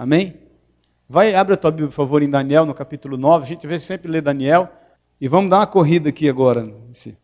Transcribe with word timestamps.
Amém? 0.00 0.32
Vai, 1.06 1.34
abre 1.34 1.52
a 1.52 1.56
tua 1.58 1.70
Bíblia, 1.70 1.88
por 1.88 1.94
favor, 1.94 2.22
em 2.22 2.30
Daniel, 2.30 2.64
no 2.64 2.72
capítulo 2.72 3.18
9. 3.18 3.44
A 3.44 3.46
gente 3.46 3.66
vê 3.66 3.78
sempre 3.78 4.10
ler 4.10 4.22
Daniel. 4.22 4.66
E 5.20 5.28
vamos 5.28 5.50
dar 5.50 5.58
uma 5.58 5.66
corrida 5.66 6.08
aqui 6.08 6.26
agora. 6.26 6.64
O 6.64 7.14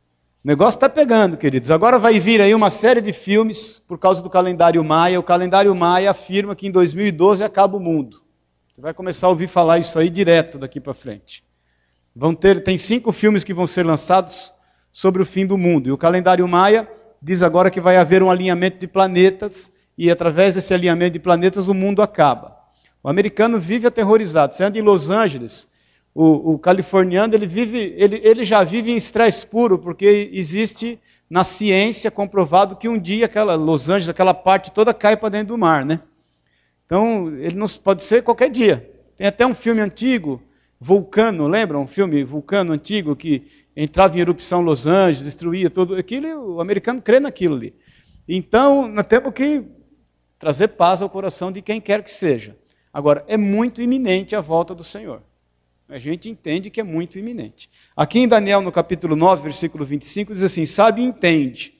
negócio 0.44 0.76
está 0.76 0.86
pegando, 0.86 1.38
queridos. 1.38 1.70
Agora 1.70 1.98
vai 1.98 2.20
vir 2.20 2.38
aí 2.38 2.54
uma 2.54 2.68
série 2.68 3.00
de 3.00 3.14
filmes 3.14 3.78
por 3.78 3.98
causa 3.98 4.22
do 4.22 4.28
calendário 4.28 4.84
Maia. 4.84 5.18
O 5.18 5.22
calendário 5.22 5.74
Maia 5.74 6.10
afirma 6.10 6.54
que 6.54 6.66
em 6.66 6.70
2012 6.70 7.42
acaba 7.42 7.78
o 7.78 7.80
mundo. 7.80 8.20
Você 8.74 8.82
vai 8.82 8.92
começar 8.92 9.28
a 9.28 9.30
ouvir 9.30 9.46
falar 9.46 9.78
isso 9.78 9.98
aí 9.98 10.10
direto 10.10 10.58
daqui 10.58 10.78
para 10.78 10.92
frente. 10.92 11.42
Vão 12.14 12.34
ter, 12.34 12.62
tem 12.62 12.76
cinco 12.76 13.10
filmes 13.10 13.42
que 13.42 13.54
vão 13.54 13.66
ser 13.66 13.86
lançados 13.86 14.52
sobre 14.92 15.22
o 15.22 15.24
fim 15.24 15.46
do 15.46 15.56
mundo. 15.56 15.88
E 15.88 15.92
o 15.92 15.96
calendário 15.96 16.46
Maia 16.46 16.86
diz 17.22 17.40
agora 17.40 17.70
que 17.70 17.80
vai 17.80 17.96
haver 17.96 18.22
um 18.22 18.30
alinhamento 18.30 18.78
de 18.78 18.86
planetas 18.86 19.72
e 19.96 20.10
através 20.10 20.52
desse 20.52 20.74
alinhamento 20.74 21.14
de 21.14 21.20
planetas 21.20 21.68
o 21.68 21.72
mundo 21.72 22.02
acaba. 22.02 22.55
O 23.06 23.08
americano 23.08 23.60
vive 23.60 23.86
aterrorizado. 23.86 24.52
Você 24.52 24.64
anda 24.64 24.80
em 24.80 24.82
Los 24.82 25.10
Angeles, 25.10 25.68
o, 26.12 26.54
o 26.54 26.58
californiano 26.58 27.36
ele, 27.36 27.46
vive, 27.46 27.94
ele, 27.96 28.20
ele 28.24 28.42
já 28.42 28.64
vive 28.64 28.90
em 28.90 28.96
estresse 28.96 29.46
puro, 29.46 29.78
porque 29.78 30.28
existe 30.32 30.98
na 31.30 31.44
ciência 31.44 32.10
comprovado 32.10 32.74
que 32.74 32.88
um 32.88 32.98
dia 32.98 33.26
aquela 33.26 33.54
Los 33.54 33.88
Angeles, 33.88 34.08
aquela 34.08 34.34
parte 34.34 34.72
toda 34.72 34.92
cai 34.92 35.16
para 35.16 35.28
dentro 35.28 35.54
do 35.54 35.58
mar, 35.58 35.84
né? 35.84 36.00
Então, 36.84 37.28
ele 37.38 37.54
não 37.54 37.68
pode 37.68 38.02
ser 38.02 38.24
qualquer 38.24 38.50
dia. 38.50 38.90
Tem 39.16 39.28
até 39.28 39.46
um 39.46 39.54
filme 39.54 39.80
antigo, 39.80 40.42
Vulcano, 40.80 41.46
lembra? 41.46 41.78
Um 41.78 41.86
filme 41.86 42.24
Vulcano 42.24 42.72
antigo 42.72 43.14
que 43.14 43.46
entrava 43.76 44.16
em 44.16 44.20
erupção 44.20 44.62
Los 44.62 44.84
Angeles, 44.84 45.22
destruía 45.22 45.70
tudo 45.70 45.94
aquilo, 45.94 46.56
o 46.56 46.60
americano 46.60 47.00
crê 47.00 47.20
naquilo 47.20 47.54
ali. 47.54 47.72
Então, 48.28 48.88
nós 48.88 49.06
temos 49.06 49.32
que 49.32 49.62
trazer 50.40 50.66
paz 50.66 51.00
ao 51.00 51.08
coração 51.08 51.52
de 51.52 51.62
quem 51.62 51.80
quer 51.80 52.02
que 52.02 52.10
seja. 52.10 52.56
Agora, 52.96 53.22
é 53.28 53.36
muito 53.36 53.82
iminente 53.82 54.34
a 54.34 54.40
volta 54.40 54.74
do 54.74 54.82
Senhor. 54.82 55.20
A 55.86 55.98
gente 55.98 56.30
entende 56.30 56.70
que 56.70 56.80
é 56.80 56.82
muito 56.82 57.18
iminente. 57.18 57.68
Aqui 57.94 58.20
em 58.20 58.26
Daniel, 58.26 58.62
no 58.62 58.72
capítulo 58.72 59.14
9, 59.14 59.42
versículo 59.42 59.84
25, 59.84 60.32
diz 60.32 60.42
assim: 60.42 60.64
Sabe 60.64 61.02
e 61.02 61.04
entende, 61.04 61.74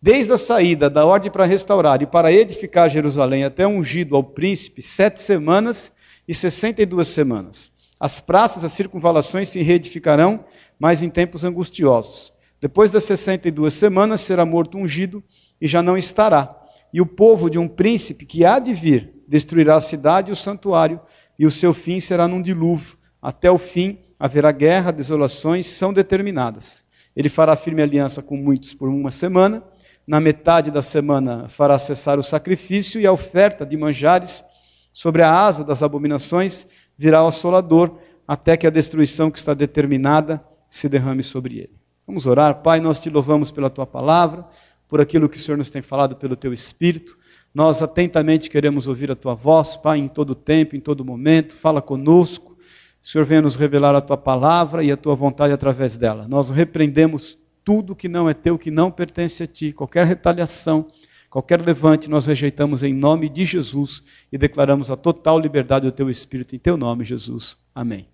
desde 0.00 0.32
a 0.32 0.38
saída 0.38 0.88
da 0.88 1.04
ordem 1.04 1.30
para 1.30 1.44
restaurar 1.44 2.00
e 2.00 2.06
para 2.06 2.32
edificar 2.32 2.88
Jerusalém 2.88 3.44
até 3.44 3.66
ungido 3.66 4.16
ao 4.16 4.24
príncipe, 4.24 4.80
sete 4.80 5.20
semanas 5.20 5.92
e 6.26 6.34
sessenta 6.34 6.80
e 6.80 6.86
duas 6.86 7.08
semanas. 7.08 7.70
As 8.00 8.18
praças, 8.18 8.64
as 8.64 8.72
circunvalações 8.72 9.50
se 9.50 9.60
reedificarão, 9.60 10.42
mas 10.78 11.02
em 11.02 11.10
tempos 11.10 11.44
angustiosos. 11.44 12.32
Depois 12.58 12.90
das 12.90 13.04
sessenta 13.04 13.46
e 13.46 13.50
duas 13.50 13.74
semanas 13.74 14.22
será 14.22 14.46
morto 14.46 14.78
ungido 14.78 15.22
e 15.60 15.68
já 15.68 15.82
não 15.82 15.98
estará. 15.98 16.59
E 16.92 17.00
o 17.00 17.06
povo 17.06 17.48
de 17.48 17.58
um 17.58 17.68
príncipe 17.68 18.26
que 18.26 18.44
há 18.44 18.58
de 18.58 18.72
vir 18.72 19.14
destruirá 19.26 19.76
a 19.76 19.80
cidade 19.80 20.30
e 20.30 20.32
o 20.32 20.36
santuário, 20.36 21.00
e 21.38 21.46
o 21.46 21.50
seu 21.50 21.72
fim 21.72 22.00
será 22.00 22.26
num 22.26 22.42
dilúvio. 22.42 22.98
Até 23.22 23.50
o 23.50 23.58
fim 23.58 23.98
haverá 24.18 24.52
guerra, 24.52 24.90
desolações 24.90 25.66
são 25.66 25.92
determinadas. 25.92 26.84
Ele 27.14 27.28
fará 27.28 27.56
firme 27.56 27.82
aliança 27.82 28.22
com 28.22 28.36
muitos 28.36 28.74
por 28.74 28.88
uma 28.88 29.10
semana. 29.10 29.62
Na 30.06 30.20
metade 30.20 30.70
da 30.70 30.82
semana 30.82 31.48
fará 31.48 31.78
cessar 31.78 32.18
o 32.18 32.22
sacrifício 32.22 33.00
e 33.00 33.06
a 33.06 33.12
oferta 33.12 33.64
de 33.64 33.76
manjares. 33.76 34.44
Sobre 34.92 35.22
a 35.22 35.32
asa 35.32 35.64
das 35.64 35.82
abominações 35.82 36.66
virá 36.98 37.22
o 37.24 37.28
assolador, 37.28 37.98
até 38.26 38.56
que 38.56 38.66
a 38.66 38.70
destruição 38.70 39.30
que 39.30 39.38
está 39.38 39.54
determinada 39.54 40.44
se 40.68 40.88
derrame 40.88 41.22
sobre 41.22 41.58
ele. 41.58 41.80
Vamos 42.06 42.26
orar. 42.26 42.56
Pai, 42.62 42.80
nós 42.80 42.98
te 42.98 43.08
louvamos 43.08 43.50
pela 43.50 43.70
tua 43.70 43.86
palavra, 43.86 44.44
por 44.90 45.00
aquilo 45.00 45.28
que 45.28 45.38
o 45.38 45.40
Senhor 45.40 45.56
nos 45.56 45.70
tem 45.70 45.80
falado 45.80 46.16
pelo 46.16 46.34
teu 46.34 46.52
Espírito. 46.52 47.16
Nós 47.54 47.80
atentamente 47.80 48.50
queremos 48.50 48.88
ouvir 48.88 49.10
a 49.10 49.16
tua 49.16 49.34
voz, 49.34 49.76
Pai, 49.76 49.98
em 49.98 50.08
todo 50.08 50.34
tempo, 50.34 50.74
em 50.74 50.80
todo 50.80 51.04
momento. 51.04 51.54
Fala 51.54 51.80
conosco. 51.80 52.58
O 53.00 53.06
Senhor 53.06 53.24
venha 53.24 53.40
nos 53.40 53.54
revelar 53.54 53.94
a 53.94 54.00
tua 54.00 54.16
palavra 54.16 54.82
e 54.82 54.90
a 54.90 54.96
tua 54.96 55.14
vontade 55.14 55.52
através 55.52 55.96
dela. 55.96 56.26
Nós 56.28 56.50
repreendemos 56.50 57.38
tudo 57.64 57.94
que 57.94 58.08
não 58.08 58.28
é 58.28 58.34
teu, 58.34 58.58
que 58.58 58.70
não 58.70 58.90
pertence 58.90 59.44
a 59.44 59.46
ti, 59.46 59.72
qualquer 59.72 60.04
retaliação, 60.04 60.88
qualquer 61.30 61.62
levante, 61.62 62.10
nós 62.10 62.26
rejeitamos 62.26 62.82
em 62.82 62.92
nome 62.92 63.28
de 63.28 63.44
Jesus 63.44 64.02
e 64.32 64.36
declaramos 64.36 64.90
a 64.90 64.96
total 64.96 65.38
liberdade 65.38 65.86
do 65.86 65.92
teu 65.92 66.10
espírito 66.10 66.56
em 66.56 66.58
teu 66.58 66.76
nome, 66.76 67.04
Jesus. 67.04 67.56
Amém. 67.72 68.08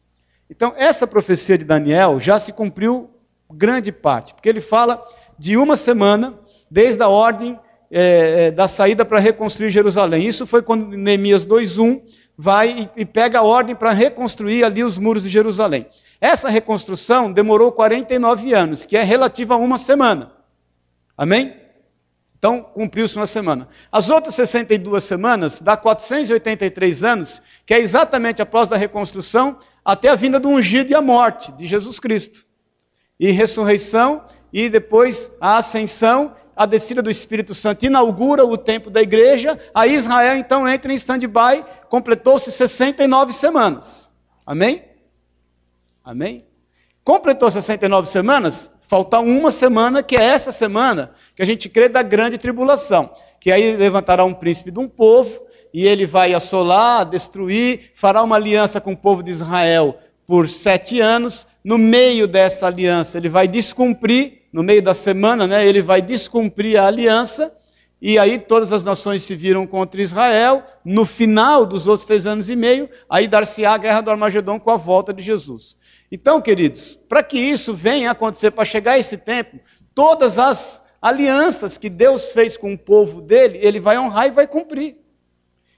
Então, 0.50 0.74
essa 0.76 1.06
profecia 1.06 1.56
de 1.56 1.64
Daniel 1.64 2.20
já 2.20 2.38
se 2.38 2.52
cumpriu 2.52 3.10
grande 3.50 3.90
parte, 3.90 4.34
porque 4.34 4.48
ele 4.48 4.60
fala 4.60 5.02
de 5.38 5.56
uma 5.56 5.76
semana, 5.76 6.34
desde 6.70 7.02
a 7.02 7.08
ordem 7.08 7.58
é, 7.90 8.46
é, 8.46 8.50
da 8.50 8.66
saída 8.66 9.04
para 9.04 9.18
reconstruir 9.18 9.70
Jerusalém. 9.70 10.26
Isso 10.26 10.46
foi 10.46 10.62
quando 10.62 10.96
Neemias 10.96 11.46
2:1 11.46 12.02
vai 12.36 12.90
e, 12.96 13.02
e 13.02 13.04
pega 13.04 13.38
a 13.38 13.42
ordem 13.42 13.74
para 13.74 13.92
reconstruir 13.92 14.64
ali 14.64 14.82
os 14.82 14.98
muros 14.98 15.22
de 15.22 15.28
Jerusalém. 15.28 15.86
Essa 16.20 16.48
reconstrução 16.48 17.30
demorou 17.30 17.70
49 17.72 18.52
anos, 18.52 18.86
que 18.86 18.96
é 18.96 19.02
relativa 19.02 19.54
a 19.54 19.58
uma 19.58 19.78
semana. 19.78 20.32
Amém? 21.16 21.54
Então, 22.38 22.62
cumpriu-se 22.62 23.16
uma 23.16 23.26
semana. 23.26 23.68
As 23.90 24.10
outras 24.10 24.34
62 24.34 25.02
semanas 25.02 25.60
dá 25.60 25.76
483 25.76 27.02
anos, 27.04 27.42
que 27.64 27.72
é 27.72 27.80
exatamente 27.80 28.42
após 28.42 28.70
a 28.70 28.76
reconstrução 28.76 29.58
até 29.84 30.08
a 30.08 30.14
vinda 30.14 30.38
do 30.38 30.48
ungido 30.48 30.90
e 30.90 30.94
a 30.94 31.00
morte 31.00 31.50
de 31.52 31.66
Jesus 31.66 31.98
Cristo. 31.98 32.44
E 33.18 33.30
ressurreição, 33.30 34.24
e 34.52 34.68
depois 34.68 35.30
a 35.40 35.56
ascensão 35.56 36.34
a 36.56 36.64
descida 36.64 37.02
do 37.02 37.10
Espírito 37.10 37.54
Santo 37.54 37.84
inaugura 37.84 38.44
o 38.44 38.56
tempo 38.56 38.88
da 38.88 39.02
igreja, 39.02 39.60
aí 39.74 39.94
Israel 39.94 40.36
então 40.36 40.66
entra 40.66 40.90
em 40.90 40.96
stand-by, 40.96 41.62
completou-se 41.90 42.50
69 42.50 43.34
semanas. 43.34 44.10
Amém? 44.46 44.82
Amém? 46.02 46.46
Completou 47.04 47.50
69 47.50 48.08
semanas, 48.08 48.70
falta 48.80 49.20
uma 49.20 49.50
semana, 49.50 50.02
que 50.02 50.16
é 50.16 50.24
essa 50.24 50.50
semana, 50.50 51.12
que 51.34 51.42
a 51.42 51.46
gente 51.46 51.68
crê 51.68 51.88
da 51.88 52.02
grande 52.02 52.38
tribulação. 52.38 53.10
Que 53.38 53.52
aí 53.52 53.76
levantará 53.76 54.24
um 54.24 54.32
príncipe 54.32 54.70
de 54.70 54.78
um 54.78 54.88
povo, 54.88 55.46
e 55.74 55.86
ele 55.86 56.06
vai 56.06 56.32
assolar, 56.32 57.04
destruir, 57.04 57.92
fará 57.94 58.22
uma 58.22 58.36
aliança 58.36 58.80
com 58.80 58.92
o 58.92 58.96
povo 58.96 59.22
de 59.22 59.30
Israel 59.30 59.98
por 60.26 60.48
sete 60.48 61.00
anos. 61.00 61.46
No 61.62 61.76
meio 61.76 62.26
dessa 62.26 62.66
aliança, 62.66 63.18
ele 63.18 63.28
vai 63.28 63.46
descumprir 63.46 64.35
no 64.56 64.62
meio 64.62 64.80
da 64.80 64.94
semana, 64.94 65.46
né, 65.46 65.68
ele 65.68 65.82
vai 65.82 66.00
descumprir 66.00 66.80
a 66.80 66.86
aliança, 66.86 67.52
e 68.00 68.18
aí 68.18 68.38
todas 68.38 68.72
as 68.72 68.82
nações 68.82 69.22
se 69.22 69.36
viram 69.36 69.66
contra 69.66 70.00
Israel. 70.00 70.64
No 70.82 71.04
final 71.04 71.66
dos 71.66 71.86
outros 71.86 72.06
três 72.06 72.26
anos 72.26 72.48
e 72.48 72.56
meio, 72.56 72.88
aí 73.06 73.28
dar-se-á 73.28 73.74
a 73.74 73.76
guerra 73.76 74.00
do 74.00 74.10
Armagedon 74.10 74.58
com 74.58 74.70
a 74.70 74.78
volta 74.78 75.12
de 75.12 75.22
Jesus. 75.22 75.76
Então, 76.10 76.40
queridos, 76.40 76.98
para 77.06 77.22
que 77.22 77.38
isso 77.38 77.74
venha 77.74 78.08
a 78.08 78.12
acontecer, 78.12 78.50
para 78.50 78.64
chegar 78.64 78.98
esse 78.98 79.18
tempo, 79.18 79.60
todas 79.94 80.38
as 80.38 80.82
alianças 81.02 81.76
que 81.76 81.90
Deus 81.90 82.32
fez 82.32 82.56
com 82.56 82.72
o 82.72 82.78
povo 82.78 83.20
dele, 83.20 83.58
ele 83.60 83.78
vai 83.78 83.98
honrar 83.98 84.28
e 84.28 84.30
vai 84.30 84.46
cumprir. 84.46 84.96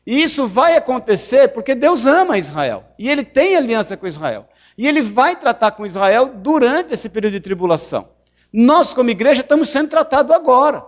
E 0.07 0.23
isso 0.23 0.47
vai 0.47 0.77
acontecer 0.77 1.49
porque 1.49 1.75
Deus 1.75 2.07
ama 2.07 2.39
Israel. 2.39 2.85
E 2.97 3.11
ele 3.11 3.25
tem 3.25 3.57
aliança 3.57 3.97
com 3.97 4.07
Israel. 4.07 4.49
E 4.77 4.87
ele 4.87 5.03
vai 5.03 5.35
tratar 5.35 5.73
com 5.73 5.85
Israel 5.85 6.29
durante 6.29 6.95
esse 6.95 7.09
período 7.09 7.33
de 7.33 7.41
tribulação. 7.41 8.17
Nós, 8.53 8.95
como 8.95 9.11
igreja, 9.11 9.43
estamos 9.43 9.69
sendo 9.69 9.89
tratados 9.89 10.33
agora. 10.33 10.85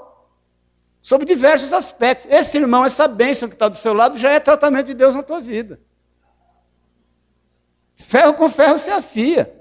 Sobre 1.02 1.26
diversos 1.26 1.72
aspectos. 1.72 2.26
Esse 2.30 2.58
irmão, 2.58 2.84
essa 2.84 3.08
bênção 3.08 3.48
que 3.48 3.54
está 3.54 3.68
do 3.68 3.76
seu 3.76 3.92
lado, 3.92 4.18
já 4.18 4.30
é 4.30 4.40
tratamento 4.40 4.86
de 4.86 4.94
Deus 4.94 5.14
na 5.14 5.22
tua 5.22 5.40
vida. 5.40 5.80
Ferro 7.96 8.34
com 8.34 8.50
ferro 8.50 8.78
se 8.78 8.90
afia. 8.90 9.54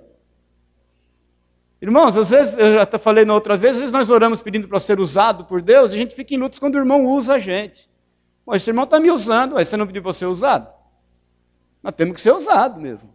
Irmãos, 1.81 2.17
às 2.17 2.29
vezes, 2.29 2.57
eu 2.57 2.73
já 2.73 2.99
falei 2.99 3.23
na 3.23 3.33
outra 3.33 3.55
vez, 3.55 3.73
às 3.73 3.79
vezes 3.79 3.93
nós 3.93 4.09
oramos 4.09 4.41
pedindo 4.41 4.67
para 4.67 4.79
ser 4.79 4.99
usado 4.99 5.45
por 5.45 5.61
Deus, 5.61 5.91
e 5.91 5.95
a 5.95 5.99
gente 5.99 6.13
fica 6.13 6.33
em 6.33 6.37
lutas 6.37 6.59
quando 6.59 6.75
o 6.75 6.79
irmão 6.79 7.05
usa 7.05 7.35
a 7.35 7.39
gente. 7.39 7.89
Pô, 8.43 8.53
esse 8.53 8.69
irmão 8.69 8.83
está 8.83 8.99
me 8.99 9.09
usando, 9.09 9.57
aí 9.57 9.63
você 9.63 9.77
não 9.77 9.87
pediu 9.87 10.03
para 10.03 10.11
ser 10.11 10.25
usado? 10.25 10.73
Nós 11.81 11.93
temos 11.95 12.15
que 12.15 12.21
ser 12.21 12.33
usado 12.33 12.81
mesmo. 12.81 13.13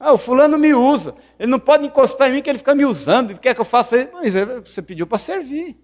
Ah, 0.00 0.12
o 0.12 0.18
fulano 0.18 0.56
me 0.56 0.72
usa. 0.72 1.14
Ele 1.38 1.50
não 1.50 1.58
pode 1.58 1.86
encostar 1.86 2.28
em 2.28 2.34
mim 2.34 2.42
que 2.42 2.48
ele 2.48 2.58
fica 2.58 2.74
me 2.74 2.84
usando. 2.84 3.30
Ele 3.30 3.38
quer 3.38 3.54
que 3.54 3.60
eu 3.60 3.64
faça 3.64 3.98
isso. 3.98 4.10
Mas 4.12 4.34
é, 4.34 4.60
você 4.60 4.80
pediu 4.80 5.06
para 5.06 5.18
servir. 5.18 5.76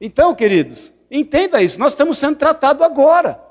Então, 0.00 0.34
queridos, 0.34 0.92
entenda 1.10 1.60
isso. 1.60 1.78
Nós 1.78 1.92
estamos 1.92 2.18
sendo 2.18 2.36
tratados 2.36 2.82
agora. 2.82 3.42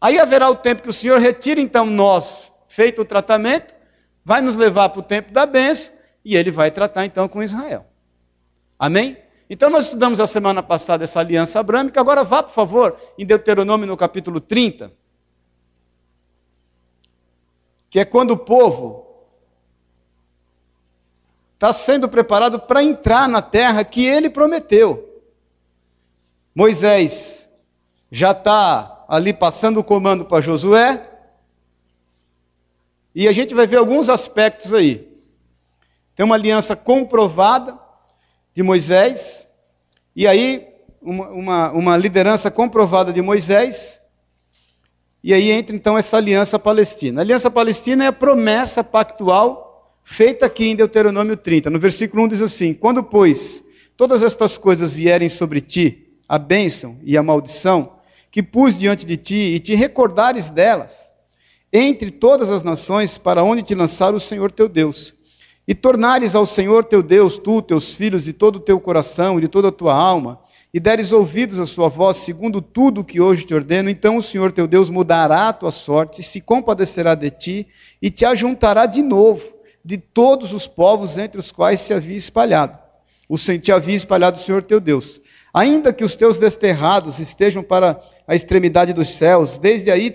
Aí 0.00 0.18
haverá 0.18 0.48
o 0.50 0.56
tempo 0.56 0.82
que 0.82 0.88
o 0.88 0.92
Senhor 0.92 1.18
retira, 1.18 1.60
então, 1.60 1.84
nós, 1.84 2.50
feito 2.66 3.02
o 3.02 3.04
tratamento, 3.04 3.74
vai 4.24 4.40
nos 4.40 4.56
levar 4.56 4.88
para 4.88 5.00
o 5.00 5.02
tempo 5.02 5.30
da 5.32 5.44
bênção 5.44 5.94
e 6.24 6.36
ele 6.36 6.50
vai 6.50 6.70
tratar, 6.70 7.04
então, 7.04 7.28
com 7.28 7.42
Israel. 7.42 7.86
Amém? 8.78 9.18
Então, 9.48 9.68
nós 9.68 9.86
estudamos 9.86 10.20
a 10.20 10.26
semana 10.26 10.62
passada 10.62 11.04
essa 11.04 11.20
aliança 11.20 11.60
abrâmica. 11.60 12.00
Agora, 12.00 12.24
vá, 12.24 12.42
por 12.42 12.52
favor, 12.52 12.96
em 13.18 13.26
Deuteronômio, 13.26 13.86
no 13.86 13.96
capítulo 13.96 14.40
30 14.40 14.99
que 17.90 17.98
é 17.98 18.04
quando 18.04 18.30
o 18.30 18.38
povo 18.38 19.06
está 21.54 21.72
sendo 21.72 22.08
preparado 22.08 22.60
para 22.60 22.82
entrar 22.82 23.28
na 23.28 23.42
terra 23.42 23.84
que 23.84 24.06
ele 24.06 24.30
prometeu. 24.30 25.22
Moisés 26.54 27.48
já 28.10 28.30
está 28.30 29.04
ali 29.08 29.32
passando 29.32 29.80
o 29.80 29.84
comando 29.84 30.24
para 30.24 30.40
Josué. 30.40 31.10
E 33.14 33.26
a 33.26 33.32
gente 33.32 33.54
vai 33.54 33.66
ver 33.66 33.76
alguns 33.76 34.08
aspectos 34.08 34.72
aí. 34.72 35.10
Tem 36.14 36.24
uma 36.24 36.36
aliança 36.36 36.76
comprovada 36.76 37.78
de 38.54 38.62
Moisés, 38.62 39.48
e 40.14 40.26
aí 40.26 40.68
uma, 41.00 41.28
uma, 41.28 41.70
uma 41.72 41.96
liderança 41.96 42.50
comprovada 42.50 43.12
de 43.12 43.22
Moisés, 43.22 43.99
e 45.22 45.34
aí 45.34 45.50
entra 45.50 45.76
então 45.76 45.98
essa 45.98 46.16
aliança 46.16 46.58
palestina. 46.58 47.20
A 47.20 47.24
aliança 47.24 47.50
palestina 47.50 48.04
é 48.04 48.06
a 48.06 48.12
promessa 48.12 48.82
pactual 48.82 49.98
feita 50.02 50.46
aqui 50.46 50.68
em 50.68 50.76
Deuteronômio 50.76 51.36
30. 51.36 51.68
No 51.70 51.78
versículo 51.78 52.24
1 52.24 52.28
diz 52.28 52.42
assim: 52.42 52.72
Quando, 52.72 53.02
pois, 53.02 53.62
todas 53.96 54.22
estas 54.22 54.56
coisas 54.56 54.94
vierem 54.94 55.28
sobre 55.28 55.60
ti, 55.60 56.08
a 56.28 56.38
bênção 56.38 56.98
e 57.02 57.16
a 57.18 57.22
maldição, 57.22 57.96
que 58.30 58.42
pus 58.42 58.78
diante 58.78 59.04
de 59.04 59.16
ti, 59.16 59.54
e 59.54 59.60
te 59.60 59.74
recordares 59.74 60.48
delas, 60.48 61.10
entre 61.72 62.10
todas 62.10 62.50
as 62.50 62.62
nações, 62.62 63.18
para 63.18 63.44
onde 63.44 63.62
te 63.62 63.74
lançar 63.74 64.14
o 64.14 64.20
Senhor 64.20 64.50
teu 64.50 64.68
Deus, 64.68 65.12
e 65.68 65.74
tornares 65.74 66.34
ao 66.34 66.46
Senhor 66.46 66.84
teu 66.84 67.02
Deus, 67.02 67.36
tu, 67.36 67.60
teus 67.60 67.94
filhos, 67.94 68.24
de 68.24 68.32
todo 68.32 68.56
o 68.56 68.60
teu 68.60 68.80
coração 68.80 69.38
e 69.38 69.42
de 69.42 69.48
toda 69.48 69.68
a 69.68 69.72
tua 69.72 69.94
alma, 69.94 70.40
e 70.72 70.78
deres 70.78 71.12
ouvidos 71.12 71.58
à 71.58 71.66
sua 71.66 71.88
voz, 71.88 72.18
segundo 72.18 72.62
tudo 72.62 73.00
o 73.00 73.04
que 73.04 73.20
hoje 73.20 73.44
te 73.44 73.54
ordeno, 73.54 73.90
então 73.90 74.16
o 74.16 74.22
Senhor 74.22 74.52
teu 74.52 74.68
Deus 74.68 74.88
mudará 74.88 75.48
a 75.48 75.52
tua 75.52 75.70
sorte, 75.70 76.22
se 76.22 76.40
compadecerá 76.40 77.14
de 77.14 77.30
ti, 77.30 77.66
e 78.00 78.10
te 78.10 78.24
ajuntará 78.24 78.86
de 78.86 79.02
novo 79.02 79.60
de 79.84 79.96
todos 79.96 80.52
os 80.52 80.66
povos 80.66 81.18
entre 81.18 81.40
os 81.40 81.50
quais 81.50 81.80
se 81.80 81.92
havia 81.92 82.16
espalhado. 82.16 82.78
O 83.28 83.36
te 83.36 83.72
havia 83.72 83.96
espalhado 83.96 84.38
o 84.38 84.42
Senhor 84.42 84.62
teu 84.62 84.80
Deus. 84.80 85.20
Ainda 85.52 85.92
que 85.92 86.04
os 86.04 86.16
teus 86.16 86.38
desterrados 86.38 87.18
estejam 87.18 87.62
para 87.62 88.00
a 88.26 88.34
extremidade 88.34 88.92
dos 88.92 89.08
céus, 89.08 89.58
desde 89.58 89.90
aí, 89.90 90.14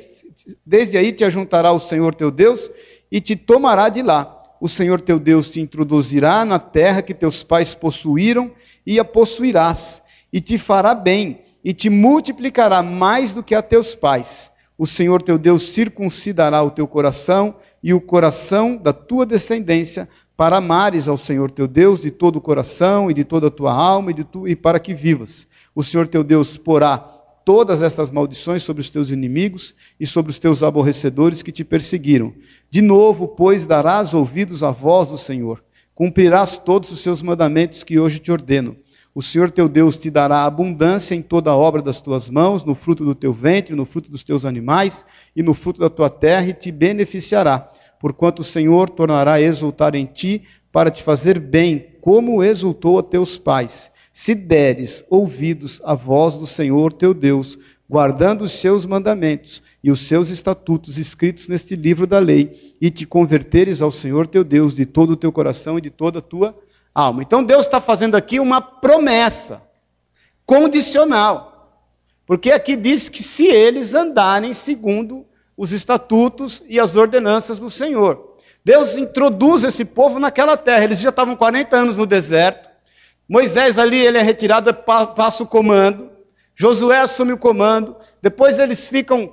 desde 0.65 0.97
aí 0.97 1.11
te 1.11 1.23
ajuntará 1.23 1.71
o 1.71 1.79
Senhor 1.79 2.13
teu 2.13 2.31
Deus 2.31 2.69
e 3.11 3.19
te 3.19 3.35
tomará 3.35 3.89
de 3.89 4.01
lá. 4.01 4.31
O 4.61 4.69
Senhor 4.69 5.01
teu 5.01 5.19
Deus 5.19 5.49
te 5.49 5.59
introduzirá 5.59 6.45
na 6.45 6.59
terra 6.59 7.01
que 7.01 7.13
teus 7.13 7.43
pais 7.43 7.73
possuíram 7.73 8.51
e 8.85 8.99
a 8.99 9.05
possuirás 9.05 10.01
e 10.35 10.41
te 10.41 10.57
fará 10.57 10.93
bem, 10.93 11.39
e 11.63 11.73
te 11.73 11.89
multiplicará 11.89 12.83
mais 12.83 13.31
do 13.31 13.41
que 13.41 13.55
a 13.55 13.61
teus 13.61 13.95
pais. 13.95 14.51
O 14.77 14.85
Senhor 14.85 15.21
teu 15.21 15.37
Deus 15.37 15.69
circuncidará 15.69 16.61
o 16.61 16.69
teu 16.69 16.85
coração 16.85 17.55
e 17.81 17.93
o 17.93 18.01
coração 18.01 18.75
da 18.75 18.91
tua 18.91 19.25
descendência, 19.25 20.09
para 20.35 20.57
amares 20.57 21.07
ao 21.07 21.15
Senhor 21.15 21.49
teu 21.49 21.69
Deus 21.69 22.01
de 22.01 22.11
todo 22.11 22.35
o 22.35 22.41
coração 22.41 23.09
e 23.09 23.13
de 23.13 23.23
toda 23.23 23.47
a 23.47 23.49
tua 23.49 23.71
alma 23.71 24.11
e, 24.11 24.25
tu, 24.25 24.45
e 24.45 24.57
para 24.57 24.77
que 24.77 24.93
vivas. 24.93 25.47
O 25.73 25.81
Senhor 25.81 26.05
teu 26.05 26.21
Deus 26.21 26.57
porá 26.57 26.97
todas 27.45 27.81
estas 27.81 28.11
maldições 28.11 28.61
sobre 28.61 28.81
os 28.81 28.89
teus 28.89 29.11
inimigos 29.11 29.73
e 29.97 30.05
sobre 30.05 30.31
os 30.31 30.37
teus 30.37 30.63
aborrecedores 30.63 31.41
que 31.41 31.51
te 31.53 31.63
perseguiram. 31.63 32.33
De 32.69 32.81
novo, 32.81 33.29
pois, 33.29 33.65
darás 33.65 34.13
ouvidos 34.13 34.63
à 34.63 34.71
voz 34.71 35.07
do 35.07 35.17
Senhor, 35.17 35.63
cumprirás 35.93 36.57
todos 36.57 36.91
os 36.91 36.99
seus 36.99 37.21
mandamentos 37.21 37.85
que 37.85 37.97
hoje 37.97 38.19
te 38.19 38.33
ordeno 38.33 38.75
o 39.15 39.21
Senhor 39.21 39.49
teu 39.49 39.69
Deus 39.69 39.95
te 39.95 40.09
dará 40.09 40.43
abundância 40.43 41.15
em 41.15 41.21
toda 41.21 41.49
a 41.49 41.55
obra 41.55 41.81
das 41.81 42.01
tuas 42.01 42.29
mãos, 42.29 42.65
no 42.65 42.75
fruto 42.75 43.05
do 43.05 43.15
teu 43.15 43.31
ventre, 43.31 43.73
no 43.73 43.85
fruto 43.85 44.11
dos 44.11 44.25
teus 44.25 44.43
animais 44.43 45.05
e 45.33 45.41
no 45.41 45.53
fruto 45.53 45.79
da 45.79 45.89
tua 45.89 46.09
terra, 46.09 46.47
e 46.47 46.53
te 46.53 46.69
beneficiará, 46.69 47.71
porquanto 47.97 48.41
o 48.41 48.43
Senhor 48.43 48.89
tornará 48.89 49.35
a 49.35 49.41
exultar 49.41 49.95
em 49.95 50.05
ti 50.05 50.41
para 50.69 50.91
te 50.91 51.01
fazer 51.01 51.39
bem, 51.39 51.95
como 52.01 52.43
exultou 52.43 52.99
a 52.99 53.03
teus 53.03 53.37
pais. 53.37 53.89
Se 54.11 54.35
deres 54.35 55.05
ouvidos 55.09 55.79
à 55.85 55.95
voz 55.95 56.35
do 56.35 56.45
Senhor 56.45 56.91
teu 56.91 57.13
Deus, 57.13 57.57
guardando 57.89 58.43
os 58.43 58.51
seus 58.51 58.85
mandamentos 58.85 59.63
e 59.81 59.89
os 59.89 60.01
seus 60.01 60.29
estatutos 60.29 60.97
escritos 60.97 61.47
neste 61.47 61.77
livro 61.77 62.05
da 62.05 62.19
lei, 62.19 62.75
e 62.81 62.91
te 62.91 63.05
converteres 63.05 63.81
ao 63.81 63.91
Senhor 63.91 64.27
teu 64.27 64.43
Deus 64.43 64.75
de 64.75 64.85
todo 64.85 65.11
o 65.11 65.15
teu 65.15 65.31
coração 65.31 65.77
e 65.77 65.81
de 65.81 65.89
toda 65.89 66.19
a 66.19 66.21
tua 66.21 66.53
alma. 66.95 67.21
Então 67.21 67.43
Deus 67.43 67.65
está 67.65 67.81
fazendo 67.81 68.15
aqui 68.15 68.39
uma 68.39 68.61
promessa 68.61 69.61
condicional. 70.45 71.51
Porque 72.25 72.51
aqui 72.51 72.75
diz 72.75 73.09
que 73.09 73.21
se 73.21 73.45
eles 73.45 73.93
andarem 73.93 74.53
segundo 74.53 75.25
os 75.57 75.73
estatutos 75.73 76.63
e 76.67 76.79
as 76.79 76.95
ordenanças 76.95 77.59
do 77.59 77.69
Senhor. 77.69 78.35
Deus 78.63 78.97
introduz 78.97 79.63
esse 79.63 79.85
povo 79.85 80.19
naquela 80.19 80.57
terra. 80.57 80.83
Eles 80.85 80.99
já 80.99 81.09
estavam 81.09 81.35
40 81.35 81.75
anos 81.75 81.97
no 81.97 82.05
deserto. 82.05 82.69
Moisés 83.27 83.77
ali, 83.77 83.97
ele 83.97 84.17
é 84.17 84.21
retirado, 84.21 84.73
passa 84.73 85.43
o 85.43 85.47
comando. 85.47 86.09
Josué 86.55 86.99
assume 86.99 87.33
o 87.33 87.37
comando. 87.37 87.95
Depois 88.21 88.57
eles 88.57 88.89
ficam 88.89 89.31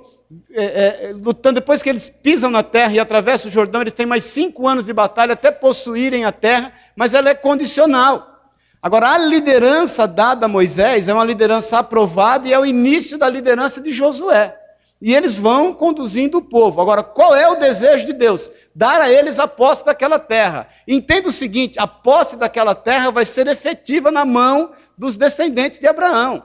é, 0.51 0.63
é, 0.63 1.13
lutando. 1.13 1.55
Depois 1.55 1.81
que 1.81 1.89
eles 1.89 2.09
pisam 2.09 2.51
na 2.51 2.63
terra 2.63 2.93
e 2.93 2.99
atravessam 2.99 3.49
o 3.49 3.53
Jordão, 3.53 3.81
eles 3.81 3.93
têm 3.93 4.05
mais 4.05 4.23
cinco 4.23 4.67
anos 4.67 4.85
de 4.85 4.93
batalha 4.93 5.33
até 5.33 5.51
possuírem 5.51 6.25
a 6.25 6.31
terra 6.31 6.71
mas 6.95 7.13
ela 7.13 7.29
é 7.29 7.35
condicional. 7.35 8.51
Agora, 8.81 9.13
a 9.13 9.17
liderança 9.17 10.05
dada 10.05 10.45
a 10.45 10.49
Moisés 10.49 11.07
é 11.07 11.13
uma 11.13 11.23
liderança 11.23 11.79
aprovada 11.79 12.47
e 12.47 12.53
é 12.53 12.59
o 12.59 12.65
início 12.65 13.17
da 13.17 13.29
liderança 13.29 13.79
de 13.79 13.91
Josué. 13.91 14.59
E 15.01 15.13
eles 15.13 15.39
vão 15.39 15.73
conduzindo 15.73 16.37
o 16.37 16.41
povo. 16.41 16.81
Agora, 16.81 17.03
qual 17.03 17.35
é 17.35 17.47
o 17.47 17.55
desejo 17.55 18.05
de 18.05 18.13
Deus? 18.13 18.49
Dar 18.73 19.01
a 19.01 19.11
eles 19.11 19.39
a 19.39 19.47
posse 19.47 19.85
daquela 19.85 20.19
terra. 20.19 20.67
Entenda 20.87 21.29
o 21.29 21.31
seguinte: 21.31 21.79
a 21.79 21.87
posse 21.87 22.37
daquela 22.37 22.75
terra 22.75 23.11
vai 23.11 23.25
ser 23.25 23.47
efetiva 23.47 24.11
na 24.11 24.25
mão 24.25 24.71
dos 24.97 25.17
descendentes 25.17 25.79
de 25.79 25.87
Abraão, 25.87 26.43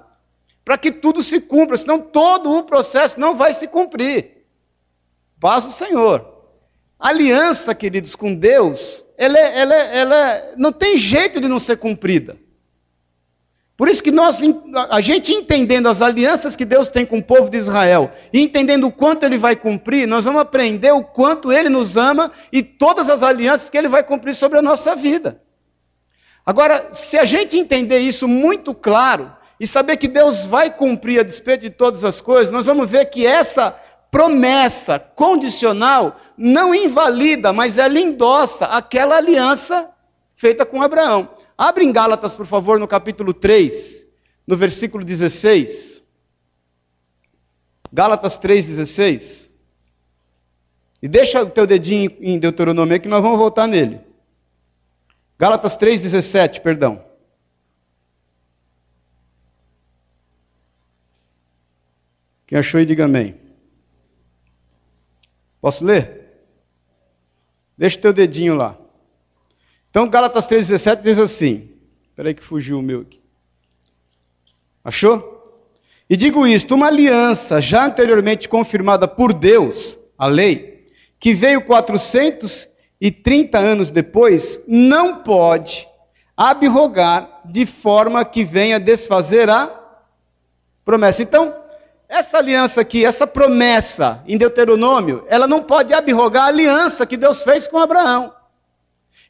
para 0.64 0.78
que 0.78 0.90
tudo 0.90 1.22
se 1.22 1.40
cumpra, 1.40 1.76
senão 1.76 2.00
todo 2.00 2.56
o 2.56 2.64
processo 2.64 3.20
não 3.20 3.34
vai 3.34 3.52
se 3.52 3.68
cumprir. 3.68 4.44
Paz 5.40 5.64
do 5.64 5.70
Senhor. 5.70 6.37
Aliança, 6.98 7.74
queridos, 7.74 8.16
com 8.16 8.34
Deus, 8.34 9.04
ela, 9.16 9.38
é, 9.38 9.58
ela, 9.58 9.74
é, 9.74 9.98
ela 9.98 10.30
é, 10.30 10.54
não 10.56 10.72
tem 10.72 10.96
jeito 10.96 11.40
de 11.40 11.48
não 11.48 11.58
ser 11.58 11.76
cumprida. 11.76 12.36
Por 13.76 13.88
isso 13.88 14.02
que 14.02 14.10
nós, 14.10 14.40
a 14.90 15.00
gente 15.00 15.32
entendendo 15.32 15.86
as 15.86 16.02
alianças 16.02 16.56
que 16.56 16.64
Deus 16.64 16.88
tem 16.88 17.06
com 17.06 17.18
o 17.18 17.22
povo 17.22 17.48
de 17.48 17.56
Israel 17.56 18.10
e 18.32 18.40
entendendo 18.40 18.88
o 18.88 18.92
quanto 18.92 19.24
Ele 19.24 19.38
vai 19.38 19.54
cumprir, 19.54 20.08
nós 20.08 20.24
vamos 20.24 20.40
aprender 20.40 20.90
o 20.90 21.04
quanto 21.04 21.52
Ele 21.52 21.68
nos 21.68 21.96
ama 21.96 22.32
e 22.50 22.60
todas 22.60 23.08
as 23.08 23.22
alianças 23.22 23.70
que 23.70 23.78
Ele 23.78 23.86
vai 23.86 24.02
cumprir 24.02 24.34
sobre 24.34 24.58
a 24.58 24.62
nossa 24.62 24.96
vida. 24.96 25.40
Agora, 26.44 26.88
se 26.90 27.16
a 27.16 27.24
gente 27.24 27.56
entender 27.56 28.00
isso 28.00 28.26
muito 28.26 28.74
claro 28.74 29.30
e 29.60 29.66
saber 29.66 29.96
que 29.96 30.08
Deus 30.08 30.44
vai 30.44 30.74
cumprir 30.74 31.20
a 31.20 31.22
despeito 31.22 31.62
de 31.62 31.70
todas 31.70 32.04
as 32.04 32.20
coisas, 32.20 32.52
nós 32.52 32.66
vamos 32.66 32.90
ver 32.90 33.04
que 33.06 33.24
essa 33.24 33.78
promessa 34.10 34.98
condicional 34.98 36.18
não 36.36 36.74
invalida, 36.74 37.52
mas 37.52 37.78
ela 37.78 37.98
endossa 37.98 38.66
aquela 38.66 39.16
aliança 39.16 39.90
feita 40.36 40.64
com 40.64 40.82
Abraão. 40.82 41.28
Abre 41.56 41.84
em 41.84 41.92
Gálatas, 41.92 42.34
por 42.34 42.46
favor, 42.46 42.78
no 42.78 42.86
capítulo 42.86 43.34
3, 43.34 44.06
no 44.46 44.56
versículo 44.56 45.04
16. 45.04 46.02
Gálatas 47.92 48.38
3,16. 48.38 49.50
E 51.02 51.08
deixa 51.08 51.42
o 51.42 51.50
teu 51.50 51.66
dedinho 51.66 52.16
em 52.20 52.38
Deuteronômio 52.38 53.00
que 53.00 53.08
nós 53.08 53.22
vamos 53.22 53.38
voltar 53.38 53.66
nele. 53.66 54.00
Gálatas 55.38 55.76
3,17, 55.76 56.60
perdão. 56.60 57.04
Quem 62.46 62.58
achou 62.58 62.78
aí, 62.78 62.86
diga 62.86 63.04
amém. 63.04 63.47
Posso 65.60 65.84
ler? 65.84 66.26
Deixa 67.76 67.98
o 67.98 68.00
teu 68.00 68.12
dedinho 68.12 68.54
lá. 68.54 68.76
Então, 69.90 70.08
Gálatas 70.08 70.46
3,17 70.46 71.02
diz 71.02 71.18
assim. 71.18 71.70
Espera 72.10 72.28
aí 72.28 72.34
que 72.34 72.42
fugiu 72.42 72.78
o 72.78 72.82
meu 72.82 73.02
aqui. 73.02 73.20
Achou? 74.84 75.38
E 76.08 76.16
digo 76.16 76.46
isto: 76.46 76.74
uma 76.74 76.86
aliança 76.86 77.60
já 77.60 77.86
anteriormente 77.86 78.48
confirmada 78.48 79.06
por 79.06 79.32
Deus, 79.32 79.98
a 80.16 80.26
lei, 80.26 80.86
que 81.20 81.34
veio 81.34 81.62
430 81.62 83.58
anos 83.58 83.90
depois, 83.90 84.60
não 84.66 85.22
pode 85.22 85.88
abrogar 86.36 87.42
de 87.44 87.66
forma 87.66 88.24
que 88.24 88.44
venha 88.44 88.80
desfazer 88.80 89.50
a 89.50 89.74
promessa. 90.84 91.22
Então, 91.22 91.54
essa 92.08 92.38
aliança 92.38 92.80
aqui, 92.80 93.04
essa 93.04 93.26
promessa 93.26 94.22
em 94.26 94.38
Deuteronômio, 94.38 95.26
ela 95.28 95.46
não 95.46 95.62
pode 95.62 95.92
abrogar 95.92 96.44
a 96.44 96.48
aliança 96.48 97.06
que 97.06 97.16
Deus 97.16 97.42
fez 97.42 97.68
com 97.68 97.78
Abraão. 97.78 98.34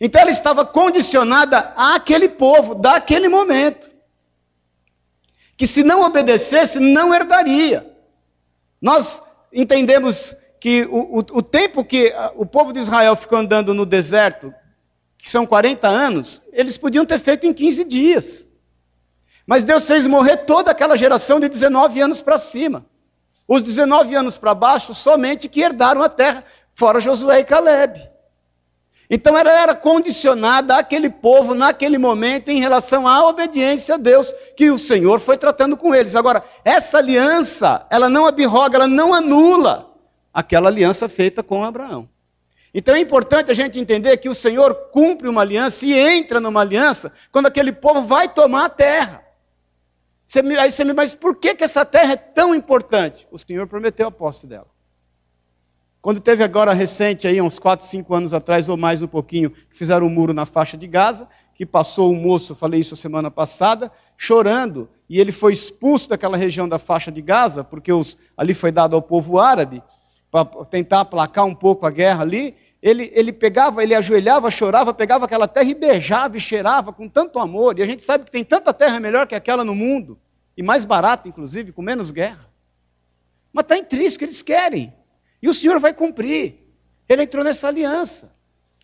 Então 0.01 0.21
ela 0.21 0.31
estava 0.31 0.65
condicionada 0.65 1.73
àquele 1.77 2.29
povo, 2.29 2.77
daquele 2.77 3.29
momento. 3.29 3.91
Que 5.57 5.67
se 5.67 5.83
não 5.83 6.03
obedecesse, 6.03 6.79
não 6.79 7.13
herdaria. 7.13 7.85
Nós 8.81 9.21
entendemos 9.53 10.37
que 10.61 10.85
o, 10.85 11.19
o, 11.19 11.19
o 11.19 11.43
tempo 11.43 11.85
que 11.85 12.15
o 12.37 12.47
povo 12.47 12.73
de 12.73 12.79
Israel 12.79 13.17
ficou 13.17 13.39
andando 13.39 13.75
no 13.75 13.85
deserto, 13.85 14.55
que 15.17 15.29
são 15.29 15.45
40 15.45 15.89
anos, 15.89 16.41
eles 16.53 16.77
podiam 16.77 17.05
ter 17.05 17.19
feito 17.19 17.45
em 17.45 17.53
15 17.53 17.83
dias. 17.83 18.47
Mas 19.49 19.65
Deus 19.65 19.87
fez 19.87 20.07
morrer 20.07 20.37
toda 20.45 20.71
aquela 20.71 20.95
geração 20.95 21.41
de 21.41 21.49
19 21.49 22.03
anos 22.03 22.21
para 22.21 22.37
cima. 22.37 22.85
Os 23.49 23.63
19 23.63 24.15
anos 24.15 24.37
para 24.37 24.55
baixo, 24.55 24.93
somente 24.93 25.49
que 25.49 25.63
herdaram 25.63 26.03
a 26.03 26.09
terra, 26.11 26.45
fora 26.75 27.01
Josué 27.01 27.41
e 27.41 27.45
Caleb. 27.45 27.99
Então 29.09 29.35
ela 29.35 29.51
era 29.51 29.75
condicionada 29.75 30.77
àquele 30.77 31.09
povo 31.09 31.55
naquele 31.55 31.97
momento 31.97 32.51
em 32.51 32.61
relação 32.61 33.09
à 33.09 33.27
obediência 33.27 33.95
a 33.95 33.97
Deus 33.99 34.35
que 34.55 34.71
o 34.71 34.79
Senhor 34.79 35.19
foi 35.19 35.39
tratando 35.39 35.79
com 35.79 35.95
eles. 35.95 36.15
Agora, 36.15 36.45
essa 36.63 36.99
aliança, 36.99 37.87
ela 37.89 38.11
não 38.11 38.27
abroga, 38.27 38.77
ela 38.77 38.87
não 38.87 39.15
anula 39.15 39.95
aquela 40.31 40.69
aliança 40.69 41.09
feita 41.09 41.43
com 41.43 41.65
Abraão. 41.65 42.07
Então 42.75 42.95
é 42.95 43.01
importante 43.01 43.51
a 43.51 43.55
gente 43.55 43.81
entender 43.81 44.19
que 44.19 44.29
o 44.29 44.35
Senhor 44.35 44.75
cumpre 44.93 45.27
uma 45.27 45.41
aliança 45.41 45.87
e 45.87 45.99
entra 45.99 46.39
numa 46.39 46.61
aliança 46.61 47.11
quando 47.33 47.47
aquele 47.47 47.73
povo 47.73 48.03
vai 48.03 48.29
tomar 48.29 48.67
a 48.67 48.69
terra. 48.69 49.28
Você 50.29 50.43
me, 50.43 50.59
aí 50.59 50.71
você 50.71 50.85
me, 50.85 50.93
mas 50.93 51.15
por 51.15 51.37
que, 51.37 51.55
que 51.55 51.65
essa 51.65 51.87
terra 51.87 52.13
é 52.13 52.17
tão 52.17 52.55
importante? 52.55 53.27
O 53.31 53.39
Senhor 53.39 53.67
prometeu 53.67 54.09
a 54.09 54.11
posse 54.11 54.47
dela. 54.47 54.67
Quando 56.03 56.21
teve 56.21 56.45
agora 56.45 56.75
recente, 56.75 57.27
aí, 57.27 57.41
uns 57.41 57.59
4, 57.59 57.87
5 57.87 58.15
anos 58.15 58.35
atrás, 58.35 58.69
ou 58.69 58.77
mais 58.77 59.01
um 59.01 59.07
pouquinho, 59.07 59.51
que 59.51 59.75
fizeram 59.75 60.07
um 60.07 60.11
muro 60.11 60.35
na 60.35 60.45
faixa 60.45 60.77
de 60.77 60.87
Gaza, 60.87 61.27
que 61.55 61.65
passou 61.65 62.13
um 62.13 62.15
moço, 62.15 62.55
falei 62.55 62.81
isso 62.81 62.95
semana 62.95 63.31
passada, 63.31 63.91
chorando, 64.19 64.91
e 65.09 65.19
ele 65.19 65.33
foi 65.33 65.55
expulso 65.55 66.11
daquela 66.11 66.37
região 66.37 66.69
da 66.69 66.79
faixa 66.79 67.11
de 67.11 67.23
Gaza, 67.23 67.65
porque 67.65 67.91
os, 67.91 68.19
ali 68.37 68.53
foi 68.53 68.71
dado 68.71 68.95
ao 68.95 69.01
povo 69.01 69.39
árabe, 69.39 69.83
para 70.31 70.45
tentar 70.67 71.01
aplacar 71.01 71.47
um 71.47 71.55
pouco 71.55 71.87
a 71.87 71.91
guerra 71.91 72.21
ali. 72.23 72.55
Ele, 72.81 73.11
ele 73.13 73.33
pegava, 73.33 73.83
ele 73.83 73.95
ajoelhava, 73.95 74.51
chorava, 74.51 74.95
pegava 74.95 75.25
aquela 75.25 75.49
terra 75.49 75.69
e 75.69 75.75
beijava 75.75 76.37
e 76.37 76.41
cheirava 76.41 76.93
com 76.93 77.09
tanto 77.09 77.39
amor. 77.39 77.79
E 77.79 77.83
a 77.83 77.87
gente 77.87 78.05
sabe 78.05 78.25
que 78.25 78.31
tem 78.31 78.45
tanta 78.45 78.73
terra 78.73 79.01
melhor 79.01 79.27
que 79.27 79.35
aquela 79.35 79.65
no 79.65 79.75
mundo 79.75 80.19
e 80.57 80.63
mais 80.63 80.85
barata, 80.85 81.29
inclusive, 81.29 81.73
com 81.73 81.83
menos 81.83 82.11
guerra. 82.11 82.49
Mas 83.53 83.65
está 83.65 83.77
intrínseco, 83.77 84.25
eles 84.25 84.43
querem. 84.43 84.93
E 85.43 85.49
o 85.49 85.55
Senhor 85.55 85.81
vai 85.81 85.93
cumprir. 85.93 86.67
Ele 87.09 87.23
entrou 87.23 87.45
nessa 87.45 87.69
aliança. 87.69 88.33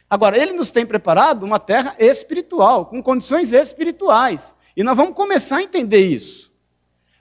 Agora, 0.09 0.39
ele 0.39 0.53
nos 0.53 0.71
tem 0.71 0.87
preparado 0.87 1.43
uma 1.45 1.59
terra 1.59 1.97
espiritual, 1.99 2.87
com 2.87 3.03
condições 3.03 3.53
espirituais. 3.53 4.55
E 4.77 4.83
nós 4.83 4.97
vamos 4.97 5.15
começar 5.15 5.59
a 5.59 5.63
entender 5.63 6.07
isso. 6.07 6.53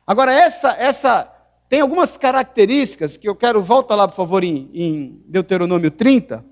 Agora, 0.05 0.31
essa, 0.31 0.71
essa 0.71 1.31
tem 1.69 1.81
algumas 1.81 2.17
características 2.17 3.17
que 3.17 3.27
eu 3.27 3.35
quero, 3.35 3.63
volta 3.63 3.95
lá, 3.95 4.07
por 4.07 4.15
favor, 4.15 4.43
em, 4.43 4.69
em 4.73 5.23
Deuteronômio 5.25 5.89
30. 5.89 6.45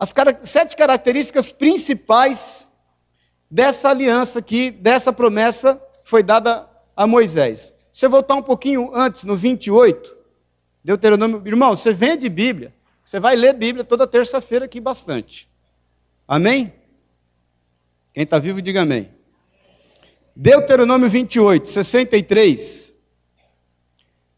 As 0.00 0.14
sete 0.44 0.74
características 0.74 1.52
principais 1.52 2.66
dessa 3.50 3.90
aliança 3.90 4.38
aqui, 4.38 4.70
dessa 4.70 5.12
promessa, 5.12 5.78
foi 6.02 6.22
dada 6.22 6.66
a 6.96 7.06
Moisés. 7.06 7.74
Se 7.92 8.06
eu 8.06 8.10
voltar 8.10 8.34
um 8.34 8.42
pouquinho 8.42 8.94
antes, 8.94 9.24
no 9.24 9.36
28, 9.36 10.16
Deuteronômio, 10.82 11.42
irmão, 11.44 11.76
você 11.76 11.92
vende 11.92 12.30
Bíblia, 12.30 12.72
você 13.04 13.20
vai 13.20 13.36
ler 13.36 13.52
Bíblia 13.52 13.84
toda 13.84 14.06
terça-feira 14.06 14.64
aqui 14.64 14.80
bastante. 14.80 15.46
Amém? 16.26 16.72
Quem 18.14 18.22
está 18.22 18.38
vivo, 18.38 18.62
diga 18.62 18.80
amém. 18.80 19.10
Deuteronômio 20.34 21.10
28, 21.10 21.68
63. 21.68 22.94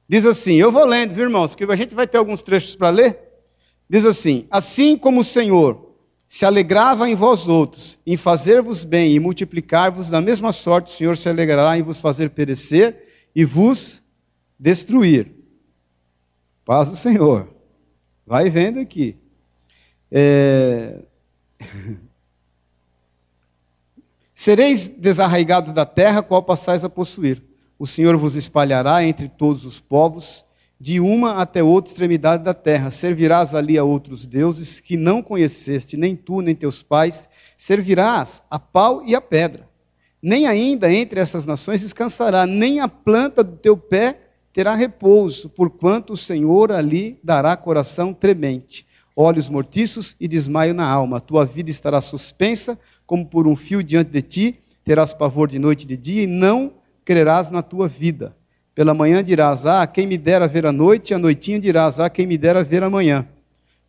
Diz 0.09 0.26
assim, 0.26 0.57
eu 0.57 0.73
vou 0.73 0.85
lendo, 0.85 1.14
viu, 1.14 1.23
irmãos, 1.23 1.54
que 1.54 1.62
a 1.62 1.76
gente 1.76 1.95
vai 1.95 2.09
ter 2.09 2.19
alguns 2.19 2.42
trechos 2.42 2.75
para 2.75 2.90
ler. 2.90 3.32
Diz 3.92 4.06
assim: 4.06 4.46
Assim 4.50 4.96
como 4.96 5.20
o 5.20 5.25
Senhor 5.25 5.94
se 6.26 6.46
alegrava 6.46 7.11
em 7.11 7.14
vós 7.14 7.46
outros, 7.46 7.99
em 8.06 8.16
fazer-vos 8.16 8.84
bem 8.84 9.12
e 9.12 9.20
multiplicar-vos, 9.20 10.08
da 10.08 10.18
mesma 10.18 10.50
sorte 10.50 10.90
o 10.90 10.96
Senhor 10.96 11.14
se 11.14 11.28
alegrará 11.28 11.76
em 11.76 11.82
vos 11.82 12.00
fazer 12.00 12.30
perecer 12.30 13.28
e 13.37 13.44
vos 13.44 14.02
destruir. 14.58 15.30
Paz 16.64 16.88
do 16.88 16.96
Senhor. 16.96 17.50
Vai 18.26 18.49
vendo 18.49 18.80
aqui. 18.80 19.14
É... 20.11 21.00
Sereis 24.34 24.88
desarraigados 24.88 25.70
da 25.72 25.84
terra, 25.84 26.22
qual 26.22 26.42
passais 26.42 26.82
a 26.82 26.88
possuir. 26.88 27.42
O 27.78 27.87
Senhor 27.87 28.16
vos 28.16 28.37
espalhará 28.37 29.04
entre 29.04 29.28
todos 29.28 29.66
os 29.66 29.78
povos, 29.78 30.46
de 30.83 30.99
uma 30.99 31.35
até 31.35 31.62
outra 31.62 31.93
extremidade 31.93 32.43
da 32.43 32.53
terra. 32.53 32.91
Servirás 32.91 33.55
ali 33.55 33.79
a 33.79 33.85
outros 33.85 34.27
deuses 34.27 34.81
que 34.81 34.97
não 34.97 35.23
conheceste, 35.23 35.97
nem 35.97 36.17
tu, 36.17 36.41
nem 36.41 36.57
teus 36.57 36.83
pais. 36.83 37.31
Servirás 37.57 38.43
a 38.51 38.59
pau 38.59 39.01
e 39.07 39.15
a 39.15 39.21
pedra. 39.21 39.69
Nem 40.21 40.45
ainda 40.45 40.93
entre 40.93 41.21
essas 41.21 41.47
nações 41.47 41.83
descansará, 41.83 42.49
nem 42.49 42.81
a 42.81 42.89
planta 42.89 43.45
do 43.45 43.57
teu 43.57 43.77
pé 43.77 44.23
terá 44.53 44.75
repouso, 44.75 45.49
porquanto 45.49 46.15
o 46.15 46.17
Senhor 46.17 46.73
ali 46.73 47.17
dará 47.23 47.57
coração 47.57 48.12
tremente, 48.12 48.85
olhos 49.15 49.49
mortiços 49.49 50.17
e 50.19 50.27
desmaio 50.27 50.75
na 50.75 50.89
alma. 50.89 51.21
tua 51.21 51.45
vida 51.45 51.71
estará 51.71 52.01
suspensa, 52.01 52.77
como 53.07 53.25
por 53.25 53.47
um 53.47 53.55
fio 53.55 53.85
diante 53.85 54.11
de 54.11 54.21
ti, 54.21 54.59
terás 54.85 55.15
pavor 55.15 55.47
de 55.47 55.61
noite 55.61 55.85
e 55.85 55.87
de 55.87 55.97
dia, 55.97 56.23
e 56.25 56.27
não 56.27 56.73
crerás 57.05 57.51
na 57.51 57.62
tua 57.62 57.87
vida 57.87 58.35
pela 58.75 58.95
manhã 58.95 59.23
dirás: 59.23 59.67
Ah, 59.67 59.87
quem 59.87 60.07
me 60.07 60.19
dera 60.19 60.47
ver 60.49 60.67
a 60.67 60.73
noite, 60.73 61.11
e 61.11 61.14
a 61.14 61.19
noitinha 61.19 61.61
dirás: 61.61 62.00
Ah, 62.00 62.11
quem 62.11 62.26
me 62.26 62.38
dera 62.38 62.62
ver 62.64 62.83
a 62.83 62.91
manhã. 62.91 63.26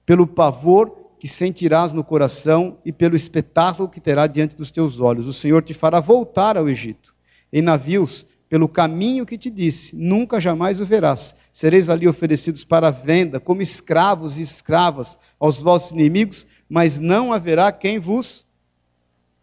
Pelo 0.06 0.28
pavor 0.28 1.04
que 1.18 1.28
sentirás 1.28 1.94
no 1.94 2.04
coração 2.04 2.78
e 2.84 2.92
pelo 2.92 3.16
espetáculo 3.16 3.88
que 3.88 4.02
terá 4.02 4.28
diante 4.28 4.58
dos 4.58 4.70
teus 4.70 5.00
olhos. 5.00 5.26
O 5.26 5.34
Senhor 5.34 5.64
te 5.64 5.74
fará 5.74 6.02
voltar 6.02 6.58
ao 6.58 6.68
Egito, 6.68 7.16
em 7.52 7.62
navios, 7.62 8.26
pelo 8.50 8.68
caminho 8.68 9.26
que 9.26 9.38
te 9.38 9.50
disse, 9.50 9.96
nunca 9.96 10.40
jamais 10.40 10.82
o 10.82 10.86
verás. 10.86 11.34
Sereis 11.52 11.90
ali 11.90 12.08
oferecidos 12.08 12.66
para 12.66 12.92
venda, 12.92 13.40
como 13.40 13.62
escravos 13.62 14.38
e 14.38 14.42
escravas 14.42 15.18
aos 15.40 15.62
vossos 15.62 15.92
inimigos, 15.92 16.46
mas 16.68 17.00
não 17.00 17.32
haverá 17.32 17.72
quem 17.72 18.00
vos. 18.00 18.46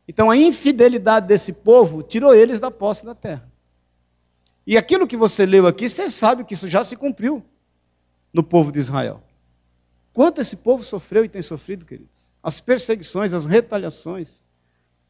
Então 0.07 0.31
a 0.31 0.37
infidelidade 0.37 1.27
desse 1.27 1.53
povo 1.53 2.03
tirou 2.03 2.35
eles 2.35 2.61
da 2.61 2.71
posse 2.71 3.07
da 3.07 3.15
terra. 3.15 3.50
E 4.71 4.77
aquilo 4.77 5.05
que 5.05 5.17
você 5.17 5.45
leu 5.45 5.67
aqui, 5.67 5.89
você 5.89 6.09
sabe 6.09 6.45
que 6.45 6.55
isso 6.55 6.69
já 6.69 6.85
se 6.85 6.95
cumpriu 6.95 7.45
no 8.33 8.41
povo 8.41 8.71
de 8.71 8.79
Israel. 8.79 9.21
Quanto 10.13 10.41
esse 10.41 10.57
povo 10.57 10.85
sofreu 10.85 11.25
e 11.25 11.29
tem 11.29 11.43
sofrido, 11.43 11.85
queridos? 11.85 12.31
As 12.41 12.61
perseguições, 12.61 13.35
as 13.35 13.47
retaliações. 13.47 14.45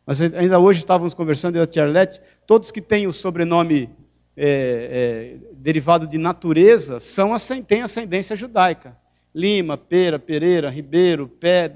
Mas 0.06 0.18
ainda 0.18 0.58
hoje 0.58 0.78
estávamos 0.78 1.12
conversando, 1.12 1.56
eu 1.56 1.60
e 1.60 1.64
a 1.64 1.66
Tiarlete, 1.66 2.22
todos 2.46 2.70
que 2.70 2.80
têm 2.80 3.06
o 3.06 3.12
sobrenome 3.12 3.90
é, 4.34 5.36
é, 5.44 5.52
derivado 5.52 6.06
de 6.06 6.16
natureza 6.16 6.98
são, 6.98 7.36
têm 7.68 7.82
ascendência 7.82 8.34
judaica. 8.34 8.96
Lima, 9.34 9.76
Pera, 9.76 10.18
Pereira, 10.18 10.70
Ribeiro, 10.70 11.28
Pé, 11.28 11.70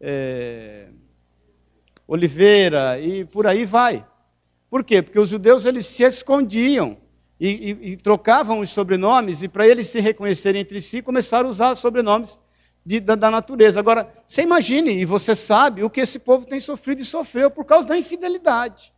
é, 0.00 0.86
Oliveira 2.06 3.00
e 3.00 3.24
por 3.24 3.44
aí 3.44 3.64
vai. 3.64 4.06
Por 4.74 4.82
quê? 4.82 5.00
Porque 5.00 5.20
os 5.20 5.28
judeus 5.28 5.66
eles 5.66 5.86
se 5.86 6.02
escondiam 6.02 6.96
e, 7.38 7.48
e, 7.48 7.92
e 7.92 7.96
trocavam 7.96 8.58
os 8.58 8.70
sobrenomes 8.70 9.40
e 9.40 9.46
para 9.46 9.68
eles 9.68 9.86
se 9.86 10.00
reconhecerem 10.00 10.62
entre 10.62 10.80
si 10.80 11.00
começaram 11.00 11.46
a 11.46 11.50
usar 11.50 11.76
sobrenomes 11.76 12.40
de, 12.84 12.98
da, 12.98 13.14
da, 13.14 13.30
natureza. 13.30 13.78
Agora, 13.78 14.12
você 14.26 14.42
imagine 14.42 14.90
e 14.90 15.04
você 15.04 15.36
sabe 15.36 15.84
o 15.84 15.88
que 15.88 16.00
esse 16.00 16.18
povo 16.18 16.44
tem 16.44 16.58
sofrido 16.58 17.02
e 17.02 17.04
sofreu 17.04 17.52
por 17.52 17.64
causa 17.64 17.86
da 17.86 17.96
infidelidade. 17.96 18.92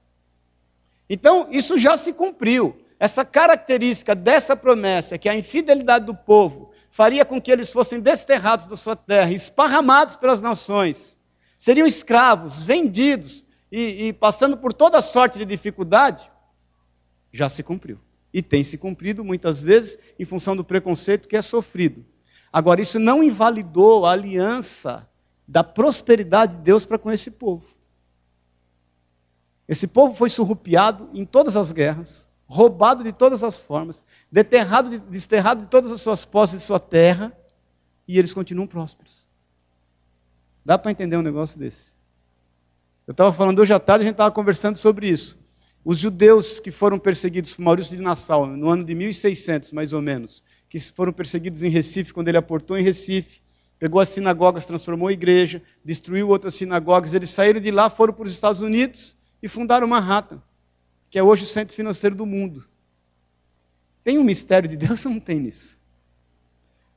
Então, 1.11 1.47
isso 1.51 1.77
já 1.77 1.95
se 1.99 2.15
cumpriu. 2.15 2.75
Essa 2.99 3.23
característica 3.23 4.15
dessa 4.15 4.57
promessa, 4.57 5.19
que 5.19 5.29
a 5.29 5.37
infidelidade 5.37 6.07
do 6.07 6.15
povo 6.15 6.71
faria 6.91 7.23
com 7.23 7.39
que 7.39 7.53
eles 7.53 7.71
fossem 7.71 8.01
desterrados 8.01 8.67
da 8.67 8.79
sua 8.79 8.97
terra, 8.97 9.31
esparramados 9.31 10.17
pelas 10.17 10.41
nações, 10.41 11.19
seriam 11.59 11.87
escravos, 11.87 12.63
vendidos, 12.63 13.45
e, 13.77 14.07
e 14.07 14.13
passando 14.15 14.57
por 14.57 14.73
toda 14.73 15.03
sorte 15.03 15.39
de 15.39 15.45
dificuldade, 15.45 16.33
já 17.31 17.47
se 17.47 17.63
cumpriu. 17.63 17.99
E 18.33 18.41
tem 18.41 18.65
se 18.65 18.79
cumprido 18.79 19.23
muitas 19.23 19.63
vezes 19.63 19.99
em 20.19 20.25
função 20.25 20.57
do 20.57 20.65
preconceito 20.65 21.29
que 21.29 21.37
é 21.37 21.43
sofrido. 21.43 22.03
Agora, 22.51 22.81
isso 22.81 22.99
não 22.99 23.23
invalidou 23.23 24.07
a 24.07 24.13
aliança 24.13 25.07
da 25.47 25.63
prosperidade 25.63 26.57
de 26.57 26.63
Deus 26.63 26.87
para 26.87 26.99
com 26.99 27.13
esse 27.13 27.31
povo. 27.31 27.67
Esse 29.69 29.87
povo 29.87 30.15
foi 30.15 30.31
surrupiado 30.31 31.11
em 31.13 31.27
todas 31.27 31.55
as 31.55 31.71
guerras, 31.71 32.27
roubado 32.47 33.05
de 33.05 33.13
todas 33.13 33.45
as 33.45 33.61
formas, 33.61 34.07
deterrado, 34.33 34.99
desterrado 35.01 35.61
de 35.61 35.67
todas 35.69 35.93
as 35.93 36.01
suas 36.01 36.25
posses 36.25 36.61
de 36.61 36.67
sua 36.67 36.81
terra, 36.81 37.31
e 38.09 38.19
eles 38.19 38.33
continuam 38.33 38.67
prósperos. 38.67 39.29
Dá 40.65 40.79
para 40.79 40.91
entender 40.91 41.19
um 41.19 41.23
negócio 41.23 41.59
desse? 41.59 41.96
Eu 43.07 43.13
estava 43.13 43.33
falando 43.33 43.61
hoje 43.61 43.73
à 43.73 43.79
tarde, 43.79 44.03
a 44.03 44.07
gente 44.07 44.15
estava 44.15 44.33
conversando 44.33 44.77
sobre 44.77 45.09
isso. 45.09 45.39
Os 45.85 45.97
judeus 45.97 46.59
que 46.59 46.73
foram 46.73 46.99
perseguidos 46.99 47.55
por 47.55 47.63
Maurício 47.63 47.97
de 47.97 48.03
Nassau, 48.03 48.49
no 48.49 48.69
ano 48.69 48.85
de 48.85 48.97
1600, 48.97 49.71
mais 49.71 49.93
ou 49.93 50.03
menos, 50.03 50.43
que 50.69 50.81
foram 50.81 51.13
perseguidos 51.13 51.63
em 51.63 51.69
Recife, 51.69 52.13
quando 52.13 52.27
ele 52.27 52.37
aportou 52.37 52.77
em 52.77 52.83
Recife, 52.83 53.41
pegou 53.79 54.01
as 54.01 54.09
sinagogas, 54.09 54.67
transformou 54.67 55.07
a 55.07 55.13
igreja, 55.13 55.63
destruiu 55.85 56.29
outras 56.29 56.57
sinagogas, 56.57 57.15
eles 57.15 57.31
saíram 57.31 57.61
de 57.61 57.71
lá, 57.71 57.89
foram 57.89 58.13
para 58.13 58.25
os 58.25 58.33
Estados 58.33 58.61
Unidos 58.61 59.17
e 59.41 59.47
fundaram 59.47 59.87
Manhattan, 59.87 60.43
que 61.09 61.17
é 61.17 61.23
hoje 61.23 61.45
o 61.45 61.47
centro 61.47 61.77
financeiro 61.77 62.17
do 62.17 62.27
mundo. 62.27 62.67
Tem 64.03 64.19
um 64.19 64.25
mistério 64.25 64.69
de 64.69 64.77
Deus 64.77 65.05
ou 65.07 65.13
não 65.13 65.21
tem 65.21 65.39
nisso? 65.39 65.79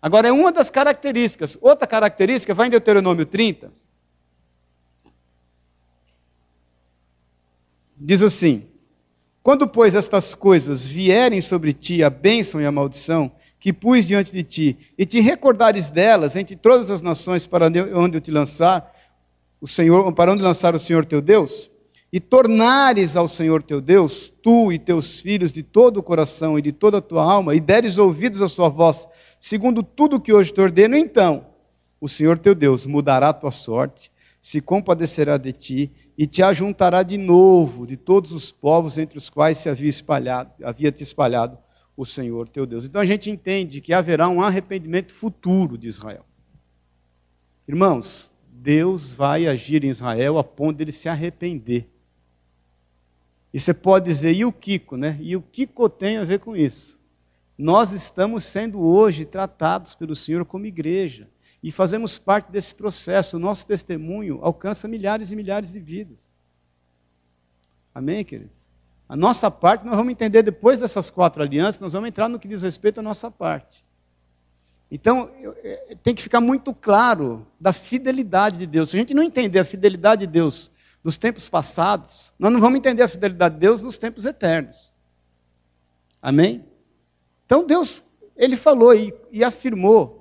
Agora, 0.01 0.27
é 0.27 0.31
uma 0.31 0.51
das 0.51 0.71
características. 0.71 1.55
Outra 1.61 1.85
característica, 1.85 2.55
vai 2.55 2.65
em 2.65 2.71
Deuteronômio 2.71 3.27
30. 3.27 3.71
Diz 7.99 8.23
assim: 8.23 8.63
Quando, 9.43 9.67
pois, 9.67 9.93
estas 9.93 10.33
coisas 10.33 10.85
vierem 10.85 11.41
sobre 11.41 11.73
ti, 11.73 12.01
a 12.01 12.09
bênção 12.09 12.61
e 12.61 12.65
a 12.65 12.71
maldição, 12.71 13.31
que 13.59 13.73
pus 13.73 14.07
diante 14.07 14.31
de 14.31 14.41
ti, 14.41 14.77
e 14.97 15.05
te 15.05 15.19
recordares 15.19 15.89
delas 15.89 16.35
entre 16.37 16.55
todas 16.55 16.89
as 16.89 17.01
nações 17.01 17.45
para 17.45 17.67
onde 17.67 18.17
eu 18.17 18.21
te 18.21 18.31
lançar, 18.31 18.89
o 19.59 19.67
Senhor, 19.67 20.13
para 20.13 20.31
onde 20.31 20.41
lançar 20.41 20.73
o 20.73 20.79
Senhor 20.79 21.05
teu 21.05 21.21
Deus, 21.21 21.69
e 22.11 22.21
tornares 22.21 23.17
ao 23.17 23.27
Senhor 23.27 23.61
teu 23.61 23.81
Deus, 23.81 24.31
tu 24.41 24.71
e 24.71 24.79
teus 24.79 25.19
filhos 25.19 25.51
de 25.51 25.61
todo 25.61 25.97
o 25.97 26.03
coração 26.03 26.57
e 26.57 26.61
de 26.61 26.71
toda 26.71 26.99
a 26.99 27.01
tua 27.01 27.29
alma, 27.29 27.53
e 27.53 27.59
deres 27.59 27.97
ouvidos 27.97 28.41
à 28.41 28.47
sua 28.47 28.69
voz, 28.69 29.09
segundo 29.37 29.83
tudo 29.83 30.21
que 30.21 30.31
hoje 30.31 30.53
te 30.53 30.61
ordeno, 30.61 30.95
então 30.95 31.45
o 31.99 32.07
Senhor 32.07 32.39
teu 32.39 32.55
Deus 32.55 32.85
mudará 32.85 33.29
a 33.29 33.33
tua 33.33 33.51
sorte, 33.51 34.09
se 34.39 34.61
compadecerá 34.61 35.37
de 35.37 35.51
ti 35.51 35.91
e 36.19 36.27
te 36.27 36.43
ajuntará 36.43 37.01
de 37.01 37.17
novo 37.17 37.87
de 37.87 37.95
todos 37.95 38.33
os 38.33 38.51
povos 38.51 38.97
entre 38.97 39.17
os 39.17 39.29
quais 39.29 39.57
se 39.57 39.69
havia 39.69 39.87
espalhado, 39.87 40.51
havia 40.65 40.91
te 40.91 41.01
espalhado 41.01 41.57
o 41.95 42.05
Senhor 42.05 42.49
teu 42.49 42.65
Deus. 42.65 42.83
Então 42.83 43.01
a 43.01 43.05
gente 43.05 43.29
entende 43.29 43.79
que 43.79 43.93
haverá 43.93 44.27
um 44.27 44.41
arrependimento 44.41 45.13
futuro 45.13 45.77
de 45.77 45.87
Israel. 45.87 46.25
Irmãos, 47.65 48.33
Deus 48.51 49.13
vai 49.13 49.47
agir 49.47 49.85
em 49.85 49.87
Israel 49.87 50.37
a 50.37 50.43
ponto 50.43 50.75
de 50.75 50.83
ele 50.83 50.91
se 50.91 51.07
arrepender. 51.07 51.87
E 53.53 53.59
você 53.59 53.73
pode 53.73 54.03
dizer, 54.03 54.33
e 54.35 54.43
o 54.43 54.51
Kiko, 54.51 54.97
né? 54.97 55.17
E 55.21 55.37
o 55.37 55.41
Kiko 55.41 55.87
tem 55.87 56.17
a 56.17 56.25
ver 56.25 56.39
com 56.39 56.53
isso. 56.53 56.99
Nós 57.57 57.93
estamos 57.93 58.43
sendo 58.43 58.81
hoje 58.81 59.23
tratados 59.23 59.95
pelo 59.95 60.13
Senhor 60.13 60.43
como 60.43 60.65
igreja. 60.65 61.29
E 61.61 61.71
fazemos 61.71 62.17
parte 62.17 62.51
desse 62.51 62.73
processo. 62.73 63.37
O 63.37 63.39
nosso 63.39 63.65
testemunho 63.65 64.39
alcança 64.41 64.87
milhares 64.87 65.31
e 65.31 65.35
milhares 65.35 65.73
de 65.73 65.79
vidas. 65.79 66.33
Amém, 67.93 68.23
queridos? 68.23 68.55
A 69.07 69.15
nossa 69.15 69.49
parte 69.49 69.85
nós 69.85 69.95
vamos 69.95 70.11
entender 70.11 70.43
depois 70.43 70.79
dessas 70.79 71.09
quatro 71.09 71.41
alianças, 71.41 71.81
nós 71.81 71.93
vamos 71.93 72.09
entrar 72.09 72.29
no 72.29 72.39
que 72.39 72.47
diz 72.47 72.61
respeito 72.61 72.99
à 72.99 73.03
nossa 73.03 73.31
parte. 73.31 73.83
Então, 74.91 75.31
é, 75.63 75.95
tem 76.01 76.15
que 76.15 76.21
ficar 76.21 76.39
muito 76.39 76.73
claro 76.73 77.45
da 77.59 77.73
fidelidade 77.73 78.57
de 78.57 78.65
Deus. 78.65 78.89
Se 78.89 78.95
a 78.95 78.99
gente 78.99 79.13
não 79.13 79.23
entender 79.23 79.59
a 79.59 79.65
fidelidade 79.65 80.25
de 80.25 80.31
Deus 80.31 80.71
dos 81.03 81.17
tempos 81.17 81.49
passados, 81.49 82.33
nós 82.37 82.51
não 82.51 82.59
vamos 82.59 82.77
entender 82.77 83.03
a 83.03 83.07
fidelidade 83.07 83.55
de 83.55 83.61
Deus 83.61 83.81
nos 83.81 83.97
tempos 83.97 84.25
eternos. 84.25 84.93
Amém? 86.21 86.65
Então 87.45 87.65
Deus, 87.65 88.03
ele 88.35 88.57
falou 88.57 88.93
e, 88.93 89.13
e 89.31 89.43
afirmou 89.43 90.18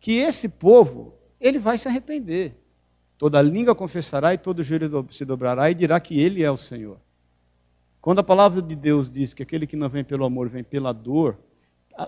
que 0.00 0.18
esse 0.18 0.48
povo, 0.48 1.14
ele 1.40 1.58
vai 1.58 1.76
se 1.78 1.88
arrepender. 1.88 2.54
Toda 3.16 3.42
língua 3.42 3.74
confessará 3.74 4.32
e 4.32 4.38
todo 4.38 4.62
joelho 4.62 5.06
se 5.10 5.24
dobrará 5.24 5.70
e 5.70 5.74
dirá 5.74 5.98
que 5.98 6.20
ele 6.20 6.42
é 6.42 6.50
o 6.50 6.56
Senhor. 6.56 6.98
Quando 8.00 8.20
a 8.20 8.24
palavra 8.24 8.62
de 8.62 8.76
Deus 8.76 9.10
diz 9.10 9.34
que 9.34 9.42
aquele 9.42 9.66
que 9.66 9.76
não 9.76 9.88
vem 9.88 10.04
pelo 10.04 10.24
amor 10.24 10.48
vem 10.48 10.62
pela 10.62 10.92
dor, 10.92 11.36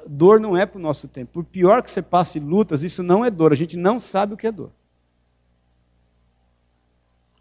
dor 0.07 0.39
não 0.39 0.57
é 0.57 0.65
para 0.65 0.79
o 0.79 0.83
nosso 0.83 1.09
tempo. 1.09 1.33
Por 1.33 1.45
pior 1.45 1.83
que 1.83 1.91
você 1.91 2.01
passe 2.01 2.39
lutas, 2.39 2.83
isso 2.83 3.03
não 3.03 3.25
é 3.25 3.31
dor. 3.31 3.53
A 3.53 3.57
gente 3.57 3.77
não 3.77 3.99
sabe 3.99 4.35
o 4.35 4.37
que 4.37 4.47
é 4.47 4.53
dor. 4.53 4.71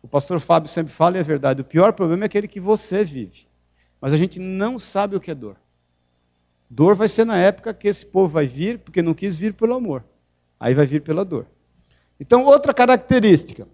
O 0.01 0.08
pastor 0.08 0.39
Fábio 0.39 0.70
sempre 0.70 0.91
fala 0.91 1.18
e 1.18 1.20
é 1.20 1.24
verdade. 1.24 1.62
O 1.62 1.65
pior 1.65 1.94
problema 1.94 2.24
é 2.24 2.27
aquele 2.27 2.48
que 2.48 2.60
você 2.60 3.03
vive. 3.03 3.48
Mas 4.01 4.13
a 4.13 4.18
gente 4.18 4.39
não 4.39 4.79
sabe 4.79 5.16
o 5.16 5.20
que 5.20 5.29
é 5.29 5.35
dor. 5.35 5.57
Dor 6.70 6.96
vai 6.96 7.07
ser 7.07 7.25
na 7.25 7.38
época 7.38 7.74
que 7.74 7.88
esse 7.88 8.05
povo 8.05 8.29
vai 8.33 8.48
vir, 8.48 8.79
porque 8.79 9.01
não 9.01 9.14
quis 9.14 9.38
vir 9.38 9.53
pelo 9.53 9.75
amor. 9.75 10.03
Aí 10.59 10.74
vai 10.74 10.85
vir 10.85 11.01
pela 11.01 11.24
dor. 11.24 11.48
Então, 12.19 12.45
outra 12.45 12.74
característica. 12.74 13.67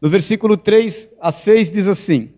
No 0.00 0.10
versículo 0.10 0.56
3 0.56 1.14
a 1.20 1.30
6 1.30 1.70
diz 1.70 1.88
assim: 1.88 2.30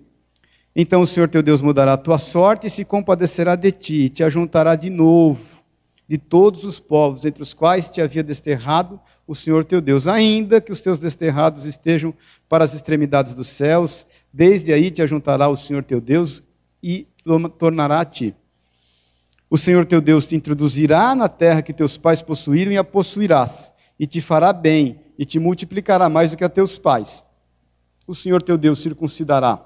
Então 0.74 1.00
o 1.00 1.06
Senhor 1.06 1.28
teu 1.28 1.42
Deus 1.42 1.62
mudará 1.62 1.94
a 1.94 1.98
tua 1.98 2.18
sorte 2.18 2.66
e 2.66 2.70
se 2.70 2.84
compadecerá 2.84 3.56
de 3.56 3.72
ti, 3.72 3.94
e 4.02 4.10
te 4.10 4.22
ajuntará 4.22 4.76
de 4.76 4.90
novo 4.90 5.56
de 6.08 6.18
todos 6.18 6.64
os 6.64 6.78
povos 6.78 7.24
entre 7.24 7.42
os 7.42 7.52
quais 7.52 7.88
te 7.88 8.00
havia 8.00 8.22
desterrado 8.22 9.00
o 9.26 9.34
Senhor 9.34 9.64
teu 9.64 9.80
Deus, 9.80 10.06
ainda 10.06 10.60
que 10.60 10.70
os 10.70 10.80
teus 10.80 10.98
desterrados 10.98 11.64
estejam 11.64 12.14
para 12.48 12.64
as 12.64 12.74
extremidades 12.74 13.34
dos 13.34 13.48
céus, 13.48 14.06
desde 14.32 14.72
aí 14.72 14.90
te 14.90 15.02
ajuntará 15.02 15.48
o 15.48 15.56
Senhor 15.56 15.82
teu 15.82 16.00
Deus 16.00 16.44
e 16.82 17.08
tornará 17.58 18.00
a 18.00 18.04
ti. 18.04 18.34
O 19.48 19.56
Senhor 19.56 19.86
teu 19.86 20.00
Deus 20.00 20.26
te 20.26 20.34
introduzirá 20.34 21.14
na 21.14 21.28
terra 21.28 21.62
que 21.62 21.72
teus 21.72 21.96
pais 21.96 22.20
possuíram 22.20 22.72
e 22.72 22.76
a 22.76 22.84
possuirás, 22.84 23.72
e 23.98 24.06
te 24.06 24.20
fará 24.20 24.52
bem, 24.52 25.00
e 25.16 25.24
te 25.24 25.38
multiplicará 25.38 26.08
mais 26.08 26.30
do 26.30 26.36
que 26.36 26.44
a 26.44 26.48
teus 26.48 26.76
pais. 26.76 27.24
O 28.06 28.14
Senhor 28.14 28.42
teu 28.42 28.58
Deus 28.58 28.80
circuncidará 28.80 29.64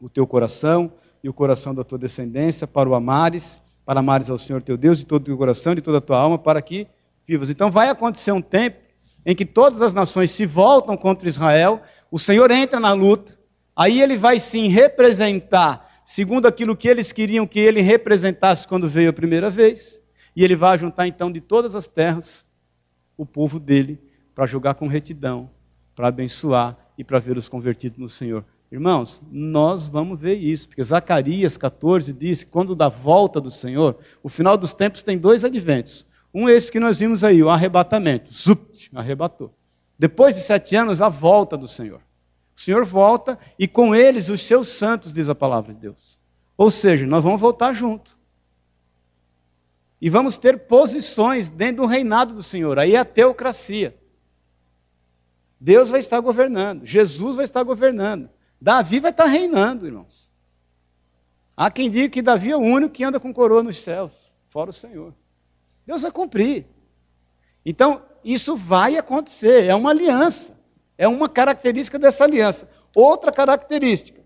o 0.00 0.08
teu 0.08 0.26
coração 0.26 0.92
e 1.22 1.28
o 1.28 1.32
coração 1.32 1.74
da 1.74 1.84
tua 1.84 1.98
descendência 1.98 2.66
para 2.66 2.88
o 2.88 2.94
amares, 2.94 3.62
para 3.84 4.00
amares 4.00 4.30
ao 4.30 4.38
Senhor 4.38 4.62
teu 4.62 4.76
Deus 4.76 4.98
de 4.98 5.04
todo 5.04 5.22
o 5.22 5.24
teu 5.26 5.36
coração, 5.36 5.74
de 5.74 5.82
toda 5.82 5.98
a 5.98 6.00
tua 6.00 6.18
alma, 6.18 6.38
para 6.38 6.60
que 6.60 6.86
vivas. 7.26 7.50
Então 7.50 7.70
vai 7.70 7.88
acontecer 7.88 8.32
um 8.32 8.42
tempo 8.42 8.78
em 9.24 9.34
que 9.34 9.44
todas 9.44 9.80
as 9.80 9.94
nações 9.94 10.30
se 10.30 10.44
voltam 10.44 10.96
contra 10.96 11.28
Israel, 11.28 11.80
o 12.10 12.18
Senhor 12.18 12.50
entra 12.50 12.78
na 12.78 12.92
luta, 12.92 13.38
aí 13.74 14.00
ele 14.00 14.16
vai 14.16 14.38
sim 14.38 14.68
representar, 14.68 15.83
segundo 16.04 16.46
aquilo 16.46 16.76
que 16.76 16.86
eles 16.86 17.10
queriam 17.10 17.46
que 17.46 17.58
ele 17.58 17.80
representasse 17.80 18.68
quando 18.68 18.88
veio 18.88 19.10
a 19.10 19.12
primeira 19.12 19.50
vez, 19.50 20.02
e 20.36 20.44
ele 20.44 20.54
vai 20.54 20.76
juntar 20.78 21.06
então 21.06 21.32
de 21.32 21.40
todas 21.40 21.74
as 21.74 21.86
terras 21.86 22.44
o 23.16 23.24
povo 23.24 23.58
dele 23.58 23.98
para 24.34 24.46
jogar 24.46 24.74
com 24.74 24.86
retidão, 24.86 25.50
para 25.94 26.08
abençoar 26.08 26.76
e 26.98 27.04
para 27.04 27.18
ver 27.18 27.36
os 27.36 27.48
convertidos 27.48 27.98
no 27.98 28.08
Senhor. 28.08 28.44
Irmãos, 28.70 29.22
nós 29.30 29.88
vamos 29.88 30.18
ver 30.18 30.34
isso, 30.34 30.68
porque 30.68 30.82
Zacarias 30.82 31.56
14 31.56 32.12
diz 32.12 32.42
que 32.42 32.50
quando 32.50 32.74
da 32.74 32.88
volta 32.88 33.40
do 33.40 33.50
Senhor, 33.50 33.96
o 34.22 34.28
final 34.28 34.56
dos 34.56 34.74
tempos 34.74 35.02
tem 35.02 35.16
dois 35.16 35.44
adventos. 35.44 36.04
Um 36.34 36.48
esse 36.48 36.72
que 36.72 36.80
nós 36.80 36.98
vimos 36.98 37.22
aí, 37.22 37.40
o 37.40 37.48
arrebatamento. 37.48 38.34
Zupt, 38.34 38.90
arrebatou. 38.92 39.54
Depois 39.96 40.34
de 40.34 40.40
sete 40.40 40.74
anos, 40.74 41.00
a 41.00 41.08
volta 41.08 41.56
do 41.56 41.68
Senhor. 41.68 42.00
O 42.56 42.60
Senhor 42.60 42.84
volta 42.84 43.38
e 43.58 43.66
com 43.66 43.94
eles 43.94 44.28
os 44.28 44.42
seus 44.42 44.68
santos, 44.68 45.12
diz 45.12 45.28
a 45.28 45.34
palavra 45.34 45.74
de 45.74 45.80
Deus. 45.80 46.18
Ou 46.56 46.70
seja, 46.70 47.06
nós 47.06 47.22
vamos 47.22 47.40
voltar 47.40 47.72
junto. 47.72 48.16
E 50.00 50.08
vamos 50.08 50.36
ter 50.36 50.66
posições 50.66 51.48
dentro 51.48 51.82
do 51.82 51.88
reinado 51.88 52.34
do 52.34 52.42
Senhor. 52.42 52.78
Aí 52.78 52.94
é 52.94 52.98
a 52.98 53.04
teocracia. 53.04 53.96
Deus 55.58 55.88
vai 55.88 55.98
estar 55.98 56.20
governando. 56.20 56.84
Jesus 56.84 57.36
vai 57.36 57.44
estar 57.44 57.62
governando. 57.62 58.28
Davi 58.60 59.00
vai 59.00 59.10
estar 59.10 59.26
reinando, 59.26 59.86
irmãos. 59.86 60.30
Há 61.56 61.70
quem 61.70 61.90
diga 61.90 62.08
que 62.08 62.22
Davi 62.22 62.50
é 62.50 62.56
o 62.56 62.60
único 62.60 62.92
que 62.92 63.04
anda 63.04 63.20
com 63.20 63.32
coroa 63.32 63.62
nos 63.62 63.78
céus, 63.78 64.34
fora 64.48 64.70
o 64.70 64.72
Senhor. 64.72 65.14
Deus 65.86 66.02
vai 66.02 66.10
cumprir. 66.10 66.66
Então, 67.64 68.02
isso 68.24 68.56
vai 68.56 68.96
acontecer, 68.96 69.64
é 69.64 69.74
uma 69.74 69.90
aliança. 69.90 70.53
É 70.96 71.08
uma 71.08 71.28
característica 71.28 71.98
dessa 71.98 72.24
aliança. 72.24 72.68
Outra 72.94 73.32
característica. 73.32 74.22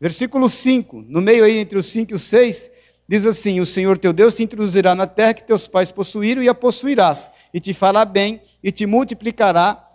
Versículo 0.00 0.48
5, 0.48 1.02
no 1.08 1.20
meio 1.20 1.44
aí 1.44 1.58
entre 1.58 1.78
os 1.78 1.86
5 1.86 2.12
e 2.12 2.14
os 2.14 2.22
6, 2.22 2.70
diz 3.08 3.24
assim: 3.26 3.60
O 3.60 3.66
Senhor 3.66 3.96
teu 3.96 4.12
Deus 4.12 4.34
te 4.34 4.42
introduzirá 4.42 4.94
na 4.94 5.06
terra 5.06 5.34
que 5.34 5.44
teus 5.44 5.66
pais 5.66 5.90
possuíram 5.90 6.42
e 6.42 6.48
a 6.48 6.54
possuirás, 6.54 7.30
e 7.52 7.60
te 7.60 7.72
fará 7.72 8.04
bem, 8.04 8.42
e 8.62 8.70
te 8.70 8.86
multiplicará 8.86 9.88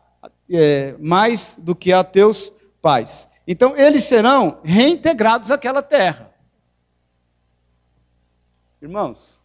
é, 0.50 0.96
mais 1.00 1.58
do 1.60 1.76
que 1.76 1.94
a 1.94 2.04
teus 2.04 2.52
pais. 2.82 3.28
Então, 3.48 3.76
eles 3.76 4.04
serão 4.04 4.60
reintegrados 4.64 5.52
àquela 5.52 5.82
terra. 5.82 6.34
Irmãos, 8.82 9.40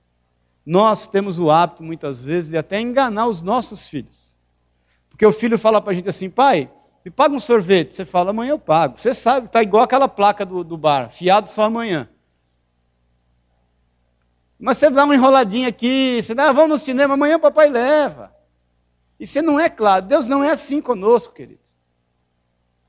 nós 0.65 1.07
temos 1.07 1.39
o 1.39 1.51
hábito, 1.51 1.83
muitas 1.83 2.25
vezes, 2.25 2.51
de 2.51 2.57
até 2.57 2.81
enganar 2.81 3.27
os 3.27 3.43
nossos 3.43 3.89
filhos. 3.89 4.34
Porque 5.15 5.25
o 5.25 5.33
filho 5.33 5.57
fala 5.57 5.81
para 5.81 5.93
a 5.93 5.95
gente 5.95 6.09
assim, 6.09 6.29
pai, 6.29 6.69
me 7.05 7.11
paga 7.11 7.33
um 7.33 7.39
sorvete. 7.39 7.95
Você 7.95 8.05
fala, 8.05 8.31
amanhã 8.31 8.51
eu 8.51 8.59
pago. 8.59 8.99
Você 8.99 9.15
sabe, 9.15 9.47
está 9.47 9.63
igual 9.63 9.85
aquela 9.85 10.09
placa 10.09 10.45
do, 10.45 10.65
do 10.65 10.77
bar, 10.77 11.09
fiado 11.09 11.49
só 11.49 11.63
amanhã. 11.63 12.09
Mas 14.59 14.77
você 14.77 14.91
dá 14.91 15.05
uma 15.05 15.15
enroladinha 15.15 15.69
aqui, 15.69 16.21
você 16.21 16.35
dá, 16.35 16.49
ah, 16.49 16.53
vamos 16.53 16.71
no 16.71 16.79
cinema, 16.79 17.15
amanhã 17.15 17.37
o 17.37 17.41
papai 17.41 17.69
leva. 17.69 18.35
E 19.21 19.25
você 19.25 19.41
não 19.41 19.61
é 19.61 19.69
claro, 19.69 20.05
Deus 20.05 20.27
não 20.27 20.43
é 20.43 20.51
assim 20.51 20.81
conosco, 20.81 21.33
querido. 21.33 21.61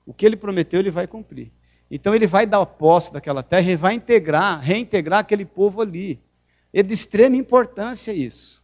O 0.04 0.12
que 0.12 0.26
ele 0.26 0.36
prometeu, 0.36 0.80
ele 0.80 0.90
vai 0.90 1.06
cumprir. 1.06 1.52
Então 1.92 2.16
ele 2.16 2.26
vai 2.26 2.48
dar 2.48 2.66
posse 2.66 3.14
daquela 3.14 3.44
terra 3.44 3.72
e 3.72 3.76
vai 3.76 3.94
integrar, 3.94 4.60
reintegrar 4.62 5.20
aquele 5.20 5.46
povo 5.46 5.80
ali. 5.80 6.20
É 6.74 6.82
de 6.82 6.92
extrema 6.92 7.36
importância 7.36 8.12
isso. 8.12 8.64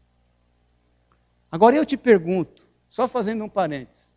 Agora 1.52 1.76
eu 1.76 1.86
te 1.86 1.96
pergunto, 1.96 2.61
só 2.92 3.08
fazendo 3.08 3.46
um 3.46 3.50
parênteses: 3.50 4.12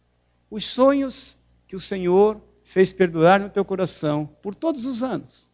os 0.51 0.67
sonhos 0.67 1.39
que 1.67 1.77
o 1.77 1.81
Senhor 1.81 2.43
fez 2.65 2.93
perdurar 2.93 3.41
no 3.41 3.49
teu 3.49 3.65
coração 3.65 4.29
por 4.43 4.55
todos 4.55 4.85
os 4.85 5.03
anos, 5.03 5.49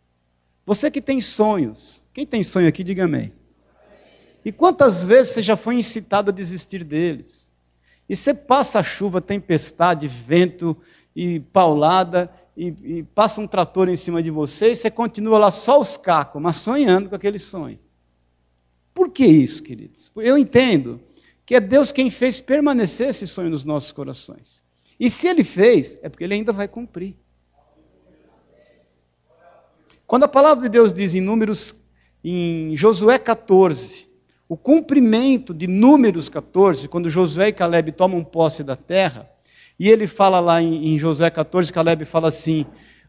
Você 0.64 0.90
que 0.90 1.02
tem 1.02 1.20
sonhos, 1.20 2.04
quem 2.12 2.26
tem 2.26 2.42
sonho 2.42 2.66
aqui, 2.66 2.83
diga 2.83 3.04
amém. 3.04 3.33
E 4.44 4.50
quantas 4.50 5.04
vezes 5.04 5.35
você 5.35 5.42
já 5.42 5.56
foi 5.56 5.74
incitado 5.74 6.30
a 6.30 6.35
desistir 6.35 6.83
deles? 6.83 7.52
E 8.09 8.16
você 8.16 8.33
passa 8.33 8.83
chuva, 8.83 9.20
tempestade, 9.20 10.09
vento 10.09 10.76
e 11.14 11.40
paulada, 11.40 12.33
e, 12.56 12.68
e, 12.83 13.02
passa 13.02 13.40
um 13.40 13.46
trator 13.46 13.88
em 13.88 13.96
cima 13.96 14.22
de 14.22 14.30
você, 14.30 14.72
e 14.72 14.76
você 14.76 14.90
continua 14.90 15.38
lá 15.38 15.50
só 15.50 15.78
os 15.78 15.96
cacos, 15.96 16.40
mas 16.40 16.56
sonhando 16.56 17.11
com 17.11 17.16
aquele 17.16 17.38
sonho. 17.38 17.78
Por 18.94 19.11
que 19.11 19.26
isso, 19.26 19.62
queridos? 19.62 20.11
Eu 20.16 20.38
entendo 20.38 21.00
que 21.50 21.56
é 21.56 21.60
Deus 21.60 21.90
quem 21.90 22.10
fez 22.10 22.40
permanecer 22.40 23.08
esse 23.08 23.26
sonho 23.26 23.50
nos 23.50 23.64
nossos 23.64 23.90
corações. 23.90 24.62
E 25.00 25.10
se 25.10 25.26
ele 25.26 25.42
fez, 25.42 25.98
é 26.00 26.08
porque 26.08 26.22
ele 26.22 26.34
ainda 26.34 26.52
vai 26.52 26.68
cumprir. 26.68 27.16
Quando 30.06 30.22
a 30.22 30.28
palavra 30.28 30.62
de 30.62 30.68
Deus 30.68 30.92
diz 30.92 31.12
em 31.12 31.20
Números, 31.20 31.74
em 32.22 32.76
Josué 32.76 33.18
14, 33.18 34.06
o 34.48 34.56
cumprimento 34.56 35.52
de 35.52 35.66
Números 35.66 36.28
14, 36.28 36.86
quando 36.86 37.10
Josué 37.10 37.48
e 37.48 37.52
Caleb 37.52 37.90
tomam 37.90 38.22
posse 38.22 38.62
da 38.62 38.76
terra, 38.76 39.28
e 39.76 39.88
ele 39.88 40.06
fala 40.06 40.38
lá 40.38 40.62
em, 40.62 40.94
em 40.94 40.98
Josué 41.00 41.30
14, 41.30 41.72
Caleb 41.72 42.04
fala 42.04 42.28
assim: 42.28 42.64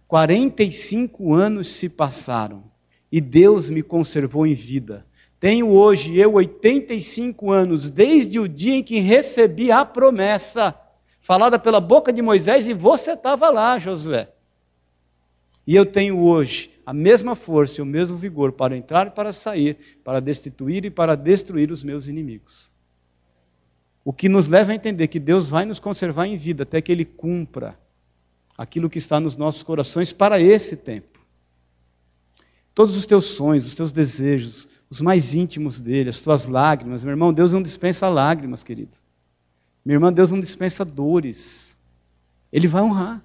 45 0.08 1.32
anos 1.32 1.68
se 1.68 1.88
passaram 1.88 2.64
e 3.12 3.22
Deus 3.22 3.70
me 3.70 3.84
conservou 3.84 4.48
em 4.48 4.56
vida. 4.56 5.06
Tenho 5.42 5.72
hoje 5.72 6.16
eu 6.16 6.34
85 6.34 7.50
anos, 7.50 7.90
desde 7.90 8.40
o 8.40 8.48
dia 8.48 8.76
em 8.76 8.84
que 8.84 9.00
recebi 9.00 9.72
a 9.72 9.84
promessa 9.84 10.80
falada 11.20 11.58
pela 11.58 11.82
boca 11.82 12.14
de 12.14 12.22
Moisés, 12.22 12.68
e 12.68 12.76
você 12.76 13.14
estava 13.14 13.50
lá, 13.50 13.80
Josué. 13.80 14.30
E 15.66 15.76
eu 15.76 15.84
tenho 15.84 16.20
hoje 16.20 16.70
a 16.86 16.94
mesma 16.94 17.36
força 17.36 17.82
e 17.82 17.84
o 17.84 17.88
mesmo 17.88 18.18
vigor 18.18 18.52
para 18.52 18.78
entrar 18.78 19.08
e 19.08 19.10
para 19.10 19.34
sair, 19.34 19.78
para 20.04 20.20
destituir 20.20 20.86
e 20.86 20.92
para 20.92 21.16
destruir 21.16 21.72
os 21.72 21.84
meus 21.84 22.06
inimigos. 22.06 22.72
O 24.06 24.14
que 24.14 24.30
nos 24.30 24.48
leva 24.48 24.74
a 24.74 24.76
entender 24.76 25.08
que 25.08 25.20
Deus 25.20 25.50
vai 25.50 25.66
nos 25.66 25.80
conservar 25.80 26.28
em 26.28 26.38
vida 26.38 26.62
até 26.62 26.80
que 26.84 26.92
Ele 26.92 27.04
cumpra 27.04 27.80
aquilo 28.56 28.92
que 28.92 29.00
está 29.00 29.20
nos 29.20 29.36
nossos 29.36 29.64
corações 29.64 30.14
para 30.14 30.40
esse 30.40 30.78
tempo. 30.78 31.11
Todos 32.74 32.96
os 32.96 33.06
teus 33.06 33.26
sonhos, 33.26 33.68
os 33.68 33.76
teus 33.76 33.92
desejos, 33.92 34.68
os 34.90 35.02
mais 35.02 35.34
íntimos 35.36 35.80
dele, 35.80 36.10
as 36.10 36.22
tuas 36.22 36.48
lágrimas. 36.48 37.04
Meu 37.04 37.12
irmão, 37.12 37.34
Deus 37.34 37.52
não 37.52 37.62
dispensa 37.62 38.08
lágrimas, 38.08 38.64
querido. 38.64 38.96
Minha 39.84 39.96
irmã, 39.96 40.14
Deus 40.14 40.32
não 40.32 40.40
dispensa 40.40 40.86
dores. 40.86 41.78
Ele 42.52 42.68
vai 42.68 42.82
honrar. 42.82 43.24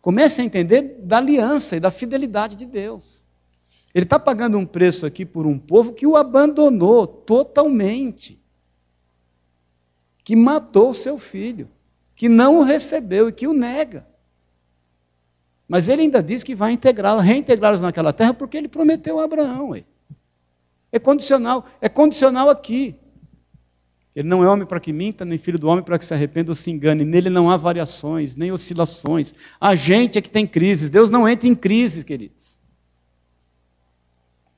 Comece 0.00 0.40
a 0.40 0.44
entender 0.44 1.00
da 1.02 1.18
aliança 1.18 1.76
e 1.76 1.80
da 1.80 1.90
fidelidade 1.90 2.56
de 2.56 2.66
Deus. 2.66 3.24
Ele 3.94 4.04
está 4.04 4.18
pagando 4.18 4.58
um 4.58 4.66
preço 4.66 5.06
aqui 5.06 5.24
por 5.24 5.46
um 5.46 5.58
povo 5.58 5.92
que 5.92 6.06
o 6.06 6.16
abandonou 6.16 7.06
totalmente, 7.06 8.40
que 10.24 10.34
matou 10.34 10.92
seu 10.92 11.16
filho, 11.16 11.70
que 12.14 12.28
não 12.28 12.58
o 12.58 12.62
recebeu 12.62 13.28
e 13.28 13.32
que 13.32 13.46
o 13.46 13.52
nega. 13.52 14.06
Mas 15.68 15.88
ele 15.88 16.02
ainda 16.02 16.22
diz 16.22 16.42
que 16.42 16.54
vai 16.54 16.72
integrá-los, 16.72 17.24
reintegrá-los 17.24 17.80
naquela 17.80 18.12
terra, 18.12 18.34
porque 18.34 18.56
ele 18.56 18.68
prometeu 18.68 19.18
a 19.18 19.24
Abraão. 19.24 19.70
Ué. 19.70 19.84
É 20.92 20.98
condicional, 20.98 21.66
é 21.80 21.88
condicional 21.88 22.50
aqui. 22.50 22.94
Ele 24.14 24.28
não 24.28 24.44
é 24.44 24.48
homem 24.48 24.66
para 24.66 24.78
que 24.78 24.92
minta, 24.92 25.24
nem 25.24 25.38
filho 25.38 25.58
do 25.58 25.66
homem 25.66 25.84
para 25.84 25.98
que 25.98 26.04
se 26.04 26.14
arrependa 26.14 26.50
ou 26.50 26.54
se 26.54 26.70
engane. 26.70 27.04
Nele 27.04 27.28
não 27.28 27.50
há 27.50 27.56
variações, 27.56 28.36
nem 28.36 28.52
oscilações. 28.52 29.34
A 29.60 29.74
gente 29.74 30.18
é 30.18 30.22
que 30.22 30.30
tem 30.30 30.46
crises. 30.46 30.88
Deus 30.88 31.10
não 31.10 31.28
entra 31.28 31.48
em 31.48 31.54
crises, 31.54 32.04
queridos. 32.04 32.56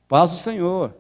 Paz 0.07 0.33
o 0.33 0.37
Senhor. 0.37 0.95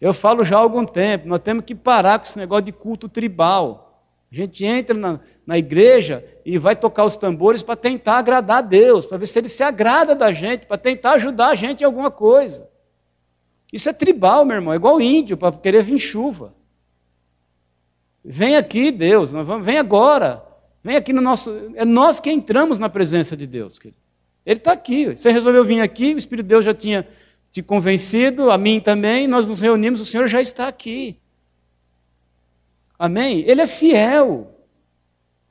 Eu 0.00 0.14
falo 0.14 0.44
já 0.44 0.56
há 0.56 0.60
algum 0.60 0.84
tempo, 0.86 1.28
nós 1.28 1.40
temos 1.40 1.62
que 1.62 1.74
parar 1.74 2.18
com 2.18 2.24
esse 2.24 2.38
negócio 2.38 2.64
de 2.64 2.72
culto 2.72 3.06
tribal. 3.06 4.02
A 4.32 4.34
gente 4.34 4.64
entra 4.64 4.96
na, 4.96 5.20
na 5.50 5.58
igreja 5.58 6.24
e 6.44 6.56
vai 6.58 6.76
tocar 6.76 7.04
os 7.04 7.16
tambores 7.16 7.60
para 7.60 7.74
tentar 7.74 8.18
agradar 8.18 8.58
a 8.58 8.60
Deus, 8.60 9.04
para 9.04 9.18
ver 9.18 9.26
se 9.26 9.36
ele 9.36 9.48
se 9.48 9.64
agrada 9.64 10.14
da 10.14 10.30
gente, 10.30 10.64
para 10.64 10.78
tentar 10.78 11.14
ajudar 11.14 11.48
a 11.48 11.54
gente 11.56 11.80
em 11.80 11.84
alguma 11.84 12.08
coisa. 12.08 12.70
Isso 13.72 13.88
é 13.88 13.92
tribal, 13.92 14.44
meu 14.44 14.54
irmão, 14.54 14.72
é 14.72 14.76
igual 14.76 15.00
índio 15.00 15.36
para 15.36 15.50
querer 15.50 15.82
vir 15.82 15.98
chuva. 15.98 16.54
Vem 18.24 18.54
aqui, 18.54 18.92
Deus, 18.92 19.32
nós 19.32 19.44
vamos, 19.44 19.66
vem 19.66 19.76
agora. 19.76 20.40
Vem 20.84 20.94
aqui 20.94 21.12
no 21.12 21.20
nosso. 21.20 21.72
É 21.74 21.84
nós 21.84 22.20
que 22.20 22.30
entramos 22.30 22.78
na 22.78 22.88
presença 22.88 23.36
de 23.36 23.44
Deus. 23.44 23.76
Querido. 23.76 23.98
Ele 24.46 24.60
está 24.60 24.70
aqui. 24.70 25.06
Você 25.16 25.32
resolveu 25.32 25.64
vir 25.64 25.80
aqui, 25.80 26.14
o 26.14 26.18
Espírito 26.18 26.44
de 26.44 26.50
Deus 26.50 26.64
já 26.64 26.72
tinha 26.72 27.08
te 27.50 27.60
convencido, 27.60 28.52
a 28.52 28.56
mim 28.56 28.78
também, 28.78 29.26
nós 29.26 29.48
nos 29.48 29.60
reunimos, 29.60 30.00
o 30.00 30.06
Senhor 30.06 30.28
já 30.28 30.40
está 30.40 30.68
aqui. 30.68 31.18
Amém? 32.96 33.42
Ele 33.48 33.62
é 33.62 33.66
fiel, 33.66 34.49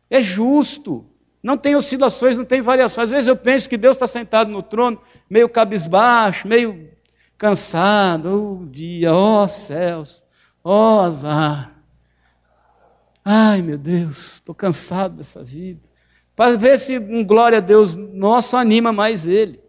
é 0.10 0.22
justo, 0.22 1.06
não 1.42 1.58
tem 1.58 1.76
oscilações, 1.76 2.38
não 2.38 2.46
tem 2.46 2.62
variações. 2.62 3.06
Às 3.06 3.12
vezes 3.12 3.28
eu 3.28 3.36
penso 3.36 3.70
que 3.70 3.78
Deus 3.78 3.96
está 3.96 4.08
sentado 4.08 4.52
no 4.52 4.62
trono, 4.62 5.02
meio 5.30 5.48
cabisbaixo, 5.48 6.48
meio 6.48 6.90
cansado. 7.38 8.62
Oh 8.62 8.66
dia, 8.66 9.14
ó 9.14 9.44
oh, 9.44 9.48
céus, 9.48 10.26
ó 10.64 10.98
oh, 10.98 11.00
azar. 11.02 11.74
Ai, 13.24 13.62
meu 13.62 13.78
Deus, 13.78 14.36
estou 14.36 14.56
cansado 14.56 15.18
dessa 15.18 15.44
vida. 15.44 15.80
Para 16.36 16.58
ver 16.58 16.80
se 16.80 16.98
um 16.98 17.24
glória 17.24 17.58
a 17.58 17.62
Deus 17.62 17.96
nosso 17.96 18.58
anima 18.58 18.92
mais 18.92 19.28
ele. 19.28 19.62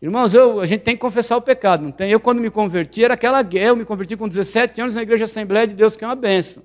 Irmãos, 0.00 0.34
eu, 0.34 0.60
a 0.60 0.66
gente 0.66 0.82
tem 0.82 0.94
que 0.94 1.00
confessar 1.00 1.36
o 1.36 1.42
pecado, 1.42 1.82
não 1.82 1.92
tem? 1.92 2.10
Eu, 2.10 2.20
quando 2.20 2.40
me 2.40 2.50
converti, 2.50 3.04
era 3.04 3.14
aquela 3.14 3.40
guerra. 3.42 3.68
Eu 3.68 3.76
me 3.76 3.84
converti 3.84 4.16
com 4.16 4.28
17 4.28 4.80
anos 4.80 4.94
na 4.94 5.02
Igreja 5.02 5.24
Assembleia 5.24 5.66
de 5.66 5.74
Deus, 5.74 5.96
que 5.96 6.04
é 6.04 6.06
uma 6.06 6.14
benção. 6.14 6.62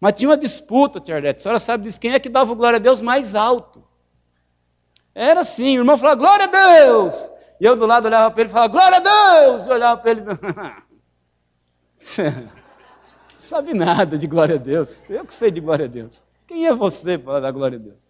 Mas 0.00 0.14
tinha 0.14 0.28
uma 0.28 0.36
disputa, 0.36 1.00
Tia 1.00 1.16
Arlete. 1.16 1.38
A 1.38 1.42
senhora 1.42 1.58
sabe 1.58 1.84
disso, 1.84 2.00
quem 2.00 2.12
é 2.12 2.18
que 2.18 2.28
dava 2.28 2.52
o 2.52 2.56
glória 2.56 2.76
a 2.76 2.80
Deus 2.80 3.00
mais 3.00 3.34
alto? 3.34 3.82
Era 5.14 5.42
assim, 5.42 5.78
o 5.78 5.80
irmão 5.80 5.96
falava, 5.96 6.18
glória 6.18 6.44
a 6.44 6.48
Deus! 6.48 7.30
E 7.60 7.64
eu 7.64 7.76
do 7.76 7.86
lado 7.86 8.06
olhava 8.06 8.30
para 8.30 8.42
ele 8.42 8.50
e 8.50 8.52
falava, 8.52 8.72
glória 8.72 8.98
a 8.98 9.00
Deus! 9.00 9.66
E 9.66 9.70
olhava 9.70 10.00
para 10.00 10.10
ele. 10.10 10.22
sabe 13.38 13.72
nada 13.72 14.18
de 14.18 14.26
glória 14.26 14.56
a 14.56 14.58
Deus. 14.58 15.08
Eu 15.08 15.24
que 15.24 15.32
sei 15.32 15.50
de 15.50 15.60
glória 15.60 15.84
a 15.84 15.88
Deus. 15.88 16.22
Quem 16.46 16.66
é 16.66 16.74
você 16.74 17.16
para 17.16 17.40
dar 17.40 17.52
glória 17.52 17.78
a 17.78 17.80
Deus? 17.80 18.08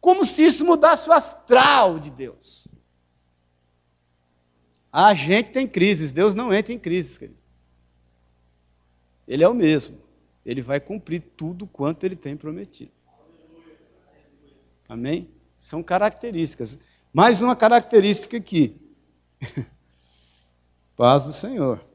Como 0.00 0.24
se 0.24 0.44
isso 0.44 0.64
mudasse 0.64 1.08
o 1.08 1.12
astral 1.12 1.98
de 1.98 2.10
Deus. 2.10 2.68
A 4.92 5.14
gente 5.14 5.50
tem 5.50 5.66
crises, 5.66 6.12
Deus 6.12 6.34
não 6.34 6.52
entra 6.52 6.72
em 6.72 6.78
crises, 6.78 7.18
querido. 7.18 7.38
Ele 9.26 9.44
é 9.44 9.48
o 9.48 9.54
mesmo. 9.54 9.98
Ele 10.44 10.62
vai 10.62 10.80
cumprir 10.80 11.20
tudo 11.36 11.66
quanto 11.66 12.04
ele 12.04 12.16
tem 12.16 12.36
prometido. 12.36 12.92
Amém? 14.88 15.30
São 15.56 15.82
características. 15.82 16.78
Mais 17.12 17.42
uma 17.42 17.54
característica 17.54 18.36
aqui. 18.36 18.76
Paz 20.96 21.26
do 21.26 21.32
Senhor. 21.32 21.87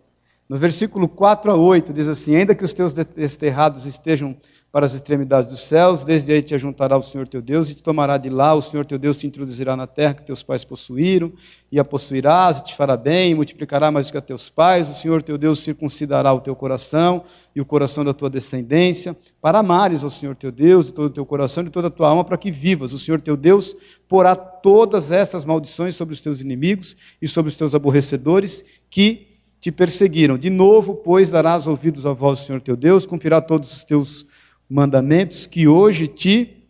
No 0.48 0.58
versículo 0.58 1.08
4 1.08 1.52
a 1.52 1.56
8 1.56 1.94
diz 1.94 2.08
assim: 2.08 2.36
Ainda 2.36 2.54
que 2.54 2.66
os 2.66 2.74
teus 2.74 2.94
desterrados 2.94 3.86
estejam 3.86 4.36
para 4.74 4.88
as 4.88 4.96
extremidades 4.96 5.52
dos 5.52 5.60
céus, 5.60 6.04
desde 6.04 6.34
aí 6.34 6.42
te 6.42 6.56
ajuntará 6.56 6.98
o 6.98 7.02
Senhor 7.02 7.28
teu 7.28 7.44
Deus 7.44 7.70
e 7.70 7.76
te 7.76 7.84
tomará 7.84 8.18
de 8.18 8.28
lá, 8.28 8.56
o 8.56 8.62
Senhor 8.62 8.84
teu 8.84 8.98
Deus 8.98 9.20
te 9.20 9.28
introduzirá 9.28 9.76
na 9.76 9.86
terra 9.86 10.16
que 10.16 10.24
teus 10.24 10.42
pais 10.42 10.66
possuíram, 10.66 11.32
e 11.72 11.80
a 11.80 11.86
possuirás, 11.86 12.58
e 12.58 12.64
te 12.64 12.76
fará 12.76 12.98
bem, 12.98 13.32
e 13.32 13.36
multiplicará 13.36 13.92
mais 13.92 14.08
do 14.08 14.12
que 14.12 14.18
a 14.18 14.22
teus 14.22 14.50
pais, 14.50 14.90
o 14.90 14.96
Senhor 14.96 15.22
teu 15.22 15.38
Deus 15.38 15.60
circuncidará 15.60 16.34
o 16.34 16.42
teu 16.42 16.56
coração 16.56 17.24
e 17.56 17.62
o 17.62 17.66
coração 17.66 18.04
da 18.04 18.16
tua 18.16 18.32
descendência, 18.32 19.16
para 19.40 19.60
amares 19.60 20.04
ao 20.04 20.10
Senhor 20.10 20.36
teu 20.36 20.52
Deus 20.52 20.88
de 20.88 20.92
todo 20.92 21.06
o 21.06 21.12
teu 21.12 21.26
coração 21.26 21.62
e 21.62 21.66
de 21.68 21.72
toda 21.72 21.88
a 21.88 21.92
tua 21.92 22.10
alma, 22.10 22.24
para 22.24 22.36
que 22.36 22.52
vivas. 22.52 22.94
O 22.94 23.00
Senhor 23.00 23.22
teu 23.22 23.38
Deus 23.38 23.78
porá 24.10 24.36
todas 24.36 25.12
estas 25.12 25.46
maldições 25.46 25.94
sobre 25.94 26.16
os 26.16 26.22
teus 26.22 26.42
inimigos 26.42 26.98
e 27.22 27.28
sobre 27.28 27.50
os 27.52 27.56
teus 27.56 27.76
aborrecedores, 27.76 28.66
que 28.90 29.33
te 29.64 29.72
perseguiram. 29.72 30.38
De 30.38 30.50
novo, 30.50 30.94
pois, 30.94 31.30
darás 31.30 31.66
ouvidos 31.68 32.06
à 32.06 32.12
voz 32.12 32.38
do 32.38 32.46
Senhor 32.46 32.62
teu 32.62 32.76
Deus, 32.76 33.06
cumprirá 33.06 33.40
todos 33.40 33.72
os 33.72 33.86
teus 33.86 34.28
mandamentos 34.70 35.48
que 35.48 35.70
hoje 35.70 36.06
te 36.06 36.68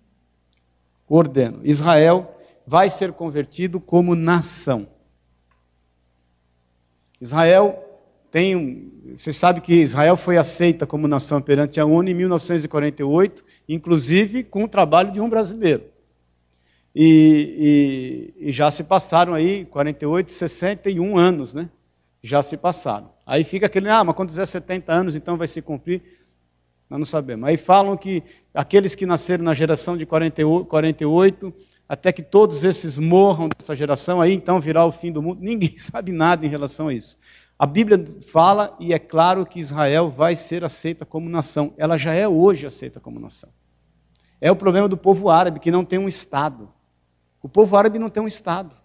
ordeno. 1.10 1.62
Israel 1.64 2.38
vai 2.68 2.92
ser 2.92 3.12
convertido 3.12 3.80
como 3.80 4.14
nação. 4.14 4.86
Israel 7.20 7.84
tem, 8.30 8.92
você 9.16 9.34
sabe 9.34 9.62
que 9.62 9.74
Israel 9.74 10.16
foi 10.16 10.38
aceita 10.38 10.86
como 10.86 11.08
nação 11.08 11.42
perante 11.42 11.80
a 11.80 11.86
ONU 11.88 12.10
em 12.10 12.14
1948, 12.14 13.44
inclusive 13.68 14.44
com 14.44 14.66
o 14.66 14.68
trabalho 14.68 15.12
de 15.12 15.20
um 15.20 15.28
brasileiro. 15.28 15.86
E, 16.94 18.34
e, 18.38 18.50
e 18.50 18.52
já 18.52 18.70
se 18.70 18.84
passaram 18.84 19.34
aí 19.34 19.66
48, 19.66 20.32
61 20.32 21.18
anos, 21.18 21.56
né? 21.56 21.72
Já 22.24 22.42
se 22.42 22.56
passaram. 22.56 23.12
Aí 23.26 23.44
fica 23.44 23.66
aquele, 23.66 23.90
ah, 23.90 24.04
mas 24.04 24.16
quando 24.16 24.30
fizer 24.30 24.46
70 24.46 24.92
anos, 24.94 25.16
então 25.16 25.38
vai 25.38 25.48
se 25.48 25.62
cumprir. 25.62 26.02
Nós 26.90 26.98
não 26.98 27.06
sabemos. 27.06 27.48
Aí 27.48 27.58
falam 27.58 27.98
que 27.98 28.24
aqueles 28.54 28.96
que 28.96 29.06
nasceram 29.06 29.44
na 29.44 29.54
geração 29.54 29.98
de 29.98 30.06
48, 30.06 30.66
48 30.66 31.54
até 31.88 32.14
que 32.14 32.24
todos 32.24 32.64
esses 32.64 32.98
morram 32.98 33.50
dessa 33.50 33.76
geração, 33.76 34.22
aí 34.22 34.34
então 34.34 34.60
virá 34.60 34.86
o 34.86 34.92
fim 34.92 35.12
do 35.12 35.22
mundo. 35.22 35.40
Ninguém 35.44 35.78
sabe 35.78 36.12
nada 36.14 36.46
em 36.46 36.50
relação 36.50 36.88
a 36.88 36.94
isso. 36.94 37.18
A 37.60 37.68
Bíblia 37.68 38.04
fala, 38.32 38.76
e 38.80 38.94
é 38.94 39.00
claro 39.00 39.46
que 39.46 39.60
Israel 39.60 40.10
vai 40.10 40.36
ser 40.36 40.64
aceita 40.64 41.06
como 41.06 41.30
nação. 41.30 41.74
Ela 41.78 41.98
já 41.98 42.14
é 42.14 42.28
hoje 42.28 42.66
aceita 42.66 43.00
como 43.00 43.20
nação. 43.20 43.50
É 44.40 44.52
o 44.52 44.56
problema 44.56 44.88
do 44.88 44.98
povo 44.98 45.30
árabe, 45.30 45.60
que 45.60 45.72
não 45.72 45.86
tem 45.86 46.00
um 46.00 46.08
Estado. 46.08 46.70
O 47.42 47.50
povo 47.50 47.76
árabe 47.78 48.00
não 48.00 48.10
tem 48.10 48.24
um 48.24 48.28
Estado. 48.28 48.76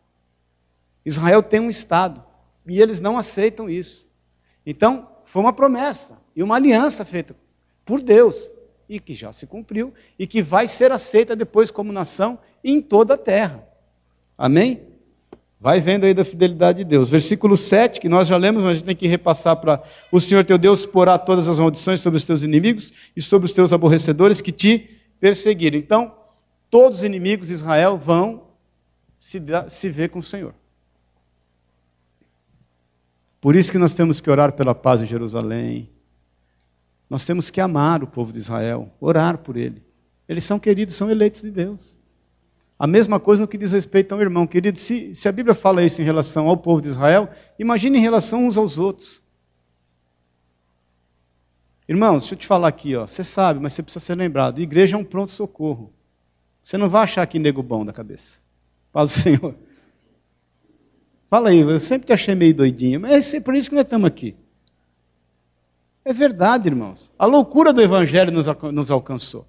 Israel 1.05 1.43
tem 1.43 1.61
um 1.61 1.71
Estado. 1.71 2.28
E 2.69 2.81
eles 2.81 3.01
não 3.01 3.17
aceitam 3.17 3.69
isso. 3.69 4.09
Então, 4.65 5.09
foi 5.25 5.43
uma 5.43 5.53
promessa 5.53 6.19
e 6.37 6.43
uma 6.43 6.57
aliança 6.57 7.05
feita 7.05 7.35
por 7.85 8.03
Deus, 8.03 8.51
e 8.89 9.01
que 9.01 9.15
já 9.15 9.33
se 9.33 9.47
cumpriu, 9.47 9.93
e 10.19 10.27
que 10.27 10.43
vai 10.43 10.67
ser 10.67 10.93
aceita 10.93 11.35
depois 11.35 11.71
como 11.71 11.93
nação 11.93 12.39
em 12.63 12.81
toda 12.81 13.15
a 13.15 13.19
terra. 13.19 13.67
Amém? 14.37 14.83
Vai 15.61 15.81
vendo 15.81 16.05
aí 16.05 16.15
da 16.15 16.25
fidelidade 16.25 16.79
de 16.79 16.85
Deus. 16.85 17.11
Versículo 17.11 17.57
7, 17.57 18.01
que 18.01 18.09
nós 18.09 18.29
já 18.29 18.37
lemos, 18.37 18.63
mas 18.63 18.73
a 18.73 18.75
gente 18.75 18.85
tem 18.85 18.95
que 18.95 19.09
repassar 19.09 19.57
para 19.57 19.83
o 20.13 20.21
Senhor 20.21 20.45
teu 20.45 20.57
Deus 20.57 20.87
porá 20.87 21.19
todas 21.19 21.49
as 21.49 21.59
maldições 21.59 22.01
sobre 22.01 22.19
os 22.19 22.25
teus 22.25 22.43
inimigos 22.43 22.93
e 23.17 23.21
sobre 23.21 23.47
os 23.47 23.53
teus 23.53 23.73
aborrecedores 23.73 24.41
que 24.41 24.53
te 24.53 24.89
perseguiram. 25.19 25.77
Então, 25.77 26.15
todos 26.71 26.99
os 26.99 27.05
inimigos 27.05 27.49
de 27.49 27.55
Israel 27.55 27.99
vão 27.99 28.49
se, 29.17 29.43
se 29.69 29.89
ver 29.89 30.11
com 30.11 30.21
o 30.21 30.23
Senhor. 30.23 30.55
Por 33.41 33.55
isso 33.55 33.71
que 33.71 33.79
nós 33.79 33.95
temos 33.95 34.21
que 34.21 34.31
orar 34.31 34.53
pela 34.53 34.75
paz 34.75 35.01
em 35.01 35.07
Jerusalém. 35.07 35.89
Nós 37.09 37.25
temos 37.25 37.51
que 37.51 37.61
amar 37.61 38.03
o 38.03 38.07
povo 38.07 38.33
de 38.33 38.39
Israel, 38.39 38.91
orar 39.01 39.39
por 39.39 39.57
ele. 39.57 39.83
Eles 40.29 40.45
são 40.45 40.59
queridos, 40.59 40.95
são 40.95 41.11
eleitos 41.11 41.43
de 41.43 41.51
Deus. 41.51 41.99
A 42.79 42.87
mesma 42.87 43.19
coisa 43.19 43.43
no 43.43 43.49
que 43.49 43.59
diz 43.59 43.73
respeito 43.73 44.13
ao 44.15 44.21
irmão. 44.21 44.47
Querido, 44.47 44.79
se, 44.79 45.15
se 45.15 45.29
a 45.29 45.33
Bíblia 45.33 45.55
fala 45.55 45.83
isso 45.83 46.01
em 46.01 46.05
relação 46.05 46.49
ao 46.49 46.57
povo 46.57 46.81
de 46.81 46.89
Israel, 46.89 47.29
imagine 47.59 47.99
em 47.99 48.03
relação 48.03 48.47
uns 48.47 48.59
aos 48.59 48.79
outros. 48.79 49.23
Irmãos, 51.89 52.21
deixa 52.21 52.35
eu 52.35 52.39
te 52.39 52.47
falar 52.47 52.69
aqui, 52.69 52.95
ó, 52.95 53.07
você 53.07 53.25
sabe, 53.25 53.59
mas 53.61 53.73
você 53.73 53.83
precisa 53.83 54.05
ser 54.05 54.15
lembrado. 54.15 54.61
Igreja 54.61 54.97
é 54.97 55.01
um 55.01 55.05
pronto-socorro. 55.05 55.91
Você 56.63 56.77
não 56.77 56.89
vai 56.89 57.03
achar 57.03 57.23
aqui 57.23 57.39
nego 57.39 57.63
bom 57.63 57.85
da 57.85 57.95
cabeça. 57.95 58.39
Paz 58.93 59.11
do 59.11 59.19
Senhor. 59.23 59.55
Fala 61.29 61.51
aí, 61.51 61.61
eu 61.61 61.79
sempre 61.79 62.07
te 62.07 62.13
achei 62.13 62.35
meio 62.35 62.55
doidinho, 62.55 63.01
mas 63.01 63.35
é 63.35 63.41
por 63.41 63.55
isso 63.55 63.69
que 63.69 63.75
nós 63.75 63.85
estamos 63.85 64.07
aqui. 64.07 64.35
É 66.05 66.13
verdade, 66.13 66.69
irmãos. 66.69 67.13
A 67.19 67.27
loucura 67.27 67.71
do 67.73 67.83
Evangelho 67.83 68.33
nos, 68.33 68.47
nos 68.73 68.91
alcançou. 68.91 69.47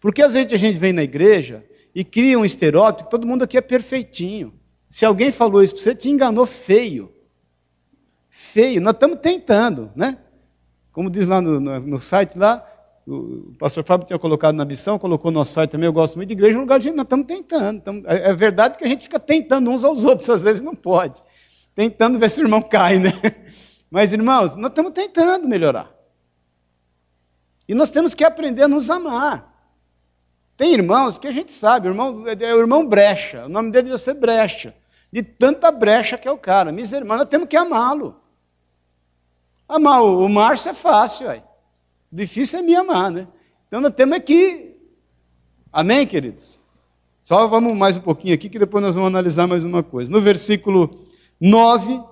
Porque 0.00 0.22
às 0.22 0.34
vezes 0.34 0.52
a 0.52 0.56
gente 0.56 0.78
vem 0.78 0.92
na 0.92 1.04
igreja 1.04 1.64
e 1.94 2.04
cria 2.04 2.38
um 2.38 2.44
estereótipo 2.44 3.08
todo 3.08 3.26
mundo 3.26 3.44
aqui 3.44 3.56
é 3.56 3.60
perfeitinho. 3.60 4.52
Se 4.88 5.06
alguém 5.06 5.30
falou 5.30 5.62
isso 5.62 5.74
para 5.74 5.84
você, 5.84 5.94
te 5.94 6.10
enganou 6.10 6.46
feio. 6.46 7.12
Feio. 8.28 8.80
Nós 8.80 8.94
estamos 8.94 9.18
tentando, 9.20 9.92
né? 9.94 10.18
Como 10.90 11.08
diz 11.08 11.26
lá 11.26 11.40
no, 11.40 11.60
no, 11.60 11.78
no 11.78 12.00
site 12.00 12.36
lá, 12.36 12.66
o 13.06 13.54
pastor 13.58 13.84
Fábio 13.84 14.06
tinha 14.06 14.18
colocado 14.18 14.54
na 14.54 14.64
missão, 14.64 14.98
colocou 14.98 15.30
no 15.30 15.40
nosso 15.40 15.52
site 15.52 15.70
também, 15.70 15.86
eu 15.86 15.92
gosto 15.92 16.16
muito 16.16 16.28
de 16.28 16.34
igreja, 16.34 16.58
um 16.58 16.62
lugar 16.62 16.78
de 16.78 16.84
gente, 16.84 16.96
nós 16.96 17.04
estamos 17.04 17.26
tentando. 17.26 17.78
Estamos, 17.78 18.04
é, 18.04 18.30
é, 18.30 18.32
verdade 18.34 18.76
que 18.78 18.84
a 18.84 18.88
gente 18.88 19.04
fica 19.04 19.18
tentando 19.18 19.70
uns 19.70 19.84
aos 19.84 20.04
outros, 20.04 20.28
às 20.28 20.42
vezes 20.42 20.60
não 20.60 20.74
pode. 20.74 21.22
Tentando 21.74 22.18
ver 22.18 22.28
se 22.30 22.40
o 22.40 22.44
irmão 22.44 22.62
cai, 22.62 22.98
né? 22.98 23.10
Mas, 23.90 24.12
irmãos, 24.12 24.54
nós 24.54 24.70
estamos 24.70 24.92
tentando 24.92 25.48
melhorar. 25.48 25.90
E 27.66 27.74
nós 27.74 27.90
temos 27.90 28.14
que 28.14 28.24
aprender 28.24 28.64
a 28.64 28.68
nos 28.68 28.90
amar. 28.90 29.50
Tem 30.56 30.72
irmãos 30.72 31.18
que 31.18 31.26
a 31.26 31.30
gente 31.30 31.52
sabe, 31.52 31.88
o 31.88 31.90
irmão, 31.90 32.24
é 32.28 32.54
o 32.54 32.60
irmão 32.60 32.86
brecha, 32.86 33.46
o 33.46 33.48
nome 33.48 33.70
dele 33.70 33.84
devia 33.84 33.98
ser 33.98 34.14
brecha. 34.14 34.74
De 35.10 35.22
tanta 35.22 35.70
brecha 35.72 36.18
que 36.18 36.28
é 36.28 36.30
o 36.30 36.38
cara. 36.38 36.70
Minhas 36.70 36.92
nós 36.92 37.24
temos 37.24 37.48
que 37.48 37.56
amá-lo. 37.56 38.20
Amar 39.66 40.02
o, 40.02 40.24
o 40.24 40.28
Márcio 40.28 40.70
é 40.70 40.74
fácil, 40.74 41.30
aí. 41.30 41.42
Difícil 42.12 42.58
é 42.58 42.62
me 42.62 42.74
amar, 42.74 43.10
né? 43.10 43.28
Então 43.68 43.80
nós 43.80 43.94
temos 43.94 44.18
que. 44.20 44.76
Amém, 45.72 46.06
queridos? 46.06 46.60
Só 47.22 47.46
vamos 47.46 47.76
mais 47.76 47.98
um 47.98 48.00
pouquinho 48.00 48.34
aqui, 48.34 48.48
que 48.48 48.58
depois 48.58 48.82
nós 48.82 48.94
vamos 48.94 49.08
analisar 49.08 49.46
mais 49.46 49.64
uma 49.64 49.82
coisa. 49.82 50.10
No 50.10 50.20
versículo 50.20 51.06
9, 51.40 52.02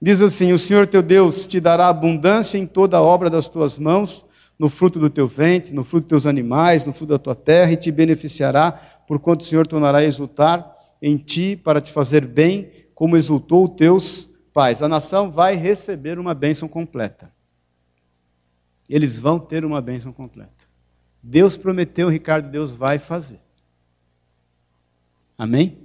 diz 0.00 0.22
assim: 0.22 0.52
O 0.52 0.58
Senhor 0.58 0.86
teu 0.86 1.02
Deus 1.02 1.46
te 1.46 1.60
dará 1.60 1.88
abundância 1.88 2.56
em 2.56 2.66
toda 2.66 2.96
a 2.96 3.02
obra 3.02 3.28
das 3.28 3.48
tuas 3.48 3.78
mãos 3.78 4.24
no 4.58 4.70
fruto 4.70 4.98
do 4.98 5.10
teu 5.10 5.28
ventre, 5.28 5.74
no 5.74 5.84
fruto 5.84 6.04
dos 6.04 6.08
teus 6.08 6.26
animais, 6.26 6.86
no 6.86 6.92
fruto 6.92 7.12
da 7.12 7.18
tua 7.18 7.34
terra, 7.34 7.72
e 7.72 7.76
te 7.76 7.90
beneficiará, 7.90 8.72
porquanto 9.06 9.42
o 9.42 9.44
Senhor 9.44 9.66
tornará 9.66 9.98
a 9.98 10.04
exultar 10.04 10.74
em 11.02 11.18
ti 11.18 11.56
para 11.56 11.80
te 11.80 11.92
fazer 11.92 12.26
bem, 12.26 12.70
como 12.94 13.18
exultou 13.18 13.66
os 13.66 13.76
teus 13.76 14.30
pais. 14.54 14.80
A 14.80 14.88
nação 14.88 15.30
vai 15.30 15.54
receber 15.56 16.18
uma 16.18 16.32
bênção 16.32 16.66
completa. 16.66 17.35
Eles 18.88 19.18
vão 19.18 19.38
ter 19.38 19.64
uma 19.64 19.80
bênção 19.80 20.12
completa. 20.12 20.66
Deus 21.22 21.56
prometeu, 21.56 22.08
Ricardo, 22.08 22.50
Deus 22.50 22.72
vai 22.72 22.98
fazer. 22.98 23.40
Amém? 25.36 25.78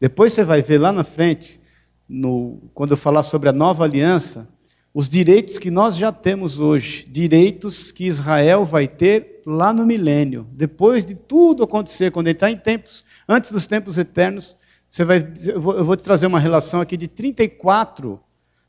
Depois 0.00 0.32
você 0.32 0.42
vai 0.42 0.62
ver 0.62 0.78
lá 0.78 0.90
na 0.90 1.04
frente, 1.04 1.60
no, 2.08 2.62
quando 2.74 2.92
eu 2.92 2.96
falar 2.96 3.22
sobre 3.22 3.48
a 3.48 3.52
nova 3.52 3.84
aliança, 3.84 4.48
os 4.92 5.08
direitos 5.08 5.58
que 5.58 5.70
nós 5.70 5.96
já 5.96 6.12
temos 6.12 6.60
hoje, 6.60 7.06
direitos 7.08 7.90
que 7.90 8.06
Israel 8.06 8.64
vai 8.64 8.86
ter 8.86 9.42
lá 9.44 9.72
no 9.72 9.84
milênio, 9.84 10.46
depois 10.52 11.04
de 11.04 11.14
tudo 11.14 11.62
acontecer, 11.62 12.10
quando 12.10 12.28
ele 12.28 12.36
está 12.36 12.50
em 12.50 12.56
tempos, 12.56 13.04
antes 13.28 13.50
dos 13.50 13.66
tempos 13.66 13.98
eternos, 13.98 14.56
você 14.88 15.04
vai, 15.04 15.18
eu 15.48 15.60
vou, 15.60 15.76
eu 15.76 15.84
vou 15.84 15.96
te 15.96 16.04
trazer 16.04 16.26
uma 16.26 16.38
relação 16.38 16.80
aqui 16.80 16.96
de 16.96 17.08
34 17.08 18.20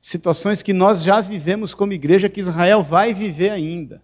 situações 0.05 0.61
que 0.61 0.71
nós 0.71 1.01
já 1.01 1.19
vivemos 1.19 1.73
como 1.73 1.91
igreja, 1.91 2.29
que 2.29 2.39
Israel 2.39 2.83
vai 2.83 3.11
viver 3.11 3.49
ainda. 3.49 4.03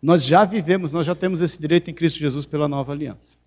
Nós 0.00 0.22
já 0.22 0.44
vivemos, 0.44 0.92
nós 0.92 1.06
já 1.06 1.14
temos 1.14 1.40
esse 1.40 1.58
direito 1.58 1.90
em 1.90 1.94
Cristo 1.94 2.18
Jesus 2.18 2.44
pela 2.44 2.68
nova 2.68 2.92
aliança. 2.92 3.38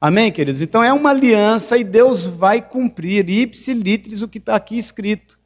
Amém, 0.00 0.32
queridos? 0.32 0.60
Então 0.60 0.82
é 0.82 0.92
uma 0.92 1.10
aliança 1.10 1.78
e 1.78 1.84
Deus 1.84 2.26
vai 2.26 2.60
cumprir, 2.60 3.30
ipsilitris, 3.30 4.22
o 4.22 4.28
que 4.28 4.38
está 4.38 4.56
aqui 4.56 4.76
escrito. 4.76 5.38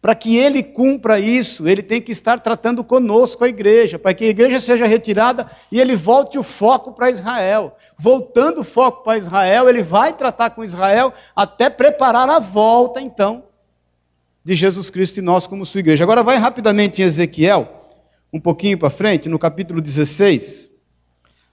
Para 0.00 0.14
que 0.14 0.34
ele 0.34 0.62
cumpra 0.62 1.20
isso, 1.20 1.68
ele 1.68 1.82
tem 1.82 2.00
que 2.00 2.10
estar 2.10 2.40
tratando 2.40 2.82
conosco 2.82 3.44
a 3.44 3.50
igreja, 3.50 3.98
para 3.98 4.14
que 4.14 4.24
a 4.24 4.28
igreja 4.28 4.60
seja 4.60 4.86
retirada 4.86 5.50
e 5.70 5.78
ele 5.78 5.94
volte 5.94 6.38
o 6.38 6.42
foco 6.42 6.94
para 6.94 7.10
Israel. 7.10 7.76
Voltando 7.98 8.62
o 8.62 8.64
foco 8.64 9.04
para 9.04 9.18
Israel, 9.18 9.68
ele 9.68 9.82
vai 9.82 10.14
tratar 10.14 10.48
com 10.48 10.64
Israel 10.64 11.12
até 11.36 11.68
preparar 11.68 12.30
a 12.30 12.38
volta, 12.38 12.98
então, 12.98 13.49
de 14.44 14.54
Jesus 14.54 14.90
Cristo 14.90 15.18
e 15.18 15.22
nós 15.22 15.46
como 15.46 15.66
sua 15.66 15.80
igreja. 15.80 16.04
Agora 16.04 16.22
vai 16.22 16.36
rapidamente 16.36 17.02
em 17.02 17.04
Ezequiel, 17.04 17.68
um 18.32 18.40
pouquinho 18.40 18.78
para 18.78 18.90
frente, 18.90 19.28
no 19.28 19.38
capítulo 19.38 19.80
16. 19.80 20.70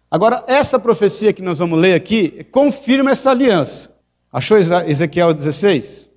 Agora, 0.09 0.43
essa 0.47 0.79
profecia 0.79 1.33
que 1.33 1.41
nós 1.41 1.59
vamos 1.59 1.79
ler 1.79 1.93
aqui 1.93 2.45
confirma 2.51 3.11
essa 3.11 3.31
aliança. 3.31 3.93
Achou 4.31 4.57
Ezequiel 4.57 5.33
16? 5.33 6.09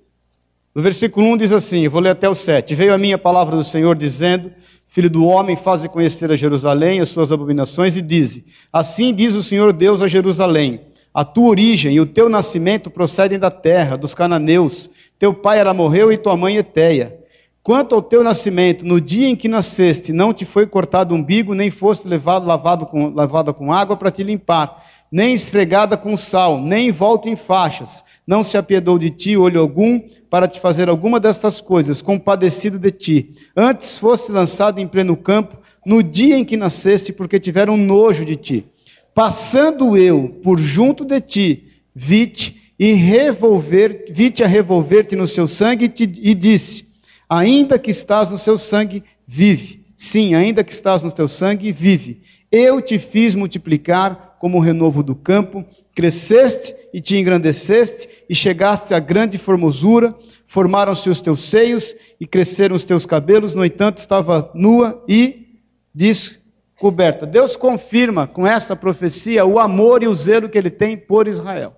No 0.73 0.81
versículo 0.81 1.27
1 1.27 1.37
diz 1.37 1.51
assim, 1.51 1.81
eu 1.81 1.91
vou 1.91 1.99
ler 1.99 2.11
até 2.11 2.29
o 2.29 2.35
7. 2.35 2.73
Veio 2.73 2.93
a 2.93 2.97
minha 2.97 3.17
palavra 3.17 3.57
do 3.57 3.63
Senhor 3.63 3.93
dizendo: 3.93 4.51
Filho 4.85 5.09
do 5.09 5.25
homem, 5.25 5.55
faze 5.57 5.89
conhecer 5.89 6.31
a 6.31 6.35
Jerusalém 6.35 6.99
as 6.99 7.09
suas 7.09 7.31
abominações 7.31 7.97
e 7.97 8.01
dize: 8.01 8.45
Assim 8.71 9.13
diz 9.13 9.35
o 9.35 9.43
Senhor 9.43 9.73
Deus 9.73 10.01
a 10.01 10.07
Jerusalém: 10.07 10.81
A 11.13 11.25
tua 11.25 11.49
origem 11.49 11.95
e 11.95 11.99
o 11.99 12.05
teu 12.05 12.29
nascimento 12.29 12.89
procedem 12.89 13.39
da 13.39 13.51
terra, 13.51 13.97
dos 13.97 14.13
cananeus. 14.13 14.89
Teu 15.21 15.35
pai 15.35 15.59
era 15.59 15.71
morreu 15.71 16.11
e 16.11 16.17
tua 16.17 16.35
mãe 16.35 16.57
Eteia. 16.57 17.15
Quanto 17.61 17.93
ao 17.93 18.01
teu 18.01 18.23
nascimento, 18.23 18.83
no 18.83 18.99
dia 18.99 19.27
em 19.27 19.35
que 19.35 19.47
nasceste, 19.47 20.11
não 20.11 20.33
te 20.33 20.45
foi 20.45 20.65
cortado 20.65 21.13
o 21.13 21.17
umbigo, 21.19 21.53
nem 21.53 21.69
foste 21.69 22.07
levado 22.07 22.47
lavado 22.47 22.87
com, 22.87 23.13
lavada 23.13 23.53
com 23.53 23.71
água 23.71 23.95
para 23.95 24.09
te 24.09 24.23
limpar, 24.23 24.83
nem 25.11 25.31
esfregada 25.31 25.95
com 25.95 26.17
sal, 26.17 26.59
nem 26.59 26.91
volta 26.91 27.29
em 27.29 27.35
faixas. 27.35 28.03
Não 28.25 28.43
se 28.43 28.57
apiedou 28.57 28.97
de 28.97 29.11
ti 29.11 29.37
olho 29.37 29.61
algum, 29.61 30.01
para 30.27 30.47
te 30.47 30.59
fazer 30.59 30.89
alguma 30.89 31.19
destas 31.19 31.61
coisas, 31.61 32.01
compadecido 32.01 32.79
de 32.79 32.89
ti. 32.89 33.35
Antes 33.55 33.99
fosse 33.99 34.31
lançado 34.31 34.79
em 34.79 34.87
pleno 34.87 35.15
campo, 35.15 35.55
no 35.85 36.01
dia 36.01 36.35
em 36.35 36.43
que 36.43 36.57
nasceste, 36.57 37.13
porque 37.13 37.39
tiveram 37.39 37.77
nojo 37.77 38.25
de 38.25 38.35
ti. 38.35 38.65
Passando 39.13 39.95
eu 39.95 40.39
por 40.41 40.57
junto 40.57 41.05
de 41.05 41.21
ti, 41.21 41.67
vi-te 41.93 42.60
e 42.81 42.93
revolver, 42.93 44.07
vi-te 44.09 44.43
a 44.43 44.47
revolver-te 44.47 45.15
no 45.15 45.27
seu 45.27 45.45
sangue 45.45 45.85
e, 45.85 45.87
te, 45.87 46.11
e 46.19 46.33
disse: 46.33 46.87
Ainda 47.29 47.77
que 47.77 47.91
estás 47.91 48.31
no 48.31 48.39
seu 48.39 48.57
sangue, 48.57 49.03
vive. 49.27 49.85
Sim, 49.95 50.33
ainda 50.33 50.63
que 50.63 50.73
estás 50.73 51.03
no 51.03 51.11
teu 51.11 51.27
sangue, 51.27 51.71
vive. 51.71 52.23
Eu 52.51 52.81
te 52.81 52.97
fiz 52.97 53.35
multiplicar 53.35 54.35
como 54.39 54.57
o 54.57 54.59
renovo 54.59 55.03
do 55.03 55.13
campo, 55.13 55.63
cresceste 55.93 56.73
e 56.91 56.99
te 56.99 57.15
engrandeceste, 57.17 58.09
e 58.27 58.33
chegaste 58.33 58.95
à 58.95 58.99
grande 58.99 59.37
formosura, 59.37 60.15
formaram-se 60.47 61.07
os 61.07 61.21
teus 61.21 61.41
seios 61.41 61.95
e 62.19 62.25
cresceram 62.25 62.75
os 62.75 62.83
teus 62.83 63.05
cabelos, 63.05 63.53
no 63.53 63.63
entanto 63.63 63.99
estava 63.99 64.49
nua 64.55 65.05
e 65.07 65.59
diz 65.93 66.39
coberta. 66.79 67.27
Deus 67.27 67.55
confirma 67.55 68.25
com 68.25 68.47
essa 68.47 68.75
profecia 68.75 69.45
o 69.45 69.59
amor 69.59 70.01
e 70.01 70.07
o 70.07 70.15
zelo 70.15 70.49
que 70.49 70.57
ele 70.57 70.71
tem 70.71 70.97
por 70.97 71.27
Israel. 71.27 71.75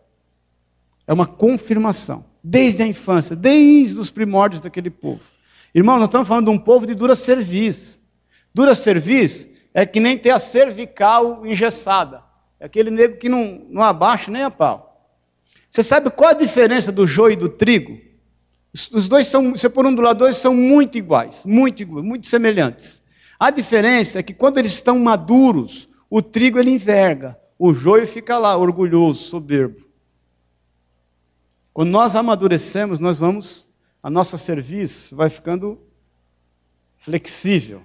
É 1.07 1.13
uma 1.13 1.25
confirmação, 1.25 2.25
desde 2.43 2.81
a 2.81 2.87
infância, 2.87 3.35
desde 3.35 3.99
os 3.99 4.09
primórdios 4.09 4.61
daquele 4.61 4.89
povo. 4.89 5.21
Irmão, 5.73 5.97
nós 5.97 6.07
estamos 6.07 6.27
falando 6.27 6.45
de 6.45 6.51
um 6.51 6.59
povo 6.59 6.85
de 6.85 6.95
dura 6.95 7.15
cerviz. 7.15 7.99
Dura 8.53 8.75
cerviz 8.75 9.47
é 9.73 9.85
que 9.85 9.99
nem 9.99 10.17
ter 10.17 10.29
a 10.29 10.39
cervical 10.39 11.45
engessada. 11.45 12.21
É 12.59 12.65
aquele 12.65 12.91
nego 12.91 13.17
que 13.17 13.27
não, 13.27 13.65
não 13.69 13.83
abaixa 13.83 14.31
nem 14.31 14.43
a 14.43 14.51
pau. 14.51 15.11
Você 15.69 15.81
sabe 15.81 16.11
qual 16.11 16.29
a 16.29 16.33
diferença 16.33 16.91
do 16.91 17.07
joio 17.07 17.33
e 17.33 17.35
do 17.35 17.49
trigo? 17.49 17.99
Os 18.91 19.07
dois 19.07 19.27
são, 19.27 19.55
se 19.55 19.67
por 19.69 19.85
um 19.85 19.93
do 19.93 20.01
lado, 20.01 20.19
dois 20.19 20.37
são 20.37 20.55
muito 20.55 20.97
iguais, 20.97 21.43
muito 21.45 21.85
muito 21.87 22.27
semelhantes. 22.27 23.03
A 23.39 23.49
diferença 23.49 24.19
é 24.19 24.23
que 24.23 24.33
quando 24.33 24.57
eles 24.57 24.73
estão 24.73 24.97
maduros, 24.99 25.89
o 26.09 26.21
trigo 26.21 26.59
ele 26.59 26.71
enverga, 26.71 27.37
o 27.57 27.73
joio 27.73 28.07
fica 28.07 28.37
lá, 28.37 28.55
orgulhoso, 28.55 29.23
soberbo. 29.23 29.82
Quando 31.73 31.89
nós 31.89 32.15
amadurecemos, 32.15 32.99
nós 32.99 33.17
vamos, 33.17 33.67
a 34.01 34.09
nossa 34.09 34.37
serviço 34.37 35.15
vai 35.15 35.29
ficando 35.29 35.79
flexível, 36.97 37.81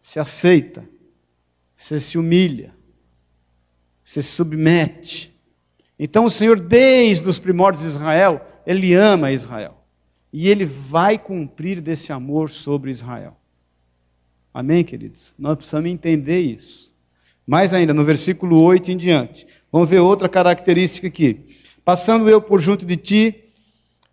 se 0.00 0.20
aceita, 0.20 0.88
você 1.76 1.98
se 1.98 2.16
humilha, 2.16 2.74
você 4.04 4.22
se 4.22 4.30
submete. 4.30 5.34
Então 5.98 6.26
o 6.26 6.30
Senhor, 6.30 6.60
desde 6.60 7.28
os 7.28 7.38
primórdios 7.38 7.82
de 7.82 7.90
Israel, 7.90 8.46
Ele 8.64 8.94
ama 8.94 9.32
Israel. 9.32 9.84
E 10.32 10.48
Ele 10.48 10.64
vai 10.64 11.18
cumprir 11.18 11.80
desse 11.80 12.12
amor 12.12 12.50
sobre 12.50 12.90
Israel. 12.90 13.36
Amém, 14.52 14.84
queridos? 14.84 15.34
Nós 15.38 15.56
precisamos 15.56 15.90
entender 15.90 16.40
isso. 16.40 16.94
Mais 17.46 17.72
ainda, 17.72 17.92
no 17.92 18.04
versículo 18.04 18.60
8 18.62 18.92
em 18.92 18.96
diante. 18.96 19.46
Vamos 19.70 19.88
ver 19.88 19.98
outra 19.98 20.28
característica 20.28 21.08
aqui. 21.08 21.53
Passando 21.84 22.30
eu 22.30 22.40
por 22.40 22.60
junto 22.62 22.86
de 22.86 22.96
ti, 22.96 23.34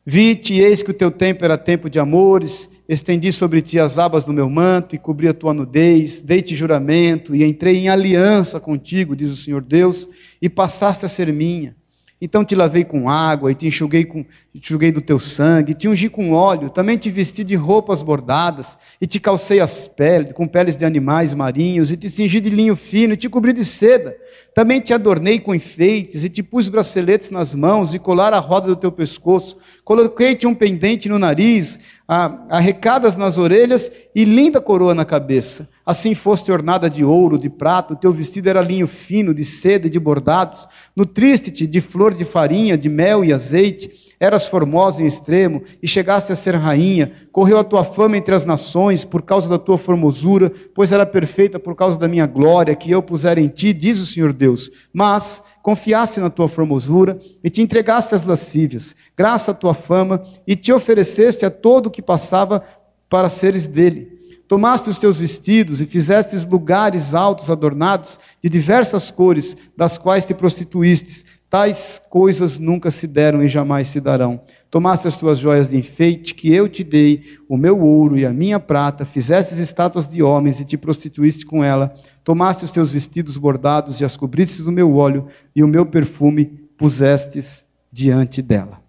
vi-te, 0.06 0.60
eis 0.60 0.84
que 0.84 0.92
o 0.92 0.94
teu 0.94 1.10
tempo 1.10 1.46
era 1.46 1.58
tempo 1.58 1.90
de 1.90 2.00
amores, 2.00 2.70
estendi 2.88 3.32
sobre 3.32 3.62
ti 3.62 3.80
as 3.80 3.98
abas 3.98 4.26
do 4.26 4.34
meu 4.34 4.50
manto 4.50 4.94
e 4.94 5.00
cobri 5.00 5.30
a 5.30 5.34
tua 5.34 5.54
nudez, 5.54 6.20
dei-te 6.20 6.54
juramento 6.54 7.34
e 7.34 7.46
entrei 7.46 7.78
em 7.78 7.88
aliança 7.88 8.60
contigo, 8.60 9.16
diz 9.16 9.32
o 9.32 9.38
Senhor 9.38 9.62
Deus, 9.62 10.10
e 10.42 10.50
passaste 10.50 11.06
a 11.06 11.08
ser 11.08 11.32
minha. 11.32 11.74
Então 12.22 12.46
te 12.46 12.54
lavei 12.54 12.84
com 12.84 13.10
água 13.10 13.52
e 13.52 13.56
te 13.56 13.66
enxuguei, 13.66 14.06
com, 14.06 14.24
te 14.24 14.60
enxuguei 14.60 14.92
do 14.92 15.02
teu 15.02 15.18
sangue, 15.18 15.74
te 15.74 15.88
ungi 15.88 16.08
com 16.08 16.32
óleo, 16.32 16.70
também 16.70 16.96
te 16.96 17.10
vesti 17.10 17.44
de 17.44 17.56
roupas 17.56 18.04
bordadas 18.04 18.78
e 19.02 19.08
te 19.08 19.20
calcei 19.20 19.60
as 19.60 19.88
peles, 19.88 20.32
com 20.34 20.48
peles 20.48 20.78
de 20.78 20.86
animais 20.86 21.34
marinhos 21.34 21.90
e 21.90 21.98
te 21.98 22.12
cingi 22.12 22.40
de 22.40 22.52
linho 22.52 22.76
fino 22.76 23.14
e 23.14 23.18
te 23.18 23.28
cobri 23.28 23.54
de 23.54 23.66
seda. 23.66 24.16
Também 24.54 24.80
te 24.80 24.94
adornei 24.94 25.40
com 25.40 25.56
enfeites 25.56 26.24
e 26.24 26.30
te 26.30 26.44
pus 26.44 26.70
braceletes 26.70 27.32
nas 27.32 27.56
mãos 27.56 27.94
e 27.96 28.00
colar 28.00 28.34
a 28.34 28.40
roda 28.40 28.68
do 28.68 28.76
teu 28.76 28.92
pescoço. 28.92 29.58
Coloquei-te 29.84 30.46
um 30.46 30.54
pendente 30.54 31.10
no 31.10 31.18
nariz, 31.18 31.80
arrecadas 32.08 33.16
nas 33.16 33.38
orelhas 33.38 33.92
e 34.14 34.26
linda 34.26 34.60
coroa 34.60 34.94
na 34.94 35.06
cabeça. 35.06 35.70
Assim 35.86 36.14
foste 36.14 36.52
ornada 36.52 36.90
de 36.90 37.04
ouro, 37.04 37.40
de 37.40 37.50
prata, 37.50 37.96
teu 37.96 38.12
vestido 38.12 38.50
era 38.50 38.62
linho 38.62 38.88
fino, 38.88 39.34
de 39.34 39.46
seda 39.46 39.88
e 39.88 39.90
de 39.90 40.00
bordados. 40.00 40.68
Nutriste-te 40.96 41.66
de 41.66 41.80
flor 41.80 42.14
de 42.14 42.26
farinha, 42.26 42.78
de 42.78 42.90
mel 42.90 43.24
e 43.24 43.32
azeite. 43.32 44.12
Eras 44.20 44.46
formosa 44.46 45.02
em 45.02 45.08
extremo 45.08 45.64
e 45.82 45.88
chegaste 45.88 46.32
a 46.32 46.36
ser 46.36 46.56
rainha. 46.56 47.12
Correu 47.32 47.58
a 47.58 47.64
tua 47.64 47.84
fama 47.84 48.16
entre 48.16 48.36
as 48.36 48.46
nações 48.46 49.04
por 49.04 49.24
causa 49.24 49.50
da 49.50 49.58
tua 49.58 49.80
formosura, 49.80 50.52
pois 50.76 50.92
era 50.92 51.08
perfeita 51.08 51.60
por 51.60 51.76
causa 51.76 51.98
da 51.98 52.08
minha 52.08 52.28
glória 52.28 52.76
que 52.76 52.92
eu 52.92 53.02
pusera 53.02 53.42
em 53.42 53.48
ti, 53.48 53.74
diz 53.74 54.00
o 54.00 54.06
Senhor 54.06 54.32
Deus. 54.32 54.70
Mas 54.94 55.42
confiaste 55.62 56.19
na 56.19 56.30
tua 56.30 56.47
formosura 56.47 57.19
e 57.43 57.50
te 57.50 57.62
entregaste 57.62 58.15
às 58.15 58.26
lascívias, 58.26 58.95
graça 59.15 59.52
à 59.52 59.54
tua 59.54 59.74
fama, 59.74 60.24
e 60.45 60.56
te 60.56 60.74
ofereceste 60.74 61.45
a 61.45 61.52
todo 61.52 61.88
o 61.88 61.91
que 61.91 62.02
passava 62.02 62.63
para 63.10 63.30
seres 63.30 63.67
dele. 63.67 64.19
Tomaste 64.47 64.89
os 64.89 65.00
teus 65.00 65.17
vestidos 65.17 65.80
e 65.82 65.86
fizestes 65.86 66.45
lugares 66.45 67.15
altos 67.15 67.50
adornados 67.50 68.19
de 68.43 68.50
diversas 68.50 69.10
cores, 69.10 69.56
das 69.78 69.97
quais 69.97 70.26
te 70.26 70.34
prostituístes. 70.34 71.24
Tais 71.52 72.02
coisas 72.10 72.58
nunca 72.58 72.90
se 72.90 73.06
deram 73.06 73.44
e 73.44 73.50
jamais 73.50 73.90
se 73.90 74.00
darão. 74.00 74.42
Tomaste 74.70 75.06
as 75.10 75.18
tuas 75.18 75.38
joias 75.38 75.70
de 75.70 75.78
enfeite 75.78 76.34
que 76.34 76.50
eu 76.50 76.70
te 76.70 76.82
dei, 76.82 77.26
o 77.50 77.58
meu 77.58 77.78
ouro 77.78 78.18
e 78.18 78.26
a 78.26 78.32
minha 78.32 78.58
prata, 78.58 79.04
fizestes 79.04 79.58
estátuas 79.58 80.08
de 80.08 80.24
homens 80.24 80.62
e 80.62 80.64
te 80.64 80.78
prostituíste 80.78 81.46
com 81.46 81.62
ela. 81.62 81.94
Tomaste 82.24 82.64
os 82.64 82.72
teus 82.72 82.94
vestidos 82.94 83.36
bordados 83.36 84.00
e 84.00 84.06
as 84.06 84.16
cobristes 84.16 84.64
do 84.64 84.72
meu 84.72 84.96
óleo 84.96 85.28
e 85.54 85.62
o 85.62 85.68
meu 85.68 85.86
perfume 85.86 86.46
pusestes 86.78 87.66
diante 87.92 88.42
dela. 88.42 88.82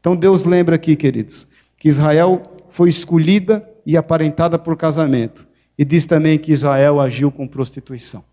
Então 0.00 0.16
Deus 0.16 0.42
lembra 0.42 0.74
aqui, 0.74 0.96
queridos, 0.96 1.46
que 1.76 1.88
Israel 1.88 2.42
foi 2.68 2.88
escolhida 2.88 3.64
e 3.86 3.96
aparentada 3.96 4.58
por 4.58 4.76
casamento. 4.76 5.46
E 5.78 5.84
diz 5.84 6.04
também 6.04 6.36
que 6.36 6.50
Israel 6.50 7.00
agiu 7.00 7.30
com 7.30 7.46
prostituição. 7.46 8.24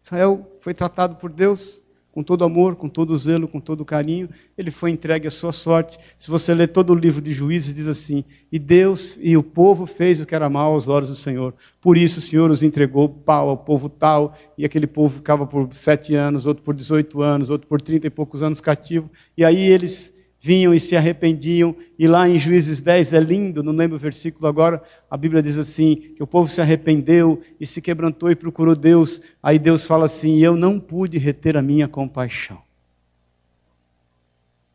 Israel 0.00 0.48
foi 0.60 0.72
tratado 0.72 1.16
por 1.16 1.32
Deus 1.32 1.82
com 2.18 2.22
todo 2.24 2.42
amor, 2.42 2.74
com 2.74 2.88
todo 2.88 3.16
zelo, 3.16 3.46
com 3.46 3.60
todo 3.60 3.84
carinho, 3.84 4.28
ele 4.56 4.72
foi 4.72 4.90
entregue 4.90 5.28
à 5.28 5.30
sua 5.30 5.52
sorte. 5.52 5.96
Se 6.18 6.28
você 6.28 6.52
ler 6.52 6.66
todo 6.66 6.92
o 6.92 6.96
livro 6.96 7.22
de 7.22 7.32
Juízes, 7.32 7.72
diz 7.72 7.86
assim: 7.86 8.24
E 8.50 8.58
Deus 8.58 9.16
e 9.22 9.36
o 9.36 9.42
povo 9.42 9.86
fez 9.86 10.20
o 10.20 10.26
que 10.26 10.34
era 10.34 10.50
mal 10.50 10.72
aos 10.72 10.88
olhos 10.88 11.10
do 11.10 11.14
Senhor. 11.14 11.54
Por 11.80 11.96
isso 11.96 12.18
o 12.18 12.20
Senhor 12.20 12.50
os 12.50 12.64
entregou 12.64 13.08
pau 13.08 13.48
ao 13.48 13.56
povo 13.56 13.88
tal, 13.88 14.36
e 14.58 14.64
aquele 14.64 14.88
povo 14.88 15.14
ficava 15.14 15.46
por 15.46 15.72
sete 15.72 16.16
anos, 16.16 16.44
outro 16.44 16.64
por 16.64 16.74
18 16.74 17.22
anos, 17.22 17.50
outro 17.50 17.68
por 17.68 17.80
trinta 17.80 18.08
e 18.08 18.10
poucos 18.10 18.42
anos 18.42 18.60
cativo. 18.60 19.08
E 19.36 19.44
aí 19.44 19.68
eles 19.70 20.12
vinham 20.48 20.72
e 20.72 20.80
se 20.80 20.96
arrependiam, 20.96 21.76
e 21.98 22.08
lá 22.08 22.26
em 22.26 22.38
Juízes 22.38 22.80
10 22.80 23.12
é 23.12 23.20
lindo, 23.20 23.62
não 23.62 23.74
lembro 23.74 23.96
o 23.96 24.00
versículo 24.00 24.46
agora, 24.46 24.82
a 25.10 25.14
Bíblia 25.14 25.42
diz 25.42 25.58
assim: 25.58 25.94
que 26.16 26.22
o 26.22 26.26
povo 26.26 26.50
se 26.50 26.58
arrependeu 26.58 27.42
e 27.60 27.66
se 27.66 27.82
quebrantou 27.82 28.30
e 28.30 28.34
procurou 28.34 28.74
Deus. 28.74 29.20
Aí 29.42 29.58
Deus 29.58 29.86
fala 29.86 30.06
assim: 30.06 30.38
Eu 30.38 30.56
não 30.56 30.80
pude 30.80 31.18
reter 31.18 31.54
a 31.54 31.60
minha 31.60 31.86
compaixão. 31.86 32.62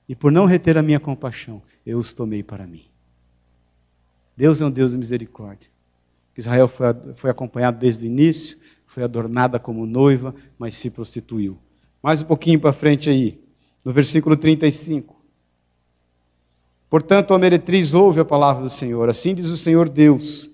E 0.08 0.16
por 0.16 0.32
não 0.32 0.46
reter 0.46 0.78
a 0.78 0.84
minha 0.84 1.00
compaixão, 1.00 1.60
eu 1.84 1.98
os 1.98 2.14
tomei 2.14 2.44
para 2.44 2.68
mim. 2.68 2.84
Deus 4.38 4.62
é 4.62 4.66
um 4.68 4.72
Deus 4.72 4.92
de 4.92 5.00
misericórdia. 5.00 5.72
Israel 6.38 6.68
foi, 6.68 6.86
foi 7.16 7.32
acompanhado 7.32 7.80
desde 7.80 8.06
o 8.06 8.08
início, 8.08 8.60
foi 8.86 9.02
adornada 9.02 9.58
como 9.58 9.88
noiva, 9.88 10.36
mas 10.56 10.76
se 10.76 10.92
prostituiu. 10.92 11.58
Mais 12.02 12.22
um 12.22 12.26
pouquinho 12.26 12.60
para 12.60 12.74
frente 12.74 13.10
aí, 13.10 13.42
no 13.84 13.92
versículo 13.92 14.38
35. 14.38 15.23
Portanto, 16.94 17.34
a 17.34 17.40
meretriz 17.40 17.96
ouve 17.96 18.20
a 18.20 18.24
palavra 18.24 18.62
do 18.62 18.70
Senhor. 18.70 19.10
Assim 19.10 19.34
diz 19.34 19.48
o 19.48 19.58
Senhor 19.58 19.90
Deus: 19.90 20.52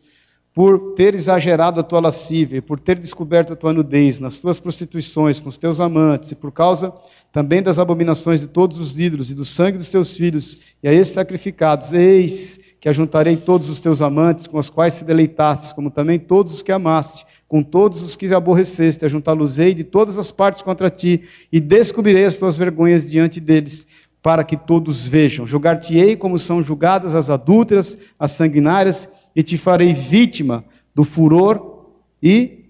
por 0.54 0.94
ter 0.96 1.14
exagerado 1.14 1.82
a 1.82 1.84
tua 1.84 2.00
lascívia, 2.00 2.62
por 2.62 2.80
ter 2.80 2.98
descoberto 2.98 3.52
a 3.52 3.58
tua 3.58 3.74
nudez 3.74 4.22
nas 4.22 4.40
tuas 4.40 4.58
prostituições 4.58 5.42
com 5.42 5.50
os 5.50 5.58
teus 5.58 5.82
amantes, 5.82 6.32
e 6.32 6.36
por 6.36 6.54
causa 6.54 6.94
também 7.34 7.62
das 7.62 7.78
abominações 7.78 8.40
de 8.40 8.48
todos 8.48 8.80
os 8.80 8.98
ídolos 8.98 9.30
e 9.30 9.36
do 9.36 9.44
sangue 9.44 9.78
dos 9.78 9.90
teus 9.90 10.16
filhos, 10.16 10.58
e 10.82 10.88
a 10.88 10.94
esses 10.94 11.14
sacrificados, 11.14 11.92
eis 11.92 12.58
que 12.80 12.88
ajuntarei 12.88 13.36
todos 13.36 13.68
os 13.68 13.82
teus 13.82 14.02
amantes 14.02 14.48
com 14.48 14.58
os 14.58 14.70
quais 14.70 14.94
se 14.94 15.04
deleitaste, 15.04 15.76
como 15.76 15.92
também 15.92 16.18
todos 16.18 16.54
os 16.54 16.62
que 16.62 16.72
amaste, 16.72 17.26
com 17.50 17.62
todos 17.62 18.02
os 18.02 18.16
que 18.16 18.34
aborreceste, 18.34 19.04
ajuntá-los-ei 19.04 19.74
de 19.74 19.84
todas 19.84 20.18
as 20.18 20.32
partes 20.32 20.62
contra 20.62 20.90
ti, 20.90 21.22
e 21.52 21.60
descobrirei 21.60 22.24
as 22.24 22.38
tuas 22.38 22.56
vergonhas 22.56 23.12
diante 23.12 23.42
deles 23.42 23.86
para 24.22 24.44
que 24.44 24.58
todos 24.58 25.08
vejam. 25.08 25.46
Julgar-te-ei 25.46 26.16
como 26.16 26.38
são 26.38 26.62
julgadas 26.62 27.16
as 27.16 27.30
adúlteras, 27.30 27.98
as 28.18 28.32
sanguinárias, 28.32 29.10
e 29.36 29.44
te 29.44 29.58
farei 29.58 29.94
vítima 29.94 30.66
do 30.94 31.04
furor 31.04 31.92
e 32.22 32.66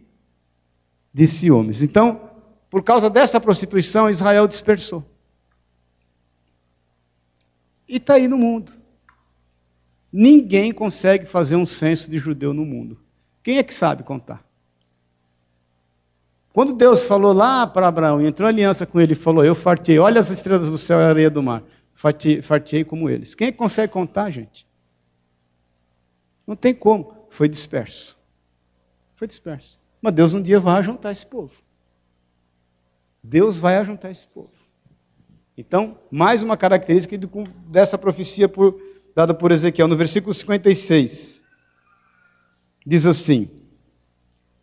de 1.14 1.28
ciúmes. 1.28 1.82
Então, 1.82 2.30
por 2.70 2.84
causa 2.84 3.10
dessa 3.10 3.40
prostituição, 3.40 4.10
Israel 4.10 4.48
dispersou. 4.48 5.04
E 7.88 7.98
está 7.98 8.16
aí 8.16 8.28
no 8.28 8.38
mundo. 8.38 8.74
Ninguém 10.12 10.72
consegue 10.72 11.26
fazer 11.26 11.56
um 11.56 11.66
censo 11.66 12.10
de 12.10 12.18
judeu 12.20 12.54
no 12.54 12.66
mundo. 12.66 13.00
Quem 13.42 13.58
é 13.58 13.64
que 13.64 13.74
sabe 13.74 14.04
contar? 14.04 14.49
Quando 16.60 16.74
Deus 16.74 17.06
falou 17.06 17.32
lá 17.32 17.66
para 17.66 17.88
Abraão, 17.88 18.22
entrou 18.22 18.46
aliança 18.46 18.86
com 18.86 19.00
ele 19.00 19.14
e 19.14 19.16
falou: 19.16 19.46
Eu 19.46 19.56
fartei, 19.56 19.98
olha 19.98 20.20
as 20.20 20.30
estrelas 20.30 20.70
do 20.70 20.78
céu 20.78 21.00
e 21.00 21.04
a 21.04 21.08
areia 21.08 21.30
do 21.30 21.42
mar. 21.42 21.64
Fartei, 21.94 22.42
fartei 22.42 22.84
como 22.84 23.10
eles. 23.10 23.34
Quem 23.34 23.48
é 23.48 23.52
consegue 23.54 23.94
contar, 23.94 24.30
gente? 24.30 24.68
Não 26.46 26.58
tem 26.58 26.74
como. 26.74 27.14
Foi 27.30 27.48
disperso. 27.48 28.18
Foi 29.16 29.26
disperso. 29.26 29.80
Mas 30.02 30.14
Deus 30.14 30.34
um 30.34 30.42
dia 30.42 30.60
vai 30.60 30.80
ajuntar 30.80 31.14
esse 31.14 31.26
povo. 31.26 31.54
Deus 33.24 33.58
vai 33.58 33.78
ajuntar 33.78 34.12
esse 34.12 34.28
povo. 34.28 34.52
Então, 35.58 35.98
mais 36.12 36.44
uma 36.44 36.58
característica 36.58 37.18
dessa 37.70 37.98
profecia 37.98 38.50
por, 38.50 38.78
dada 39.16 39.34
por 39.34 39.54
Ezequiel, 39.54 39.88
no 39.88 39.96
versículo 39.96 40.34
56. 40.34 41.42
Diz 42.86 43.06
assim: 43.06 43.50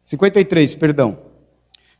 53, 0.04 0.76
perdão. 0.76 1.25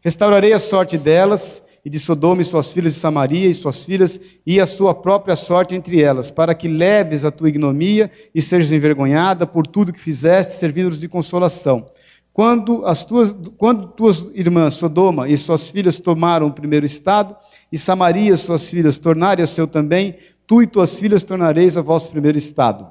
Restaurarei 0.07 0.53
a 0.53 0.61
sorte 0.61 0.97
delas 0.97 1.61
e 1.85 1.91
de 1.91 1.99
Sodoma 1.99 2.41
e 2.41 2.45
suas 2.45 2.73
filhas 2.73 2.95
de 2.95 3.01
Samaria 3.01 3.49
e 3.49 3.53
suas 3.53 3.85
filhas 3.85 4.21
e 4.47 4.61
a 4.61 4.65
sua 4.65 4.95
própria 4.95 5.35
sorte 5.35 5.75
entre 5.75 6.01
elas, 6.01 6.31
para 6.31 6.55
que 6.55 6.69
leves 6.69 7.25
a 7.25 7.33
tua 7.33 7.49
ignomia 7.49 8.09
e 8.33 8.41
sejas 8.41 8.71
envergonhada 8.71 9.49
por 9.49 9.67
tudo 9.67 9.93
que 9.93 9.99
fizeste, 9.99 10.55
servindo-os 10.55 11.01
de 11.01 11.09
consolação. 11.09 11.91
Quando 12.33 12.87
as 12.87 13.05
tuas, 13.05 13.37
quando 13.59 13.89
tuas 13.89 14.31
irmãs 14.33 14.75
Sodoma 14.75 15.29
e 15.29 15.37
suas 15.37 15.71
filhas 15.71 15.99
tomaram 15.99 16.47
o 16.47 16.53
primeiro 16.53 16.87
estado, 16.87 17.35
e 17.73 17.77
Samaria 17.77 18.33
e 18.33 18.37
suas 18.37 18.71
filhas 18.71 18.99
tornarem 18.99 19.43
a 19.43 19.47
seu 19.49 19.67
também, 19.67 20.15
tu 20.47 20.63
e 20.63 20.69
tuas 20.69 21.01
filhas 21.01 21.25
tornareis 21.25 21.77
a 21.77 21.83
vosso 21.83 22.13
primeiro 22.13 22.39
estado. 22.39 22.87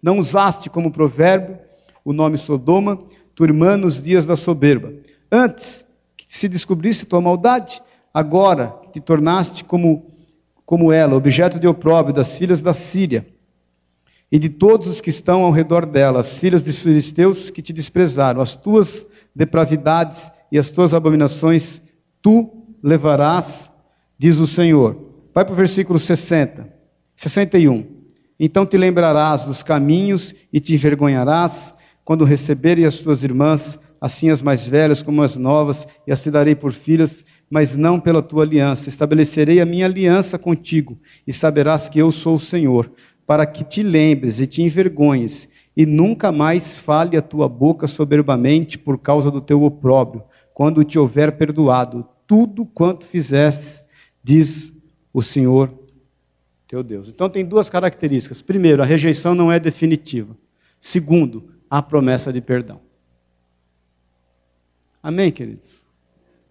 Não 0.00 0.16
usaste 0.16 0.70
como 0.70 0.92
provérbio 0.92 1.58
o 2.04 2.12
nome 2.12 2.38
Sodoma, 2.38 3.02
tua 3.34 3.48
irmã 3.48 3.76
nos 3.76 4.00
dias 4.00 4.24
da 4.24 4.36
soberba. 4.36 4.92
Antes 5.32 5.89
se 6.30 6.48
descobrisse 6.48 7.06
tua 7.06 7.20
maldade, 7.20 7.82
agora 8.14 8.78
que 8.84 8.92
te 8.92 9.00
tornaste 9.00 9.64
como, 9.64 10.06
como 10.64 10.92
ela, 10.92 11.16
objeto 11.16 11.58
de 11.58 11.66
opróbrio 11.66 12.14
das 12.14 12.38
filhas 12.38 12.62
da 12.62 12.72
Síria 12.72 13.26
e 14.30 14.38
de 14.38 14.48
todos 14.48 14.86
os 14.86 15.00
que 15.00 15.10
estão 15.10 15.42
ao 15.42 15.50
redor 15.50 15.84
dela, 15.84 16.20
as 16.20 16.38
filhas 16.38 16.62
dos 16.62 16.78
filisteus 16.78 17.50
que 17.50 17.60
te 17.60 17.72
desprezaram, 17.72 18.40
as 18.40 18.54
tuas 18.54 19.04
depravidades 19.34 20.30
e 20.52 20.58
as 20.58 20.70
tuas 20.70 20.94
abominações, 20.94 21.82
tu 22.22 22.64
levarás, 22.80 23.68
diz 24.16 24.38
o 24.38 24.46
Senhor. 24.46 25.10
Vai 25.34 25.44
para 25.44 25.52
o 25.52 25.56
versículo 25.56 25.98
60, 25.98 26.72
61. 27.16 27.84
Então 28.38 28.64
te 28.64 28.76
lembrarás 28.76 29.46
dos 29.46 29.64
caminhos 29.64 30.32
e 30.52 30.60
te 30.60 30.74
envergonharás 30.74 31.74
quando 32.04 32.24
receberem 32.24 32.84
as 32.84 32.98
tuas 32.98 33.24
irmãs, 33.24 33.80
assim 34.00 34.30
as 34.30 34.40
mais 34.40 34.66
velhas 34.66 35.02
como 35.02 35.22
as 35.22 35.36
novas, 35.36 35.86
e 36.06 36.12
as 36.12 36.22
te 36.22 36.30
darei 36.30 36.54
por 36.54 36.72
filhas, 36.72 37.24
mas 37.50 37.76
não 37.76 38.00
pela 38.00 38.22
tua 38.22 38.44
aliança. 38.44 38.88
Estabelecerei 38.88 39.60
a 39.60 39.66
minha 39.66 39.86
aliança 39.86 40.38
contigo, 40.38 40.98
e 41.26 41.32
saberás 41.32 41.88
que 41.88 41.98
eu 41.98 42.10
sou 42.10 42.36
o 42.36 42.40
Senhor, 42.40 42.90
para 43.26 43.44
que 43.46 43.62
te 43.62 43.82
lembres 43.82 44.40
e 44.40 44.46
te 44.46 44.62
envergonhes, 44.62 45.48
e 45.76 45.84
nunca 45.84 46.32
mais 46.32 46.78
fale 46.78 47.16
a 47.16 47.22
tua 47.22 47.48
boca 47.48 47.86
soberbamente 47.86 48.78
por 48.78 48.98
causa 48.98 49.30
do 49.30 49.40
teu 49.40 49.62
opróbrio, 49.62 50.24
quando 50.54 50.84
te 50.84 50.98
houver 50.98 51.32
perdoado 51.32 52.06
tudo 52.26 52.64
quanto 52.64 53.06
fizestes, 53.06 53.84
diz 54.22 54.74
o 55.12 55.20
Senhor 55.20 55.72
teu 56.70 56.84
Deus. 56.84 57.08
Então 57.08 57.28
tem 57.28 57.44
duas 57.44 57.68
características. 57.68 58.40
Primeiro, 58.42 58.80
a 58.80 58.86
rejeição 58.86 59.34
não 59.34 59.50
é 59.50 59.58
definitiva. 59.58 60.36
Segundo, 60.78 61.50
a 61.68 61.82
promessa 61.82 62.32
de 62.32 62.40
perdão. 62.40 62.80
Amém, 65.02 65.30
queridos? 65.30 65.86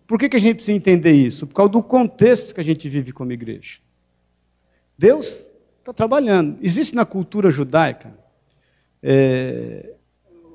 Por 0.08 0.18
que, 0.18 0.28
que 0.28 0.38
a 0.38 0.40
gente 0.40 0.56
precisa 0.56 0.76
entender 0.76 1.12
isso? 1.12 1.46
Por 1.46 1.54
causa 1.54 1.72
do 1.72 1.84
contexto 1.84 2.54
que 2.54 2.60
a 2.60 2.64
gente 2.64 2.90
vive 2.90 3.12
como 3.12 3.32
igreja. 3.32 3.78
Deus 4.98 5.50
está 5.80 5.94
trabalhando. 5.94 6.58
Existe 6.62 6.96
na 6.96 7.06
cultura 7.06 7.52
judaica 7.52 8.12
é, 9.04 9.94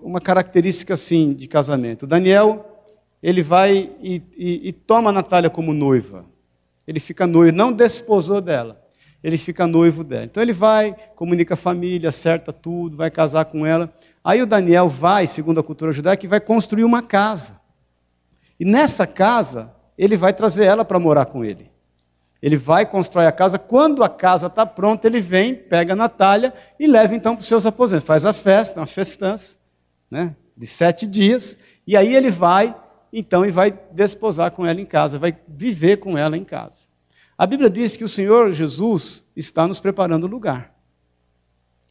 uma 0.02 0.20
característica 0.20 0.94
assim 0.94 1.32
de 1.32 1.46
casamento. 1.46 2.06
Daniel, 2.06 2.82
ele 3.22 3.42
vai 3.42 3.90
e, 4.02 4.20
e, 4.36 4.68
e 4.68 4.72
toma 4.72 5.10
a 5.10 5.12
Natália 5.12 5.48
como 5.48 5.72
noiva. 5.72 6.24
Ele 6.86 7.00
fica 7.00 7.26
noivo, 7.26 7.56
não 7.56 7.72
desposou 7.72 8.40
dela. 8.40 8.82
Ele 9.22 9.38
fica 9.38 9.66
noivo 9.66 10.04
dela. 10.04 10.24
Então 10.24 10.42
ele 10.42 10.52
vai, 10.52 10.94
comunica 11.14 11.54
a 11.54 11.56
família, 11.56 12.10
acerta 12.10 12.52
tudo, 12.52 12.96
vai 12.96 13.10
casar 13.10 13.46
com 13.46 13.64
ela. 13.64 13.90
Aí 14.22 14.42
o 14.42 14.46
Daniel 14.46 14.88
vai, 14.88 15.26
segundo 15.26 15.60
a 15.60 15.62
cultura 15.62 15.92
judaica, 15.92 16.26
e 16.26 16.28
vai 16.28 16.40
construir 16.40 16.84
uma 16.84 17.02
casa. 17.02 17.58
E 18.64 18.66
nessa 18.66 19.06
casa, 19.06 19.74
ele 19.98 20.16
vai 20.16 20.32
trazer 20.32 20.64
ela 20.64 20.86
para 20.86 20.98
morar 20.98 21.26
com 21.26 21.44
ele. 21.44 21.70
Ele 22.40 22.56
vai, 22.56 22.86
constrói 22.86 23.26
a 23.26 23.30
casa. 23.30 23.58
Quando 23.58 24.02
a 24.02 24.08
casa 24.08 24.46
está 24.46 24.64
pronta, 24.64 25.06
ele 25.06 25.20
vem, 25.20 25.54
pega 25.54 25.92
a 25.92 25.96
Natália 25.96 26.50
e 26.80 26.86
leva 26.86 27.14
então 27.14 27.36
para 27.36 27.42
os 27.42 27.46
seus 27.46 27.66
aposentos. 27.66 28.06
Faz 28.06 28.24
a 28.24 28.32
festa, 28.32 28.80
uma 28.80 28.86
festança, 28.86 29.58
né, 30.10 30.34
de 30.56 30.66
sete 30.66 31.06
dias. 31.06 31.58
E 31.86 31.94
aí 31.94 32.14
ele 32.14 32.30
vai, 32.30 32.74
então, 33.12 33.44
e 33.44 33.50
vai 33.50 33.78
desposar 33.92 34.50
com 34.52 34.64
ela 34.64 34.80
em 34.80 34.86
casa, 34.86 35.18
vai 35.18 35.36
viver 35.46 35.98
com 35.98 36.16
ela 36.16 36.34
em 36.34 36.42
casa. 36.42 36.86
A 37.36 37.44
Bíblia 37.44 37.68
diz 37.68 37.98
que 37.98 38.04
o 38.04 38.08
Senhor 38.08 38.50
Jesus 38.54 39.26
está 39.36 39.68
nos 39.68 39.78
preparando 39.78 40.24
o 40.24 40.30
lugar. 40.30 40.74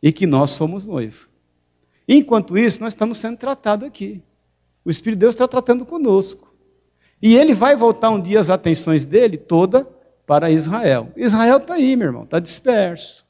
E 0.01 0.11
que 0.11 0.25
nós 0.25 0.49
somos 0.49 0.87
noivo. 0.87 1.29
Enquanto 2.07 2.57
isso, 2.57 2.81
nós 2.81 2.93
estamos 2.93 3.19
sendo 3.19 3.37
tratados 3.37 3.87
aqui. 3.87 4.23
O 4.83 4.89
Espírito 4.89 5.19
de 5.19 5.21
Deus 5.21 5.35
está 5.35 5.47
tratando 5.47 5.85
conosco. 5.85 6.51
E 7.23 7.37
ele 7.37 7.53
vai 7.53 7.73
voltar 7.73 8.09
um 8.09 8.19
dia 8.19 8.37
as 8.37 8.49
atenções 8.49 9.05
dele 9.05 9.37
toda 9.37 9.87
para 10.27 10.51
Israel. 10.51 11.09
Israel 11.15 11.55
está 11.55 11.75
aí, 11.75 11.95
meu 11.95 12.07
irmão, 12.07 12.23
está 12.25 12.37
disperso, 12.37 13.25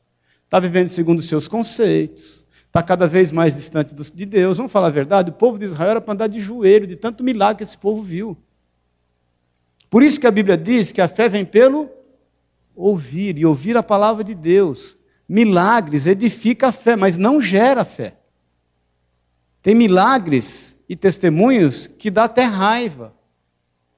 está 0.45 0.59
vivendo 0.59 0.89
segundo 0.89 1.19
os 1.19 1.27
seus 1.27 1.47
conceitos, 1.47 2.43
está 2.65 2.81
cada 2.81 3.05
vez 3.05 3.31
mais 3.31 3.55
distante 3.55 3.93
de 3.93 4.25
Deus. 4.25 4.57
Vamos 4.57 4.71
falar 4.71 4.87
a 4.87 4.89
verdade? 4.89 5.29
O 5.29 5.33
povo 5.33 5.59
de 5.59 5.65
Israel 5.65 5.91
era 5.91 6.01
para 6.01 6.11
andar 6.11 6.25
de 6.25 6.39
joelho, 6.39 6.87
de 6.87 6.95
tanto 6.95 7.23
milagre 7.23 7.57
que 7.57 7.63
esse 7.63 7.77
povo 7.77 8.01
viu. 8.01 8.35
Por 9.91 10.01
isso 10.01 10.19
que 10.19 10.25
a 10.25 10.31
Bíblia 10.31 10.57
diz 10.57 10.91
que 10.91 10.99
a 10.99 11.07
fé 11.07 11.29
vem 11.29 11.45
pelo 11.45 11.87
ouvir, 12.75 13.37
e 13.37 13.45
ouvir 13.45 13.77
a 13.77 13.83
palavra 13.83 14.23
de 14.23 14.33
Deus. 14.33 14.97
Milagres 15.29 16.07
edifica 16.07 16.69
a 16.69 16.71
fé, 16.71 16.95
mas 16.95 17.15
não 17.15 17.39
gera 17.39 17.85
fé. 17.85 18.15
Tem 19.61 19.75
milagres 19.75 20.75
e 20.89 20.95
testemunhos 20.95 21.85
que 21.85 22.09
dá 22.09 22.23
até 22.23 22.41
raiva. 22.41 23.13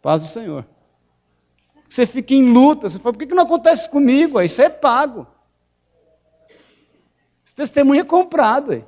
Paz 0.05 0.21
do 0.21 0.27
Senhor. 0.27 0.63
Você 1.89 2.05
fica 2.05 2.35
em 2.35 2.53
luta, 2.53 2.87
você 2.87 2.99
fala, 2.99 3.13
por 3.13 3.25
que 3.25 3.33
não 3.33 3.41
acontece 3.41 3.89
comigo? 3.89 4.39
Isso 4.39 4.61
é 4.61 4.69
pago. 4.69 5.25
Esse 7.43 7.55
testemunho 7.55 8.01
é 8.01 8.03
comprado. 8.03 8.85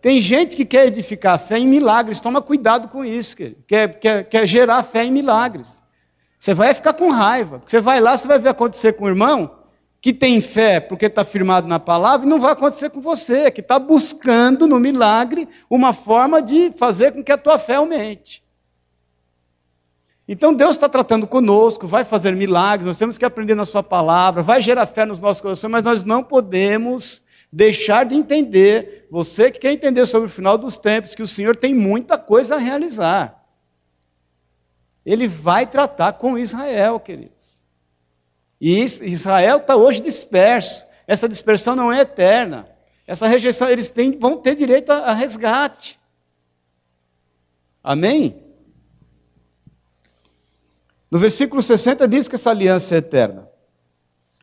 Tem 0.00 0.20
gente 0.20 0.56
que 0.56 0.64
quer 0.64 0.88
edificar 0.88 1.38
fé 1.38 1.60
em 1.60 1.68
milagres, 1.68 2.20
toma 2.20 2.42
cuidado 2.42 2.88
com 2.88 3.04
isso, 3.04 3.36
quer, 3.68 4.00
quer, 4.00 4.24
quer 4.24 4.46
gerar 4.48 4.82
fé 4.82 5.04
em 5.04 5.12
milagres. 5.12 5.80
Você 6.36 6.52
vai 6.52 6.74
ficar 6.74 6.92
com 6.92 7.08
raiva, 7.08 7.60
porque 7.60 7.70
você 7.70 7.80
vai 7.80 8.00
lá, 8.00 8.16
você 8.16 8.26
vai 8.26 8.40
ver 8.40 8.48
acontecer 8.48 8.94
com 8.94 9.04
o 9.04 9.08
irmão 9.08 9.60
que 10.00 10.12
tem 10.12 10.40
fé 10.40 10.80
porque 10.80 11.06
está 11.06 11.24
firmado 11.24 11.68
na 11.68 11.78
palavra, 11.78 12.26
e 12.26 12.28
não 12.28 12.40
vai 12.40 12.50
acontecer 12.50 12.90
com 12.90 13.00
você, 13.00 13.48
que 13.52 13.60
está 13.60 13.78
buscando 13.78 14.66
no 14.66 14.80
milagre 14.80 15.48
uma 15.70 15.92
forma 15.92 16.42
de 16.42 16.72
fazer 16.72 17.12
com 17.12 17.22
que 17.22 17.30
a 17.30 17.38
tua 17.38 17.60
fé 17.60 17.76
aumente. 17.76 18.42
Então 20.28 20.52
Deus 20.52 20.76
está 20.76 20.90
tratando 20.90 21.26
conosco, 21.26 21.86
vai 21.86 22.04
fazer 22.04 22.36
milagres, 22.36 22.86
nós 22.86 22.98
temos 22.98 23.16
que 23.16 23.24
aprender 23.24 23.54
na 23.54 23.64
Sua 23.64 23.82
palavra, 23.82 24.42
vai 24.42 24.60
gerar 24.60 24.86
fé 24.86 25.06
nos 25.06 25.20
nossos 25.20 25.40
corações, 25.40 25.70
mas 25.70 25.82
nós 25.82 26.04
não 26.04 26.22
podemos 26.22 27.22
deixar 27.50 28.04
de 28.04 28.14
entender, 28.14 29.06
você 29.10 29.50
que 29.50 29.60
quer 29.60 29.72
entender 29.72 30.04
sobre 30.04 30.28
o 30.28 30.30
final 30.30 30.58
dos 30.58 30.76
tempos, 30.76 31.14
que 31.14 31.22
o 31.22 31.26
Senhor 31.26 31.56
tem 31.56 31.74
muita 31.74 32.18
coisa 32.18 32.56
a 32.56 32.58
realizar. 32.58 33.42
Ele 35.04 35.26
vai 35.26 35.66
tratar 35.66 36.12
com 36.12 36.36
Israel, 36.36 37.00
queridos. 37.00 37.62
E 38.60 38.82
Israel 38.82 39.56
está 39.56 39.76
hoje 39.76 40.02
disperso. 40.02 40.84
Essa 41.06 41.26
dispersão 41.26 41.74
não 41.74 41.90
é 41.90 42.00
eterna. 42.00 42.68
Essa 43.06 43.26
rejeição, 43.26 43.70
eles 43.70 43.88
têm, 43.88 44.18
vão 44.18 44.36
ter 44.36 44.54
direito 44.54 44.90
a, 44.90 44.96
a 44.96 45.14
resgate. 45.14 45.98
Amém? 47.82 48.47
No 51.10 51.18
versículo 51.18 51.62
60 51.62 52.06
diz 52.06 52.28
que 52.28 52.34
essa 52.34 52.50
aliança 52.50 52.94
é 52.94 52.98
eterna. 52.98 53.48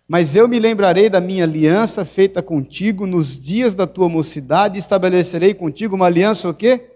Mas 0.07 0.35
eu 0.35 0.47
me 0.47 0.59
lembrarei 0.59 1.09
da 1.09 1.19
minha 1.19 1.43
aliança 1.43 2.05
feita 2.05 2.41
contigo 2.41 3.07
nos 3.07 3.39
dias 3.39 3.73
da 3.73 3.87
tua 3.87 4.07
mocidade 4.07 4.77
e 4.77 4.79
estabelecerei 4.79 5.53
contigo 5.53 5.95
uma 5.95 6.05
aliança 6.05 6.49
o 6.49 6.53
quê? 6.53 6.91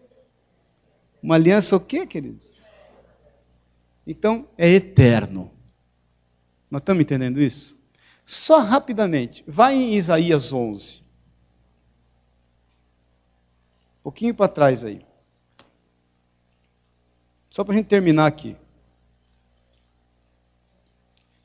Uma 1.22 1.36
aliança 1.36 1.76
o 1.76 1.80
quê, 1.80 2.06
queridos? 2.06 2.56
Então, 4.06 4.48
é 4.58 4.70
eterno. 4.70 5.52
Nós 6.70 6.82
estamos 6.82 7.02
entendendo 7.02 7.42
isso? 7.42 7.78
Só 8.26 8.60
rapidamente, 8.60 9.44
vai 9.48 9.76
em 9.76 9.96
Isaías 9.96 10.54
11. 10.54 11.02
Um 14.00 14.04
pouquinho 14.04 14.36
para 14.36 14.48
trás 14.48 14.86
aí. 14.86 15.04
Só 17.50 17.64
para 17.64 17.74
a 17.74 17.78
gente 17.78 17.88
terminar 17.88 18.28
aqui. 18.28 18.56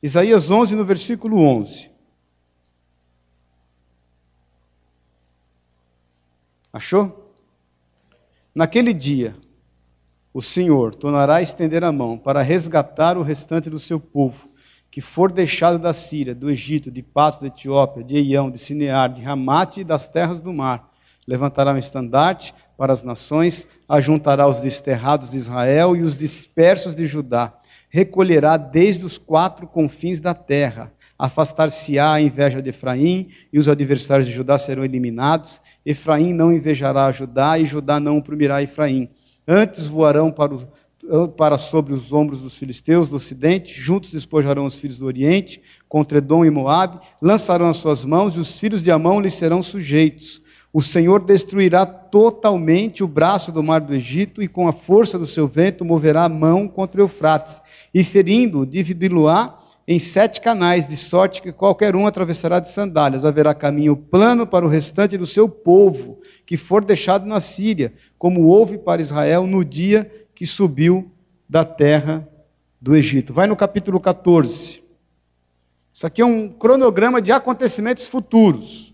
Isaías 0.05 0.51
11, 0.51 0.75
no 0.75 0.85
versículo 0.85 1.41
11. 1.41 1.89
Achou? 6.71 7.33
Naquele 8.53 8.93
dia, 8.93 9.35
o 10.31 10.43
Senhor 10.43 10.93
tornará 10.93 11.37
a 11.37 11.41
estender 11.41 11.83
a 11.83 11.91
mão 11.91 12.19
para 12.19 12.43
resgatar 12.43 13.17
o 13.17 13.23
restante 13.23 13.67
do 13.67 13.79
seu 13.79 13.99
povo, 13.99 14.47
que 14.91 15.01
for 15.01 15.31
deixado 15.31 15.79
da 15.79 15.91
Síria, 15.91 16.35
do 16.35 16.51
Egito, 16.51 16.91
de 16.91 17.01
Patos, 17.01 17.39
da 17.39 17.47
Etiópia, 17.47 18.03
de 18.03 18.15
Eião, 18.15 18.51
de 18.51 18.59
Sinear, 18.59 19.11
de 19.11 19.23
Ramate 19.23 19.79
e 19.79 19.83
das 19.83 20.07
terras 20.07 20.39
do 20.39 20.53
mar. 20.53 20.87
Levantará 21.27 21.73
um 21.73 21.79
estandarte 21.79 22.53
para 22.77 22.93
as 22.93 23.01
nações, 23.01 23.67
ajuntará 23.89 24.47
os 24.47 24.59
desterrados 24.59 25.31
de 25.31 25.37
Israel 25.37 25.95
e 25.95 26.03
os 26.03 26.15
dispersos 26.15 26.95
de 26.95 27.07
Judá, 27.07 27.59
recolherá 27.95 28.57
desde 28.57 29.05
os 29.05 29.17
quatro 29.17 29.65
confins 29.65 30.19
da 30.19 30.33
terra. 30.33 30.91
Afastar-se-á 31.17 32.15
a 32.15 32.21
inveja 32.21 32.61
de 32.61 32.71
Efraim, 32.71 33.29
e 33.53 33.57
os 33.57 33.69
adversários 33.69 34.27
de 34.27 34.33
Judá 34.33 34.59
serão 34.59 34.83
eliminados. 34.83 35.61
Efraim 35.85 36.33
não 36.33 36.51
invejará 36.51 37.09
Judá, 37.13 37.57
e 37.57 37.65
Judá 37.65 37.97
não 37.97 38.17
oprimirá 38.17 38.61
Efraim. 38.61 39.07
Antes 39.47 39.87
voarão 39.87 40.29
para, 40.29 40.53
o, 40.53 41.27
para 41.29 41.57
sobre 41.57 41.93
os 41.93 42.11
ombros 42.11 42.41
dos 42.41 42.57
filisteus 42.57 43.07
do 43.07 43.15
ocidente, 43.15 43.79
juntos 43.79 44.11
despojarão 44.11 44.65
os 44.65 44.77
filhos 44.77 44.97
do 44.97 45.05
oriente, 45.05 45.61
contra 45.87 46.17
Edom 46.17 46.43
e 46.43 46.49
Moabe, 46.49 46.99
lançarão 47.21 47.69
as 47.69 47.77
suas 47.77 48.03
mãos, 48.03 48.35
e 48.35 48.39
os 48.41 48.59
filhos 48.59 48.83
de 48.83 48.91
Amão 48.91 49.21
lhes 49.21 49.35
serão 49.35 49.63
sujeitos. 49.63 50.41
O 50.73 50.81
Senhor 50.81 51.23
destruirá 51.23 51.85
totalmente 51.85 53.01
o 53.01 53.07
braço 53.07 53.49
do 53.49 53.63
mar 53.63 53.79
do 53.79 53.95
Egito, 53.95 54.43
e 54.43 54.49
com 54.49 54.67
a 54.67 54.73
força 54.73 55.17
do 55.17 55.25
seu 55.25 55.47
vento 55.47 55.85
moverá 55.85 56.25
a 56.25 56.29
mão 56.29 56.67
contra 56.67 56.99
Eufrates, 56.99 57.61
e 57.95 58.03
ferindo-o, 58.03 58.65
dividi-lo-á 58.65 59.57
em 59.87 59.99
sete 59.99 60.41
canais, 60.41 60.85
de 60.85 60.97
sorte 60.97 61.41
que 61.41 61.53
qualquer 61.53 61.95
um 61.95 62.05
atravessará 62.05 62.59
de 62.59 62.69
sandálias. 62.69 63.23
Haverá 63.23 63.53
caminho 63.53 63.95
plano 63.95 64.45
para 64.45 64.65
o 64.65 64.67
restante 64.67 65.17
do 65.17 65.25
seu 65.25 65.47
povo, 65.47 66.19
que 66.45 66.57
for 66.57 66.83
deixado 66.83 67.25
na 67.25 67.39
Síria, 67.39 67.93
como 68.17 68.47
houve 68.47 68.77
para 68.77 69.01
Israel 69.01 69.47
no 69.47 69.63
dia 69.63 70.11
que 70.33 70.45
subiu 70.45 71.09
da 71.47 71.63
terra 71.63 72.27
do 72.81 72.97
Egito. 72.97 73.33
Vai 73.33 73.47
no 73.47 73.55
capítulo 73.55 73.97
14. 73.97 74.83
Isso 75.93 76.05
aqui 76.05 76.21
é 76.21 76.25
um 76.25 76.49
cronograma 76.49 77.21
de 77.21 77.31
acontecimentos 77.31 78.07
futuros. 78.07 78.93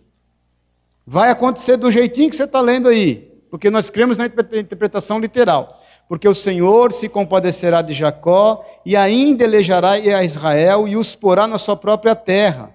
Vai 1.07 1.31
acontecer 1.31 1.75
do 1.75 1.89
jeitinho 1.89 2.29
que 2.29 2.35
você 2.35 2.43
está 2.43 2.61
lendo 2.61 2.87
aí, 2.87 3.33
porque 3.49 3.71
nós 3.71 3.89
cremos 3.89 4.15
na 4.15 4.27
interpretação 4.27 5.17
literal 5.17 5.80
porque 6.11 6.27
o 6.27 6.35
Senhor 6.35 6.91
se 6.91 7.07
compadecerá 7.07 7.81
de 7.81 7.93
Jacó 7.93 8.65
e 8.85 8.97
ainda 8.97 9.45
elejará 9.45 9.91
a 9.91 10.23
Israel 10.25 10.85
e 10.85 10.97
os 10.97 11.15
porá 11.15 11.47
na 11.47 11.57
sua 11.57 11.77
própria 11.77 12.13
terra. 12.13 12.73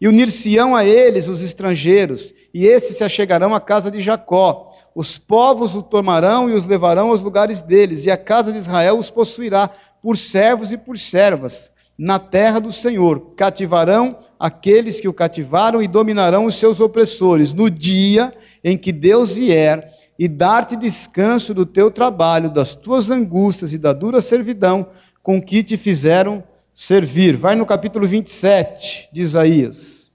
E 0.00 0.08
unir-se-ão 0.08 0.74
a 0.74 0.84
eles 0.84 1.28
os 1.28 1.40
estrangeiros, 1.40 2.34
e 2.52 2.66
esses 2.66 2.96
se 2.96 3.04
achegarão 3.04 3.54
à 3.54 3.60
casa 3.60 3.92
de 3.92 4.00
Jacó. 4.00 4.72
Os 4.92 5.16
povos 5.16 5.76
o 5.76 5.82
tomarão 5.82 6.50
e 6.50 6.52
os 6.52 6.66
levarão 6.66 7.10
aos 7.10 7.22
lugares 7.22 7.60
deles, 7.60 8.06
e 8.06 8.10
a 8.10 8.16
casa 8.16 8.50
de 8.50 8.58
Israel 8.58 8.98
os 8.98 9.08
possuirá 9.08 9.70
por 10.02 10.18
servos 10.18 10.72
e 10.72 10.76
por 10.76 10.98
servas, 10.98 11.70
na 11.96 12.18
terra 12.18 12.58
do 12.58 12.72
Senhor. 12.72 13.34
Cativarão 13.36 14.16
aqueles 14.36 15.00
que 15.00 15.06
o 15.06 15.14
cativaram 15.14 15.80
e 15.80 15.86
dominarão 15.86 16.44
os 16.44 16.56
seus 16.56 16.80
opressores. 16.80 17.54
No 17.54 17.70
dia 17.70 18.34
em 18.64 18.76
que 18.76 18.90
Deus 18.90 19.36
vier 19.36 19.93
e 20.18 20.28
dar-te 20.28 20.76
descanso 20.76 21.52
do 21.52 21.66
teu 21.66 21.90
trabalho, 21.90 22.50
das 22.50 22.74
tuas 22.74 23.10
angústias 23.10 23.72
e 23.72 23.78
da 23.78 23.92
dura 23.92 24.20
servidão 24.20 24.86
com 25.22 25.42
que 25.42 25.62
te 25.62 25.76
fizeram 25.76 26.44
servir. 26.72 27.36
Vai 27.36 27.56
no 27.56 27.66
capítulo 27.66 28.06
27 28.06 29.08
de 29.12 29.22
Isaías. 29.22 30.10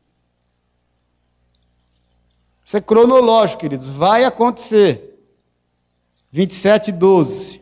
Isso 2.64 2.78
é 2.78 2.82
cronológico, 2.82 3.62
queridos, 3.62 3.90
vai 3.90 4.24
acontecer. 4.24 5.18
27, 6.32 6.92
12. 6.92 7.60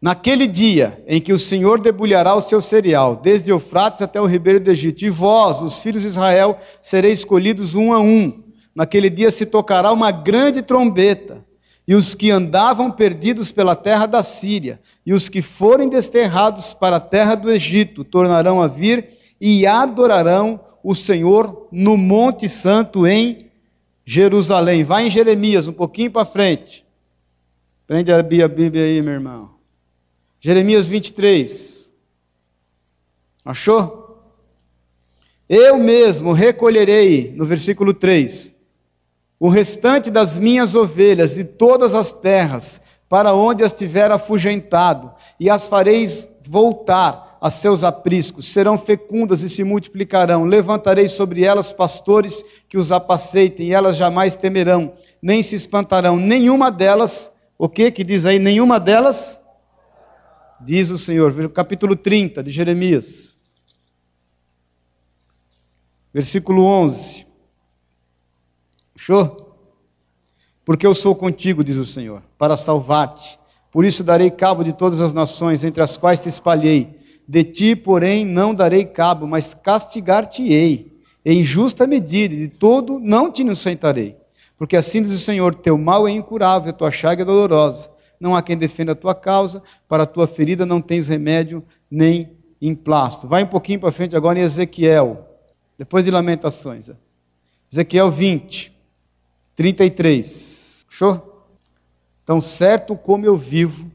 Naquele 0.00 0.46
dia 0.46 1.04
em 1.06 1.20
que 1.20 1.34
o 1.34 1.38
Senhor 1.38 1.78
debulhará 1.78 2.34
o 2.34 2.40
seu 2.40 2.62
cereal, 2.62 3.16
desde 3.16 3.50
Eufrates 3.50 4.00
até 4.00 4.18
o 4.18 4.24
ribeiro 4.24 4.58
do 4.58 4.70
Egito, 4.70 5.04
e 5.04 5.10
vós, 5.10 5.60
os 5.60 5.82
filhos 5.82 6.00
de 6.00 6.08
Israel, 6.08 6.58
sereis 6.80 7.18
escolhidos 7.18 7.74
um 7.74 7.92
a 7.92 8.00
um 8.00 8.49
Naquele 8.80 9.10
dia 9.10 9.30
se 9.30 9.44
tocará 9.44 9.92
uma 9.92 10.10
grande 10.10 10.62
trombeta, 10.62 11.44
e 11.86 11.94
os 11.94 12.14
que 12.14 12.30
andavam 12.30 12.90
perdidos 12.90 13.52
pela 13.52 13.76
terra 13.76 14.06
da 14.06 14.22
Síria, 14.22 14.80
e 15.04 15.12
os 15.12 15.28
que 15.28 15.42
forem 15.42 15.86
desterrados 15.86 16.72
para 16.72 16.96
a 16.96 17.00
terra 17.00 17.34
do 17.34 17.50
Egito, 17.50 18.04
tornarão 18.04 18.62
a 18.62 18.66
vir 18.66 19.06
e 19.38 19.66
adorarão 19.66 20.58
o 20.82 20.94
Senhor 20.94 21.68
no 21.70 21.98
Monte 21.98 22.48
Santo 22.48 23.06
em 23.06 23.50
Jerusalém. 24.02 24.82
Vai 24.82 25.08
em 25.08 25.10
Jeremias, 25.10 25.68
um 25.68 25.74
pouquinho 25.74 26.10
para 26.10 26.24
frente. 26.24 26.82
Prende 27.86 28.10
a 28.10 28.22
Bíblia 28.22 28.84
aí, 28.84 29.02
meu 29.02 29.12
irmão. 29.12 29.50
Jeremias 30.40 30.88
23. 30.88 31.90
Achou? 33.44 34.24
Eu 35.46 35.76
mesmo 35.76 36.32
recolherei, 36.32 37.30
no 37.36 37.44
versículo 37.44 37.92
3, 37.92 38.58
o 39.40 39.48
restante 39.48 40.10
das 40.10 40.38
minhas 40.38 40.74
ovelhas 40.74 41.34
de 41.34 41.44
todas 41.44 41.94
as 41.94 42.12
terras, 42.12 42.78
para 43.08 43.34
onde 43.34 43.64
as 43.64 43.72
tiver 43.72 44.12
afugentado, 44.12 45.10
e 45.40 45.48
as 45.48 45.66
fareis 45.66 46.28
voltar 46.46 47.38
a 47.40 47.50
seus 47.50 47.82
apriscos, 47.82 48.52
serão 48.52 48.76
fecundas 48.76 49.42
e 49.42 49.48
se 49.48 49.64
multiplicarão. 49.64 50.44
Levantarei 50.44 51.08
sobre 51.08 51.42
elas 51.42 51.72
pastores 51.72 52.44
que 52.68 52.76
os 52.76 52.92
apaceitem, 52.92 53.68
e 53.68 53.72
elas 53.72 53.96
jamais 53.96 54.36
temerão, 54.36 54.92
nem 55.22 55.42
se 55.42 55.56
espantarão. 55.56 56.18
Nenhuma 56.18 56.70
delas, 56.70 57.32
o 57.56 57.66
que 57.66 57.90
que 57.90 58.04
diz 58.04 58.26
aí? 58.26 58.38
Nenhuma 58.38 58.78
delas, 58.78 59.40
diz 60.60 60.90
o 60.90 60.98
Senhor. 60.98 61.48
Capítulo 61.48 61.96
30 61.96 62.42
de 62.42 62.50
Jeremias, 62.50 63.34
versículo 66.12 66.62
11. 66.62 67.29
Fechou? 69.00 69.56
Porque 70.62 70.86
eu 70.86 70.94
sou 70.94 71.16
contigo, 71.16 71.64
diz 71.64 71.78
o 71.78 71.86
Senhor, 71.86 72.22
para 72.36 72.54
salvar-te. 72.54 73.38
Por 73.72 73.82
isso 73.82 74.04
darei 74.04 74.30
cabo 74.30 74.62
de 74.62 74.74
todas 74.74 75.00
as 75.00 75.10
nações 75.10 75.64
entre 75.64 75.82
as 75.82 75.96
quais 75.96 76.20
te 76.20 76.28
espalhei. 76.28 77.00
De 77.26 77.42
ti, 77.42 77.74
porém, 77.74 78.26
não 78.26 78.52
darei 78.52 78.84
cabo, 78.84 79.26
mas 79.26 79.54
castigar-te-ei 79.54 80.92
em 81.24 81.42
justa 81.42 81.86
medida, 81.86 82.36
de 82.36 82.48
todo 82.48 83.00
não 83.00 83.32
te 83.32 83.40
inocentarei. 83.40 84.18
Porque 84.58 84.76
assim 84.76 85.00
diz 85.00 85.12
o 85.12 85.18
Senhor: 85.18 85.54
teu 85.54 85.78
mal 85.78 86.06
é 86.06 86.10
incurável, 86.10 86.70
tua 86.70 86.90
chaga 86.90 87.22
é 87.22 87.24
dolorosa. 87.24 87.90
Não 88.20 88.36
há 88.36 88.42
quem 88.42 88.56
defenda 88.56 88.92
a 88.92 88.94
tua 88.94 89.14
causa, 89.14 89.62
para 89.88 90.02
a 90.02 90.06
tua 90.06 90.26
ferida 90.26 90.66
não 90.66 90.78
tens 90.82 91.08
remédio 91.08 91.64
nem 91.90 92.32
emplasto. 92.60 93.26
Vai 93.26 93.44
um 93.44 93.48
pouquinho 93.48 93.80
para 93.80 93.92
frente 93.92 94.14
agora 94.14 94.38
em 94.38 94.42
Ezequiel, 94.42 95.26
depois 95.78 96.04
de 96.04 96.10
Lamentações. 96.10 96.90
Ezequiel 97.72 98.10
20. 98.10 98.79
33. 99.60 100.86
Show? 100.88 101.44
Tão 102.24 102.40
certo 102.40 102.96
como 102.96 103.26
eu 103.26 103.36
vivo, 103.36 103.90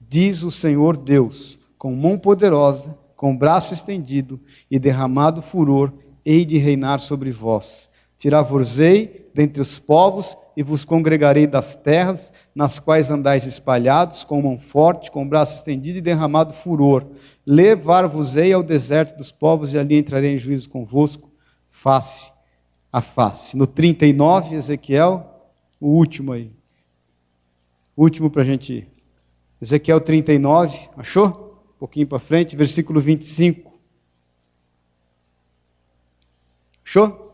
diz 0.00 0.42
o 0.42 0.50
Senhor 0.50 0.96
Deus, 0.96 1.60
com 1.76 1.94
mão 1.94 2.16
poderosa, 2.18 2.96
com 3.14 3.36
braço 3.36 3.74
estendido 3.74 4.40
e 4.70 4.78
derramado 4.78 5.42
furor, 5.42 5.92
hei 6.24 6.42
de 6.46 6.56
reinar 6.56 7.00
sobre 7.00 7.30
vós. 7.30 7.90
Tirar-vos-ei 8.16 9.30
dentre 9.34 9.60
os 9.60 9.78
povos 9.78 10.38
e 10.56 10.62
vos 10.62 10.86
congregarei 10.86 11.46
das 11.46 11.74
terras 11.74 12.32
nas 12.54 12.78
quais 12.78 13.10
andais 13.10 13.44
espalhados, 13.44 14.24
com 14.24 14.40
mão 14.40 14.58
forte, 14.58 15.10
com 15.10 15.28
braço 15.28 15.56
estendido 15.56 15.98
e 15.98 16.00
derramado 16.00 16.54
furor. 16.54 17.04
Levar-vos-ei 17.44 18.54
ao 18.54 18.62
deserto 18.62 19.18
dos 19.18 19.30
povos 19.30 19.74
e 19.74 19.78
ali 19.78 19.98
entrarei 19.98 20.32
em 20.32 20.38
juízo 20.38 20.70
convosco, 20.70 21.30
face 21.70 22.32
a 22.92 23.00
face. 23.00 23.56
No 23.56 23.66
39, 23.66 24.54
Ezequiel, 24.54 25.26
o 25.80 25.88
último 25.88 26.32
aí. 26.32 26.52
O 27.96 28.02
último 28.02 28.30
para 28.30 28.42
a 28.42 28.44
gente 28.44 28.72
ir. 28.72 28.88
Ezequiel 29.60 30.00
39, 30.00 30.88
achou? 30.96 31.62
Um 31.76 31.78
pouquinho 31.78 32.06
para 32.06 32.18
frente, 32.18 32.56
versículo 32.56 33.00
25. 33.00 33.70
Achou? 36.84 37.30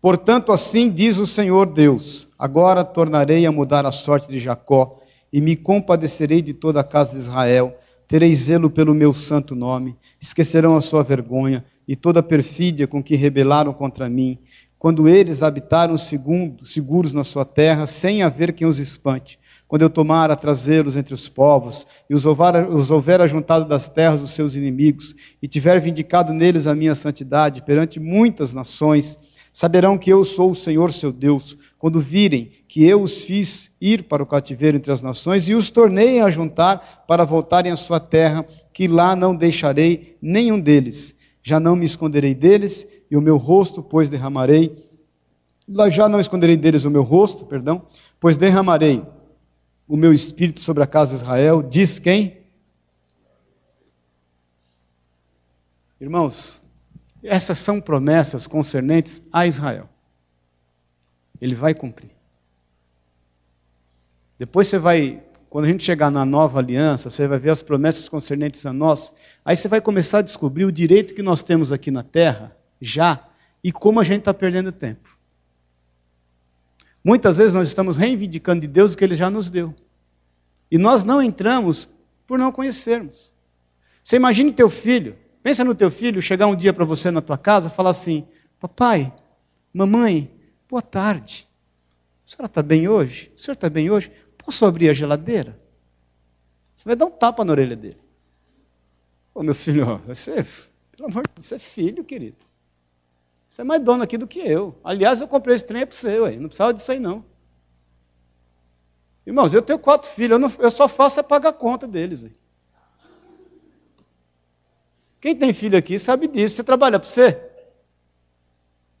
Portanto, 0.00 0.52
assim 0.52 0.88
diz 0.88 1.18
o 1.18 1.26
Senhor 1.26 1.66
Deus: 1.66 2.28
Agora 2.38 2.84
tornarei 2.84 3.44
a 3.44 3.52
mudar 3.52 3.84
a 3.84 3.92
sorte 3.92 4.28
de 4.30 4.40
Jacó 4.40 5.00
e 5.32 5.40
me 5.40 5.54
compadecerei 5.54 6.40
de 6.40 6.54
toda 6.54 6.80
a 6.80 6.84
casa 6.84 7.12
de 7.12 7.18
Israel. 7.18 7.76
Terei 8.08 8.34
zelo 8.34 8.70
pelo 8.70 8.94
meu 8.94 9.12
santo 9.12 9.54
nome, 9.54 9.96
esquecerão 10.20 10.74
a 10.74 10.80
sua 10.80 11.02
vergonha 11.02 11.64
e 11.86 11.94
toda 11.94 12.20
a 12.20 12.24
perfídia 12.24 12.88
com 12.88 13.02
que 13.02 13.14
rebelaram 13.14 13.72
contra 13.72 14.08
mim 14.08 14.38
quando 14.80 15.06
eles 15.06 15.42
habitaram 15.42 15.98
segundo, 15.98 16.64
seguros 16.64 17.12
na 17.12 17.22
sua 17.22 17.44
terra, 17.44 17.86
sem 17.86 18.22
haver 18.22 18.50
quem 18.54 18.66
os 18.66 18.78
espante. 18.78 19.38
Quando 19.68 19.82
eu 19.82 19.90
tomar 19.90 20.30
a 20.30 20.36
trazê-los 20.36 20.96
entre 20.96 21.12
os 21.12 21.28
povos, 21.28 21.86
e 22.08 22.14
os 22.14 22.24
houver, 22.24 22.66
os 22.66 22.90
houver 22.90 23.20
ajuntado 23.20 23.68
das 23.68 23.90
terras 23.90 24.22
dos 24.22 24.30
seus 24.30 24.56
inimigos, 24.56 25.14
e 25.42 25.46
tiver 25.46 25.78
vindicado 25.78 26.32
neles 26.32 26.66
a 26.66 26.74
minha 26.74 26.94
santidade 26.94 27.60
perante 27.60 28.00
muitas 28.00 28.54
nações, 28.54 29.18
saberão 29.52 29.98
que 29.98 30.10
eu 30.10 30.24
sou 30.24 30.52
o 30.52 30.56
Senhor 30.56 30.94
seu 30.94 31.12
Deus, 31.12 31.58
quando 31.78 32.00
virem 32.00 32.50
que 32.66 32.82
eu 32.82 33.02
os 33.02 33.20
fiz 33.20 33.70
ir 33.78 34.04
para 34.04 34.22
o 34.22 34.26
cativeiro 34.26 34.78
entre 34.78 34.90
as 34.90 35.02
nações 35.02 35.46
e 35.46 35.54
os 35.54 35.68
tornei 35.68 36.22
a 36.22 36.30
juntar 36.30 37.04
para 37.06 37.26
voltarem 37.26 37.70
à 37.70 37.76
sua 37.76 38.00
terra, 38.00 38.46
que 38.72 38.88
lá 38.88 39.14
não 39.14 39.36
deixarei 39.36 40.16
nenhum 40.22 40.58
deles. 40.58 41.14
Já 41.42 41.60
não 41.60 41.76
me 41.76 41.84
esconderei 41.84 42.34
deles, 42.34 42.86
e 43.10 43.16
o 43.16 43.20
meu 43.20 43.36
rosto, 43.36 43.82
pois, 43.82 44.08
derramarei 44.08 44.88
Já 45.90 46.08
não 46.08 46.20
esconderei 46.20 46.56
deles 46.56 46.84
o 46.84 46.90
meu 46.90 47.02
rosto, 47.02 47.44
perdão, 47.44 47.86
pois 48.18 48.36
derramarei 48.36 49.04
o 49.86 49.96
meu 49.96 50.12
espírito 50.12 50.60
sobre 50.60 50.82
a 50.82 50.86
casa 50.86 51.16
de 51.16 51.22
Israel, 51.22 51.62
diz 51.62 51.98
quem? 51.98 52.38
Irmãos, 56.00 56.62
essas 57.22 57.58
são 57.58 57.80
promessas 57.80 58.46
concernentes 58.46 59.20
a 59.32 59.46
Israel. 59.46 59.88
Ele 61.40 61.54
vai 61.54 61.74
cumprir. 61.74 62.10
Depois 64.38 64.68
você 64.68 64.78
vai, 64.78 65.22
quando 65.50 65.66
a 65.66 65.68
gente 65.68 65.84
chegar 65.84 66.10
na 66.10 66.24
nova 66.24 66.58
aliança, 66.58 67.10
você 67.10 67.28
vai 67.28 67.38
ver 67.38 67.50
as 67.50 67.60
promessas 67.60 68.08
concernentes 68.08 68.64
a 68.64 68.72
nós. 68.72 69.12
Aí 69.44 69.56
você 69.56 69.68
vai 69.68 69.80
começar 69.80 70.18
a 70.18 70.22
descobrir 70.22 70.64
o 70.64 70.72
direito 70.72 71.14
que 71.14 71.22
nós 71.22 71.42
temos 71.42 71.70
aqui 71.70 71.90
na 71.90 72.02
terra, 72.02 72.56
já, 72.80 73.28
e 73.62 73.70
como 73.70 74.00
a 74.00 74.04
gente 74.04 74.20
está 74.20 74.32
perdendo 74.32 74.72
tempo. 74.72 75.16
Muitas 77.04 77.38
vezes 77.38 77.54
nós 77.54 77.68
estamos 77.68 77.96
reivindicando 77.96 78.60
de 78.60 78.68
Deus 78.68 78.92
o 78.92 78.96
que 78.96 79.04
Ele 79.04 79.14
já 79.14 79.30
nos 79.30 79.50
deu. 79.50 79.74
E 80.70 80.78
nós 80.78 81.02
não 81.02 81.22
entramos 81.22 81.88
por 82.26 82.38
não 82.38 82.52
conhecermos. 82.52 83.32
Você 84.02 84.16
imagine 84.16 84.52
teu 84.52 84.70
filho, 84.70 85.16
pensa 85.42 85.64
no 85.64 85.74
teu 85.74 85.90
filho 85.90 86.22
chegar 86.22 86.46
um 86.46 86.56
dia 86.56 86.72
para 86.72 86.84
você 86.84 87.10
na 87.10 87.20
tua 87.20 87.38
casa 87.38 87.68
e 87.68 87.74
falar 87.74 87.90
assim: 87.90 88.26
Papai, 88.58 89.12
mamãe, 89.72 90.30
boa 90.68 90.82
tarde. 90.82 91.48
A 92.24 92.28
senhora 92.30 92.46
está 92.46 92.62
bem 92.62 92.86
hoje? 92.88 93.32
O 93.34 93.38
senhor 93.38 93.54
está 93.54 93.68
bem 93.68 93.90
hoje? 93.90 94.12
Posso 94.38 94.64
abrir 94.64 94.90
a 94.90 94.94
geladeira? 94.94 95.58
Você 96.76 96.84
vai 96.84 96.96
dar 96.96 97.06
um 97.06 97.10
tapa 97.10 97.44
na 97.44 97.52
orelha 97.52 97.76
dele. 97.76 97.98
Ô 99.34 99.42
meu 99.42 99.54
filho, 99.54 99.98
você, 100.06 100.46
pelo 100.92 101.08
amor 101.08 101.24
de 101.26 101.34
Deus, 101.34 101.46
você 101.46 101.56
é 101.56 101.58
filho, 101.58 102.04
querido. 102.04 102.49
Você 103.50 103.62
é 103.62 103.64
mais 103.64 103.82
dono 103.82 104.04
aqui 104.04 104.16
do 104.16 104.28
que 104.28 104.38
eu. 104.38 104.78
Aliás, 104.84 105.20
eu 105.20 105.26
comprei 105.26 105.56
esse 105.56 105.66
trem 105.66 105.84
para 105.84 105.96
você, 105.96 106.20
ué. 106.20 106.36
não 106.36 106.46
precisava 106.46 106.72
disso 106.72 106.92
aí 106.92 107.00
não. 107.00 107.24
Irmãos, 109.26 109.52
eu 109.52 109.60
tenho 109.60 109.78
quatro 109.78 110.08
filhos, 110.08 110.30
eu, 110.30 110.38
não, 110.38 110.52
eu 110.60 110.70
só 110.70 110.86
faço 110.86 111.18
é 111.18 111.22
pagar 111.24 111.48
a 111.48 111.52
conta 111.52 111.84
deles. 111.84 112.22
Ué. 112.22 112.30
Quem 115.20 115.34
tem 115.34 115.52
filho 115.52 115.76
aqui 115.76 115.98
sabe 115.98 116.28
disso. 116.28 116.54
Você 116.54 116.62
trabalha 116.62 117.00
para 117.00 117.08
você? 117.08 117.42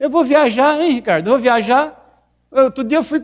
Eu 0.00 0.10
vou 0.10 0.24
viajar, 0.24 0.80
hein, 0.80 0.90
Ricardo? 0.90 1.28
Eu 1.28 1.34
vou 1.34 1.40
viajar. 1.40 1.96
Outro 2.50 2.82
dia 2.82 2.98
eu 2.98 3.04
fui 3.04 3.22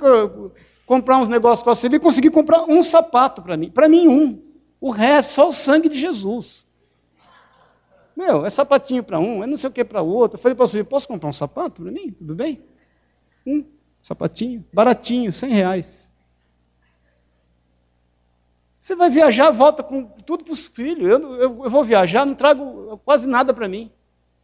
comprar 0.86 1.18
uns 1.18 1.26
negócios 1.26 1.64
com 1.64 1.70
a 1.70 1.74
Silvia 1.74 1.96
e 1.96 2.00
consegui 2.00 2.30
comprar 2.30 2.62
um 2.62 2.84
sapato 2.84 3.42
para 3.42 3.56
mim. 3.56 3.68
Para 3.68 3.88
mim, 3.88 4.06
um. 4.06 4.40
O 4.80 4.90
resto, 4.90 5.32
só 5.32 5.48
o 5.48 5.52
sangue 5.52 5.88
de 5.88 5.98
Jesus. 5.98 6.65
Meu, 8.16 8.46
é 8.46 8.50
sapatinho 8.50 9.04
para 9.04 9.20
um, 9.20 9.44
é 9.44 9.46
não 9.46 9.58
sei 9.58 9.68
o 9.68 9.72
que 9.72 9.84
para 9.84 10.00
o 10.00 10.08
outro. 10.08 10.38
Eu 10.38 10.42
falei 10.42 10.56
para 10.56 10.66
você, 10.66 10.82
posso 10.82 11.06
comprar 11.06 11.28
um 11.28 11.34
sapato 11.34 11.82
para 11.82 11.92
mim? 11.92 12.10
Tudo 12.10 12.34
bem? 12.34 12.64
Um 13.46 13.62
sapatinho, 14.00 14.64
baratinho, 14.72 15.30
100 15.30 15.50
reais. 15.52 16.10
Você 18.80 18.96
vai 18.96 19.10
viajar, 19.10 19.50
volta 19.50 19.82
com 19.82 20.04
tudo 20.04 20.44
para 20.44 20.52
os 20.52 20.66
filhos. 20.66 21.10
Eu, 21.10 21.34
eu, 21.34 21.64
eu, 21.64 21.70
vou 21.70 21.84
viajar, 21.84 22.24
não 22.24 22.34
trago 22.34 22.98
quase 23.04 23.26
nada 23.26 23.52
para 23.52 23.68
mim. 23.68 23.90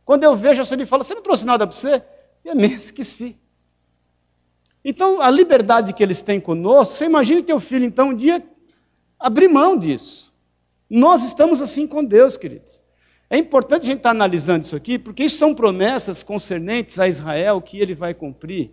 Quando 0.04 0.24
eu 0.24 0.36
vejo, 0.36 0.64
você 0.64 0.76
me 0.76 0.84
fala, 0.84 1.02
você 1.02 1.14
não 1.14 1.22
trouxe 1.22 1.46
nada 1.46 1.66
para 1.66 1.74
você? 1.74 2.04
E 2.44 2.50
é 2.50 2.54
mesmo, 2.54 2.76
esqueci. 2.76 3.38
Então, 4.84 5.20
a 5.20 5.30
liberdade 5.30 5.94
que 5.94 6.02
eles 6.02 6.20
têm 6.20 6.40
conosco, 6.40 6.94
você 6.94 7.04
imagine 7.06 7.42
teu 7.42 7.60
filho, 7.60 7.84
então, 7.84 8.08
um 8.08 8.14
dia 8.14 8.44
abrir 9.18 9.48
mão 9.48 9.76
disso. 9.78 10.34
Nós 10.90 11.22
estamos 11.22 11.62
assim 11.62 11.86
com 11.86 12.04
Deus, 12.04 12.36
queridos. 12.36 12.81
É 13.32 13.38
importante 13.38 13.84
a 13.84 13.86
gente 13.86 13.96
estar 13.96 14.10
analisando 14.10 14.66
isso 14.66 14.76
aqui, 14.76 14.98
porque 14.98 15.24
isso 15.24 15.38
são 15.38 15.54
promessas 15.54 16.22
concernentes 16.22 17.00
a 17.00 17.08
Israel 17.08 17.62
que 17.62 17.78
ele 17.78 17.94
vai 17.94 18.12
cumprir. 18.12 18.70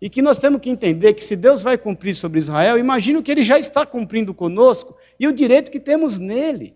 E 0.00 0.08
que 0.08 0.22
nós 0.22 0.38
temos 0.38 0.62
que 0.62 0.70
entender 0.70 1.12
que 1.12 1.22
se 1.22 1.36
Deus 1.36 1.62
vai 1.62 1.76
cumprir 1.76 2.14
sobre 2.14 2.38
Israel, 2.38 2.78
imagino 2.78 3.22
que 3.22 3.30
ele 3.30 3.42
já 3.42 3.58
está 3.58 3.84
cumprindo 3.84 4.32
conosco 4.32 4.96
e 5.18 5.28
o 5.28 5.32
direito 5.34 5.70
que 5.70 5.78
temos 5.78 6.16
nele. 6.16 6.74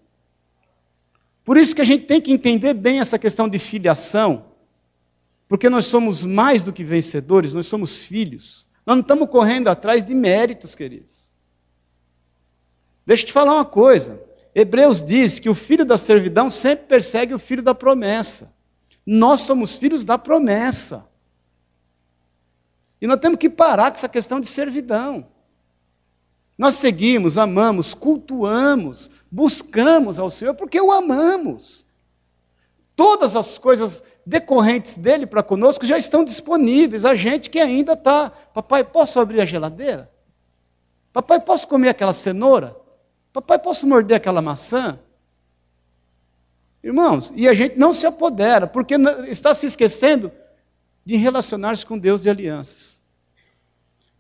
Por 1.47 1.57
isso 1.57 1.75
que 1.75 1.81
a 1.81 1.85
gente 1.87 2.05
tem 2.05 2.21
que 2.21 2.31
entender 2.31 2.75
bem 2.75 2.99
essa 2.99 3.19
questão 3.19 3.49
de 3.49 3.59
filiação, 3.59 4.45
porque 5.49 5.71
nós 5.71 5.87
somos 5.87 6.27
mais 6.27 6.63
do 6.63 6.75
que 6.75 6.85
vencedores, 6.85 7.55
nós 7.55 7.67
somos 7.67 8.05
filhos. 8.05 8.69
Nós 8.85 8.97
não 8.97 9.01
estamos 9.01 9.31
correndo 9.31 9.69
atrás 9.69 10.05
de 10.05 10.15
méritos, 10.15 10.75
queridos. 10.75 11.31
Deixa 13.07 13.23
eu 13.23 13.29
te 13.29 13.33
falar 13.33 13.55
uma 13.55 13.65
coisa. 13.65 14.21
Hebreus 14.55 15.03
diz 15.03 15.41
que 15.41 15.49
o 15.49 15.55
filho 15.55 15.85
da 15.85 15.99
servidão 15.99 16.49
sempre 16.49 16.87
persegue 16.87 17.35
o 17.35 17.39
filho 17.39 17.63
da 17.63 17.75
promessa. 17.75 18.53
Nós 19.05 19.41
somos 19.41 19.77
filhos 19.77 20.05
da 20.05 20.17
promessa. 20.17 21.07
E 23.01 23.07
nós 23.07 23.19
temos 23.19 23.39
que 23.39 23.51
parar 23.51 23.91
com 23.91 23.97
essa 23.97 24.09
questão 24.09 24.39
de 24.39 24.47
servidão. 24.47 25.27
Nós 26.57 26.77
seguimos, 26.77 27.37
amamos, 27.37 27.95
cultuamos, 27.95 29.11
buscamos 29.31 30.21
ao 30.21 30.31
Senhor 30.31 30.55
porque 30.55 30.81
o 30.81 30.93
amamos. 30.93 31.85
Todas 32.95 33.35
as 33.35 33.59
coisas 33.59 34.05
decorrentes 34.25 34.97
dele 34.97 35.27
para 35.27 35.43
conosco 35.43 35.85
já 35.85 35.99
estão 35.99 36.25
disponíveis. 36.25 37.05
A 37.05 37.17
gente 37.17 37.51
que 37.51 37.59
ainda 37.59 37.95
está, 37.95 38.31
papai, 38.31 38.85
posso 38.85 39.19
abrir 39.19 39.41
a 39.41 39.45
geladeira? 39.45 40.09
Papai, 41.13 41.41
posso 41.41 41.67
comer 41.67 41.89
aquela 41.89 42.13
cenoura? 42.13 42.84
Papai, 43.35 43.59
posso 43.59 43.85
morder 43.85 44.17
aquela 44.17 44.41
maçã? 44.41 44.97
Irmãos, 46.85 47.33
e 47.35 47.49
a 47.49 47.53
gente 47.53 47.77
não 47.77 47.93
se 47.93 48.07
apodera, 48.07 48.65
porque 48.65 48.95
está 49.27 49.53
se 49.53 49.67
esquecendo 49.67 50.31
de 51.05 51.17
relacionar-se 51.17 51.85
com 51.85 51.99
Deus 51.99 52.23
de 52.23 52.31
alianças. 52.31 53.03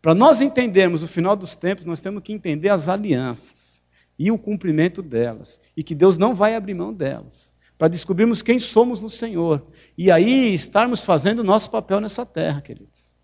Para 0.02 0.16
nós 0.16 0.42
entendermos 0.42 1.04
o 1.04 1.06
final 1.06 1.36
dos 1.36 1.54
tempos, 1.54 1.86
nós 1.86 2.00
temos 2.00 2.24
que 2.24 2.32
entender 2.32 2.70
as 2.70 2.88
alianças 2.88 3.80
e 4.18 4.32
o 4.32 4.38
cumprimento 4.38 5.00
delas, 5.00 5.60
e 5.76 5.84
que 5.84 5.94
Deus 5.94 6.18
não 6.18 6.34
vai 6.34 6.56
abrir 6.56 6.74
mão 6.74 6.92
delas, 6.92 7.52
para 7.78 7.86
descobrirmos 7.86 8.42
quem 8.42 8.58
somos 8.58 9.00
no 9.00 9.08
Senhor, 9.08 9.64
e 9.96 10.10
aí 10.10 10.52
estarmos 10.52 11.04
fazendo 11.04 11.38
o 11.38 11.44
nosso 11.44 11.70
papel 11.70 12.00
nessa 12.00 12.26
terra, 12.26 12.60
queridos. 12.60 13.14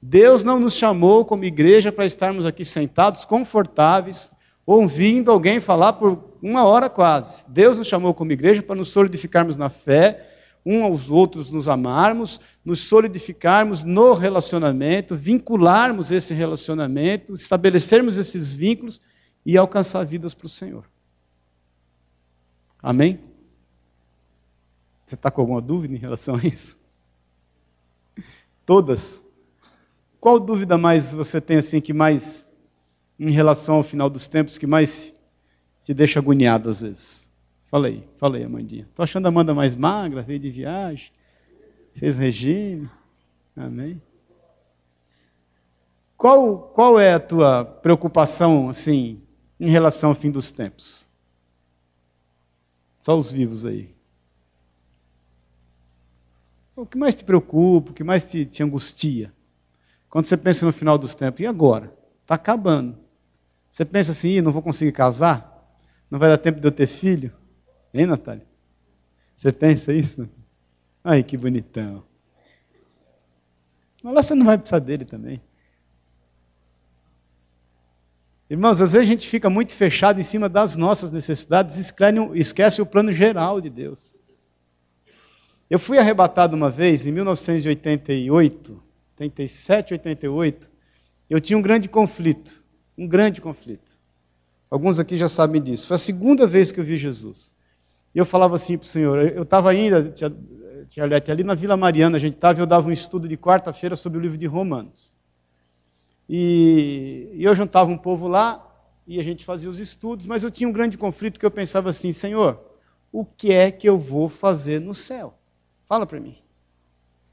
Deus 0.00 0.44
não 0.44 0.60
nos 0.60 0.74
chamou 0.74 1.24
como 1.24 1.44
igreja 1.44 1.90
para 1.90 2.04
estarmos 2.04 2.44
aqui 2.44 2.66
sentados, 2.66 3.24
confortáveis, 3.24 4.30
ouvindo 4.66 5.30
alguém 5.30 5.60
falar 5.60 5.94
por 5.94 6.30
uma 6.42 6.64
hora 6.64 6.88
quase. 6.88 7.44
Deus 7.48 7.76
nos 7.78 7.86
chamou 7.86 8.14
como 8.14 8.32
igreja 8.32 8.62
para 8.62 8.76
nos 8.76 8.88
solidificarmos 8.88 9.56
na 9.56 9.68
fé, 9.68 10.28
um 10.64 10.84
aos 10.84 11.10
outros 11.10 11.50
nos 11.50 11.68
amarmos, 11.68 12.40
nos 12.64 12.80
solidificarmos 12.80 13.82
no 13.82 14.12
relacionamento, 14.12 15.16
vincularmos 15.16 16.10
esse 16.12 16.34
relacionamento, 16.34 17.34
estabelecermos 17.34 18.18
esses 18.18 18.54
vínculos 18.54 19.00
e 19.44 19.56
alcançar 19.56 20.04
vidas 20.04 20.34
para 20.34 20.46
o 20.46 20.50
Senhor. 20.50 20.84
Amém? 22.82 23.20
Você 25.06 25.14
está 25.14 25.30
com 25.30 25.40
alguma 25.40 25.60
dúvida 25.60 25.94
em 25.94 25.98
relação 25.98 26.36
a 26.36 26.46
isso? 26.46 26.78
Todas? 28.64 29.22
Qual 30.20 30.38
dúvida 30.38 30.78
mais 30.78 31.12
você 31.12 31.40
tem 31.40 31.56
assim 31.56 31.80
que 31.80 31.92
mais 31.92 32.46
em 33.20 33.30
relação 33.30 33.76
ao 33.76 33.82
final 33.82 34.08
dos 34.08 34.26
tempos 34.26 34.56
que 34.56 34.66
mais 34.66 35.14
te 35.82 35.92
deixa 35.92 36.18
agoniado 36.18 36.70
às 36.70 36.80
vezes? 36.80 37.22
Falei, 37.66 38.08
falei, 38.16 38.42
Amandinha. 38.42 38.86
Estou 38.88 39.02
achando 39.02 39.26
a 39.26 39.28
Amanda 39.28 39.54
mais 39.54 39.74
magra, 39.74 40.22
veio 40.22 40.40
de 40.40 40.50
viagem, 40.50 41.12
fez 41.92 42.16
regime. 42.16 42.88
Amém? 43.54 44.00
Qual, 46.16 46.58
qual 46.74 46.98
é 46.98 47.14
a 47.14 47.20
tua 47.20 47.64
preocupação, 47.64 48.70
assim, 48.70 49.20
em 49.58 49.68
relação 49.68 50.10
ao 50.10 50.16
fim 50.16 50.30
dos 50.30 50.50
tempos? 50.50 51.06
Só 52.98 53.16
os 53.16 53.30
vivos 53.30 53.64
aí. 53.66 53.94
O 56.74 56.86
que 56.86 56.96
mais 56.96 57.14
te 57.14 57.24
preocupa, 57.24 57.90
o 57.90 57.94
que 57.94 58.02
mais 58.02 58.24
te, 58.24 58.46
te 58.46 58.62
angustia? 58.62 59.32
Quando 60.08 60.24
você 60.24 60.36
pensa 60.36 60.64
no 60.64 60.72
final 60.72 60.96
dos 60.96 61.14
tempos, 61.14 61.40
e 61.40 61.46
agora? 61.46 61.94
Está 62.22 62.34
acabando. 62.34 62.98
Você 63.70 63.84
pensa 63.84 64.10
assim, 64.10 64.40
não 64.40 64.52
vou 64.52 64.62
conseguir 64.62 64.90
casar? 64.90 65.46
Não 66.10 66.18
vai 66.18 66.28
dar 66.28 66.38
tempo 66.38 66.60
de 66.60 66.66
eu 66.66 66.72
ter 66.72 66.88
filho? 66.88 67.32
Hein, 67.94 68.06
Natália? 68.06 68.44
Você 69.36 69.52
pensa 69.52 69.92
isso? 69.92 70.28
Ai, 71.04 71.22
que 71.22 71.36
bonitão. 71.36 72.04
Mas 74.02 74.12
lá 74.12 74.22
você 74.22 74.34
não 74.34 74.44
vai 74.44 74.58
precisar 74.58 74.80
dele 74.80 75.04
também. 75.04 75.40
Irmãos, 78.50 78.80
às 78.80 78.92
vezes 78.92 79.08
a 79.08 79.10
gente 79.10 79.28
fica 79.28 79.48
muito 79.48 79.72
fechado 79.74 80.18
em 80.18 80.24
cima 80.24 80.48
das 80.48 80.74
nossas 80.74 81.12
necessidades 81.12 81.76
e 81.76 82.40
esquece 82.40 82.82
o 82.82 82.86
plano 82.86 83.12
geral 83.12 83.60
de 83.60 83.70
Deus. 83.70 84.12
Eu 85.70 85.78
fui 85.78 85.98
arrebatado 85.98 86.56
uma 86.56 86.68
vez, 86.68 87.06
em 87.06 87.12
1988, 87.12 88.82
87, 89.12 89.94
88. 89.94 90.68
Eu 91.28 91.40
tinha 91.40 91.56
um 91.56 91.62
grande 91.62 91.88
conflito 91.88 92.59
um 93.00 93.08
grande 93.08 93.40
conflito. 93.40 93.98
Alguns 94.70 94.98
aqui 94.98 95.16
já 95.16 95.28
sabem 95.28 95.62
disso. 95.62 95.86
Foi 95.86 95.94
a 95.94 95.98
segunda 95.98 96.46
vez 96.46 96.70
que 96.70 96.78
eu 96.78 96.84
vi 96.84 96.98
Jesus. 96.98 97.50
E 98.14 98.18
eu 98.18 98.26
falava 98.26 98.56
assim 98.56 98.76
para 98.76 98.84
o 98.84 98.88
Senhor, 98.88 99.18
eu 99.26 99.42
estava 99.42 99.70
ainda 99.70 100.12
Tiarlete, 100.88 101.30
ali 101.30 101.42
na 101.42 101.54
Vila 101.54 101.76
Mariana 101.76 102.18
a 102.18 102.20
gente 102.20 102.34
estava 102.34 102.60
eu 102.60 102.66
dava 102.66 102.88
um 102.88 102.92
estudo 102.92 103.26
de 103.26 103.38
quarta-feira 103.38 103.96
sobre 103.96 104.18
o 104.18 104.20
livro 104.20 104.36
de 104.36 104.46
Romanos. 104.46 105.12
E, 106.28 107.30
e 107.32 107.42
eu 107.42 107.54
juntava 107.54 107.90
um 107.90 107.96
povo 107.96 108.28
lá 108.28 108.66
e 109.06 109.18
a 109.18 109.22
gente 109.22 109.46
fazia 109.46 109.70
os 109.70 109.80
estudos, 109.80 110.26
mas 110.26 110.42
eu 110.42 110.50
tinha 110.50 110.68
um 110.68 110.72
grande 110.72 110.98
conflito 110.98 111.40
que 111.40 111.46
eu 111.46 111.50
pensava 111.50 111.88
assim, 111.88 112.12
Senhor, 112.12 112.60
o 113.10 113.24
que 113.24 113.50
é 113.50 113.70
que 113.70 113.88
eu 113.88 113.98
vou 113.98 114.28
fazer 114.28 114.78
no 114.78 114.94
céu? 114.94 115.34
Fala 115.88 116.04
para 116.04 116.20
mim. 116.20 116.36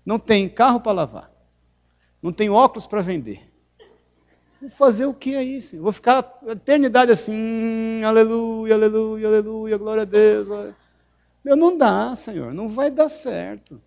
Não 0.05 0.18
tem 0.18 0.47
carro 0.47 0.80
para 0.80 0.93
lavar. 0.93 1.32
Não 2.22 2.32
tem 2.32 2.49
óculos 2.49 2.88
para 2.88 3.01
vender. 3.01 3.47
Vou 4.60 4.70
fazer 4.72 5.05
o 5.05 5.14
que 5.14 5.36
aí, 5.36 5.62
Senhor? 5.62 5.84
Vou 5.84 5.91
ficar 5.91 6.39
a 6.47 6.51
eternidade 6.51 7.12
assim, 7.12 8.03
aleluia, 8.03 8.74
aleluia, 8.74 9.28
aleluia, 9.28 9.78
glória 9.78 10.01
a 10.01 10.05
Deus. 10.05 10.47
Glória. 10.47 10.76
Meu, 11.43 11.55
não 11.55 11.78
dá, 11.78 12.16
Senhor, 12.16 12.53
não 12.53 12.68
vai 12.68 12.89
dar 12.89 13.10
certo. 13.10 13.80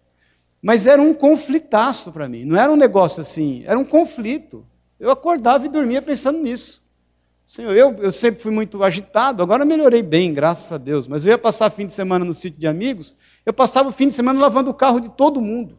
Mas 0.62 0.86
era 0.86 1.00
um 1.00 1.12
conflitaço 1.12 2.12
para 2.12 2.28
mim, 2.28 2.44
não 2.44 2.56
era 2.56 2.70
um 2.70 2.76
negócio 2.76 3.20
assim, 3.20 3.64
era 3.66 3.78
um 3.78 3.84
conflito. 3.84 4.64
Eu 4.98 5.10
acordava 5.10 5.66
e 5.66 5.68
dormia 5.68 6.00
pensando 6.00 6.38
nisso. 6.38 6.82
Senhor, 7.44 7.74
eu, 7.74 7.96
eu 7.96 8.12
sempre 8.12 8.40
fui 8.40 8.52
muito 8.52 8.84
agitado, 8.84 9.42
agora 9.42 9.64
melhorei 9.64 10.02
bem, 10.02 10.32
graças 10.32 10.70
a 10.70 10.78
Deus. 10.78 11.08
Mas 11.08 11.24
eu 11.24 11.30
ia 11.30 11.38
passar 11.38 11.68
fim 11.70 11.86
de 11.86 11.94
semana 11.94 12.24
no 12.24 12.32
sítio 12.32 12.60
de 12.60 12.66
amigos, 12.68 13.16
eu 13.44 13.52
passava 13.52 13.88
o 13.88 13.92
fim 13.92 14.06
de 14.06 14.14
semana 14.14 14.38
lavando 14.38 14.70
o 14.70 14.74
carro 14.74 15.00
de 15.00 15.08
todo 15.08 15.42
mundo. 15.42 15.76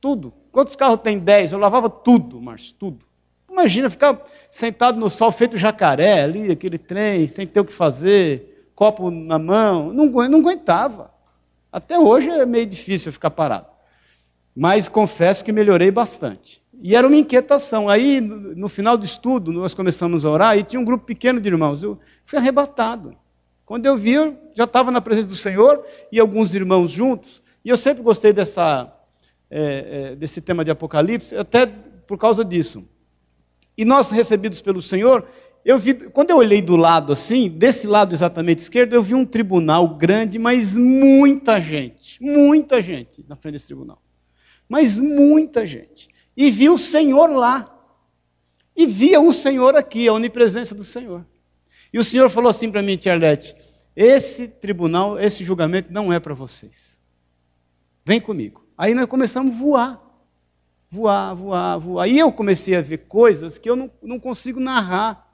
Tudo. 0.00 0.34
Quantos 0.50 0.74
carros 0.74 1.00
tem? 1.00 1.18
Dez. 1.18 1.52
Eu 1.52 1.60
lavava 1.60 1.88
tudo, 1.88 2.40
Márcio, 2.40 2.74
tudo. 2.74 3.11
Imagina 3.52 3.90
ficar 3.90 4.18
sentado 4.50 4.98
no 4.98 5.10
sol 5.10 5.30
feito 5.30 5.58
jacaré 5.58 6.22
ali, 6.22 6.50
aquele 6.50 6.78
trem, 6.78 7.28
sem 7.28 7.46
ter 7.46 7.60
o 7.60 7.64
que 7.66 7.72
fazer, 7.72 8.70
copo 8.74 9.10
na 9.10 9.38
mão. 9.38 9.92
Não, 9.92 10.06
não 10.06 10.38
aguentava. 10.38 11.12
Até 11.70 11.98
hoje 11.98 12.30
é 12.30 12.46
meio 12.46 12.64
difícil 12.64 13.12
ficar 13.12 13.30
parado. 13.30 13.66
Mas 14.56 14.88
confesso 14.88 15.44
que 15.44 15.52
melhorei 15.52 15.90
bastante. 15.90 16.62
E 16.80 16.96
era 16.96 17.06
uma 17.06 17.16
inquietação. 17.16 17.90
Aí, 17.90 18.22
no 18.22 18.70
final 18.70 18.96
do 18.96 19.04
estudo, 19.04 19.52
nós 19.52 19.74
começamos 19.74 20.24
a 20.24 20.30
orar 20.30 20.58
e 20.58 20.62
tinha 20.62 20.80
um 20.80 20.84
grupo 20.84 21.04
pequeno 21.04 21.38
de 21.38 21.48
irmãos. 21.48 21.82
Eu 21.82 21.98
fui 22.24 22.38
arrebatado. 22.38 23.14
Quando 23.66 23.84
eu 23.84 23.98
vi, 23.98 24.12
eu 24.12 24.36
já 24.54 24.64
estava 24.64 24.90
na 24.90 25.00
presença 25.00 25.28
do 25.28 25.34
Senhor 25.34 25.84
e 26.10 26.18
alguns 26.18 26.54
irmãos 26.54 26.90
juntos. 26.90 27.42
E 27.62 27.68
eu 27.68 27.76
sempre 27.76 28.02
gostei 28.02 28.32
dessa, 28.32 28.90
é, 29.50 30.12
é, 30.12 30.16
desse 30.16 30.40
tema 30.40 30.64
de 30.64 30.70
Apocalipse, 30.70 31.36
até 31.36 31.66
por 31.66 32.16
causa 32.18 32.44
disso. 32.44 32.84
E 33.76 33.84
nós, 33.84 34.10
recebidos 34.10 34.60
pelo 34.60 34.82
Senhor, 34.82 35.26
eu 35.64 35.78
vi, 35.78 35.94
quando 35.94 36.30
eu 36.30 36.36
olhei 36.36 36.60
do 36.60 36.76
lado 36.76 37.12
assim, 37.12 37.48
desse 37.48 37.86
lado 37.86 38.14
exatamente 38.14 38.60
esquerdo, 38.60 38.94
eu 38.94 39.02
vi 39.02 39.14
um 39.14 39.24
tribunal 39.24 39.96
grande, 39.96 40.38
mas 40.38 40.76
muita 40.76 41.60
gente, 41.60 42.22
muita 42.22 42.80
gente 42.80 43.24
na 43.28 43.36
frente 43.36 43.54
desse 43.54 43.66
tribunal. 43.66 44.02
Mas 44.68 45.00
muita 45.00 45.66
gente 45.66 46.12
e 46.36 46.50
viu 46.50 46.74
o 46.74 46.78
Senhor 46.78 47.30
lá. 47.30 47.68
E 48.74 48.86
via 48.86 49.20
o 49.20 49.32
Senhor 49.32 49.76
aqui, 49.76 50.08
a 50.08 50.14
onipresença 50.14 50.74
do 50.74 50.82
Senhor. 50.82 51.26
E 51.92 51.98
o 51.98 52.04
Senhor 52.04 52.30
falou 52.30 52.48
assim 52.48 52.70
para 52.70 52.80
mim, 52.80 52.96
Tiarlete: 52.96 53.54
esse 53.94 54.48
tribunal, 54.48 55.18
esse 55.18 55.44
julgamento 55.44 55.92
não 55.92 56.12
é 56.12 56.18
para 56.18 56.32
vocês. 56.32 56.98
Vem 58.04 58.20
comigo. 58.20 58.66
Aí 58.76 58.94
nós 58.94 59.06
começamos 59.06 59.54
a 59.54 59.58
voar. 59.58 60.11
Voar, 60.92 61.34
voar, 61.34 61.78
voar. 61.78 62.06
E 62.06 62.18
eu 62.18 62.30
comecei 62.30 62.76
a 62.76 62.82
ver 62.82 62.98
coisas 63.08 63.56
que 63.56 63.70
eu 63.70 63.74
não, 63.74 63.90
não 64.02 64.20
consigo 64.20 64.60
narrar. 64.60 65.26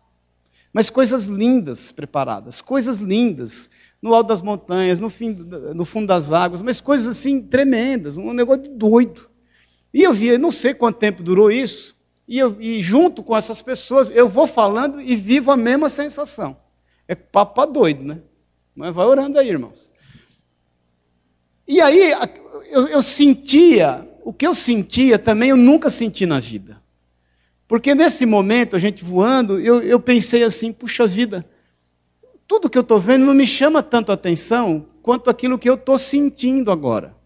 Mas 0.72 0.88
coisas 0.88 1.24
lindas 1.24 1.90
preparadas, 1.90 2.62
coisas 2.62 2.98
lindas, 2.98 3.68
no 4.00 4.14
alto 4.14 4.28
das 4.28 4.40
montanhas, 4.40 5.00
no, 5.00 5.10
fim, 5.10 5.30
no 5.74 5.84
fundo 5.84 6.06
das 6.06 6.30
águas, 6.30 6.62
mas 6.62 6.80
coisas 6.80 7.08
assim 7.08 7.42
tremendas, 7.42 8.16
um 8.16 8.32
negócio 8.32 8.62
de 8.62 8.68
doido. 8.68 9.28
E 9.92 10.04
eu 10.04 10.14
vi, 10.14 10.38
não 10.38 10.52
sei 10.52 10.74
quanto 10.74 11.00
tempo 11.00 11.24
durou 11.24 11.50
isso, 11.50 11.96
e, 12.28 12.38
eu, 12.38 12.56
e 12.60 12.80
junto 12.80 13.20
com 13.24 13.36
essas 13.36 13.60
pessoas, 13.60 14.12
eu 14.12 14.28
vou 14.28 14.46
falando 14.46 15.00
e 15.00 15.16
vivo 15.16 15.50
a 15.50 15.56
mesma 15.56 15.88
sensação. 15.88 16.56
É 17.08 17.16
papo 17.16 17.66
doido, 17.66 18.04
né? 18.04 18.20
Mas 18.76 18.94
vai 18.94 19.06
orando 19.06 19.40
aí, 19.40 19.48
irmãos. 19.48 19.90
E 21.66 21.80
aí, 21.80 22.12
eu, 22.70 22.86
eu 22.86 23.02
sentia, 23.02 24.08
o 24.28 24.32
que 24.32 24.46
eu 24.46 24.54
sentia 24.54 25.18
também 25.18 25.50
eu 25.50 25.56
nunca 25.56 25.88
senti 25.88 26.26
na 26.26 26.38
vida. 26.38 26.82
Porque 27.66 27.94
nesse 27.94 28.26
momento, 28.26 28.76
a 28.76 28.78
gente 28.78 29.04
voando, 29.04 29.58
eu, 29.58 29.80
eu 29.80 29.98
pensei 29.98 30.42
assim, 30.42 30.72
puxa 30.72 31.06
vida, 31.06 31.48
tudo 32.46 32.68
que 32.68 32.76
eu 32.76 32.82
estou 32.82 32.98
vendo 32.98 33.24
não 33.24 33.34
me 33.34 33.46
chama 33.46 33.82
tanto 33.82 34.12
atenção 34.12 34.86
quanto 35.02 35.30
aquilo 35.30 35.58
que 35.58 35.68
eu 35.68 35.74
estou 35.74 35.98
sentindo 35.98 36.70
agora 36.70 37.16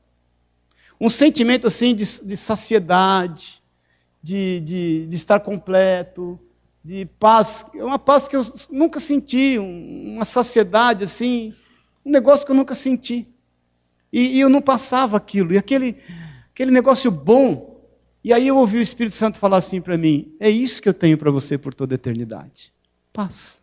um 1.03 1.09
sentimento 1.09 1.67
assim 1.67 1.97
de, 1.97 2.05
de 2.25 2.37
saciedade, 2.37 3.61
de, 4.23 4.61
de, 4.61 5.07
de, 5.09 5.17
estar 5.17 5.41
completo, 5.41 6.39
de 6.85 7.07
paz, 7.19 7.67
é 7.75 7.83
uma 7.83 7.99
paz 7.99 8.29
que 8.29 8.37
eu 8.37 8.47
nunca 8.71 9.01
senti, 9.01 9.59
uma 9.59 10.25
saciedade 10.25 11.03
assim, 11.03 11.57
um 12.07 12.11
negócio 12.13 12.47
que 12.47 12.53
eu 12.53 12.57
nunca 12.57 12.73
senti. 12.73 13.27
E, 14.13 14.37
e 14.37 14.41
eu 14.41 14.49
não 14.49 14.63
passava 14.63 15.17
aquilo, 15.17 15.53
e 15.53 15.59
aquele, 15.59 15.97
aquele 16.53 16.71
negócio 16.71 17.11
bom. 17.11 17.81
E 18.25 18.33
aí 18.33 18.47
eu 18.47 18.57
ouvi 18.57 18.79
o 18.79 18.83
Espírito 18.83 19.17
Santo 19.17 19.39
falar 19.39 19.57
assim 19.57 19.81
para 19.81 19.99
mim: 19.99 20.35
é 20.39 20.49
isso 20.49 20.81
que 20.81 20.89
eu 20.89 20.95
tenho 20.95 21.19
para 21.19 21.31
você 21.31 21.59
por 21.59 21.75
toda 21.75 21.95
a 21.95 21.97
eternidade. 21.97 22.73
Paz. 23.13 23.61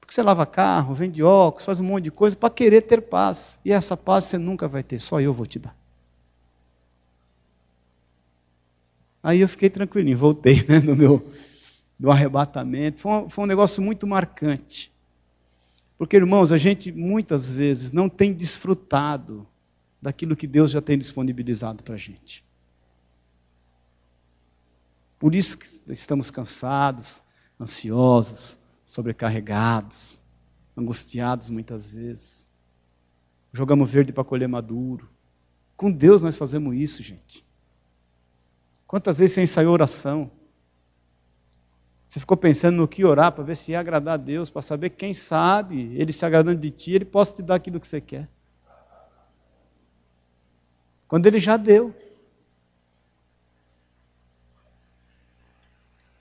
Porque 0.00 0.12
você 0.12 0.22
lava 0.22 0.44
carro, 0.44 0.94
vende 0.94 1.22
óculos, 1.22 1.64
faz 1.64 1.80
um 1.80 1.84
monte 1.84 2.04
de 2.04 2.10
coisa 2.10 2.36
para 2.36 2.50
querer 2.50 2.82
ter 2.82 3.00
paz. 3.00 3.58
E 3.64 3.72
essa 3.72 3.96
paz 3.96 4.24
você 4.24 4.36
nunca 4.36 4.68
vai 4.68 4.82
ter, 4.82 4.98
só 4.98 5.20
eu 5.20 5.32
vou 5.32 5.46
te 5.46 5.58
dar. 5.58 5.74
Aí 9.22 9.40
eu 9.40 9.48
fiquei 9.48 9.70
tranquilinho, 9.70 10.18
voltei 10.18 10.62
né, 10.68 10.80
no 10.80 10.94
meu 10.94 11.32
no 11.98 12.10
arrebatamento. 12.10 12.98
Foi 12.98 13.12
um, 13.12 13.30
foi 13.30 13.44
um 13.44 13.46
negócio 13.46 13.82
muito 13.82 14.06
marcante. 14.06 14.92
Porque, 15.96 16.16
irmãos, 16.16 16.52
a 16.52 16.58
gente 16.58 16.92
muitas 16.92 17.50
vezes 17.50 17.90
não 17.90 18.08
tem 18.08 18.34
desfrutado 18.34 19.46
daquilo 20.04 20.36
que 20.36 20.46
Deus 20.46 20.70
já 20.70 20.82
tem 20.82 20.98
disponibilizado 20.98 21.82
para 21.82 21.94
a 21.94 21.98
gente. 21.98 22.44
Por 25.18 25.34
isso 25.34 25.56
que 25.56 25.66
estamos 25.90 26.30
cansados, 26.30 27.22
ansiosos, 27.58 28.58
sobrecarregados, 28.84 30.20
angustiados 30.76 31.48
muitas 31.48 31.90
vezes. 31.90 32.46
Jogamos 33.50 33.90
verde 33.90 34.12
para 34.12 34.22
colher 34.22 34.46
maduro. 34.46 35.08
Com 35.74 35.90
Deus 35.90 36.22
nós 36.22 36.36
fazemos 36.36 36.76
isso, 36.76 37.02
gente. 37.02 37.42
Quantas 38.86 39.20
vezes 39.20 39.32
você 39.36 39.42
ensaiou 39.42 39.72
oração? 39.72 40.30
Você 42.06 42.20
ficou 42.20 42.36
pensando 42.36 42.76
no 42.76 42.86
que 42.86 43.06
orar 43.06 43.32
para 43.32 43.42
ver 43.42 43.56
se 43.56 43.72
ia 43.72 43.80
agradar 43.80 44.14
a 44.14 44.18
Deus, 44.18 44.50
para 44.50 44.60
saber 44.60 44.90
quem 44.90 45.14
sabe, 45.14 45.96
Ele 45.96 46.12
se 46.12 46.26
agradando 46.26 46.60
de 46.60 46.70
ti, 46.70 46.92
Ele 46.92 47.06
possa 47.06 47.36
te 47.36 47.42
dar 47.42 47.54
aquilo 47.54 47.80
que 47.80 47.88
você 47.88 48.02
quer. 48.02 48.28
Quando 51.08 51.26
Ele 51.26 51.38
já 51.38 51.56
deu. 51.56 51.94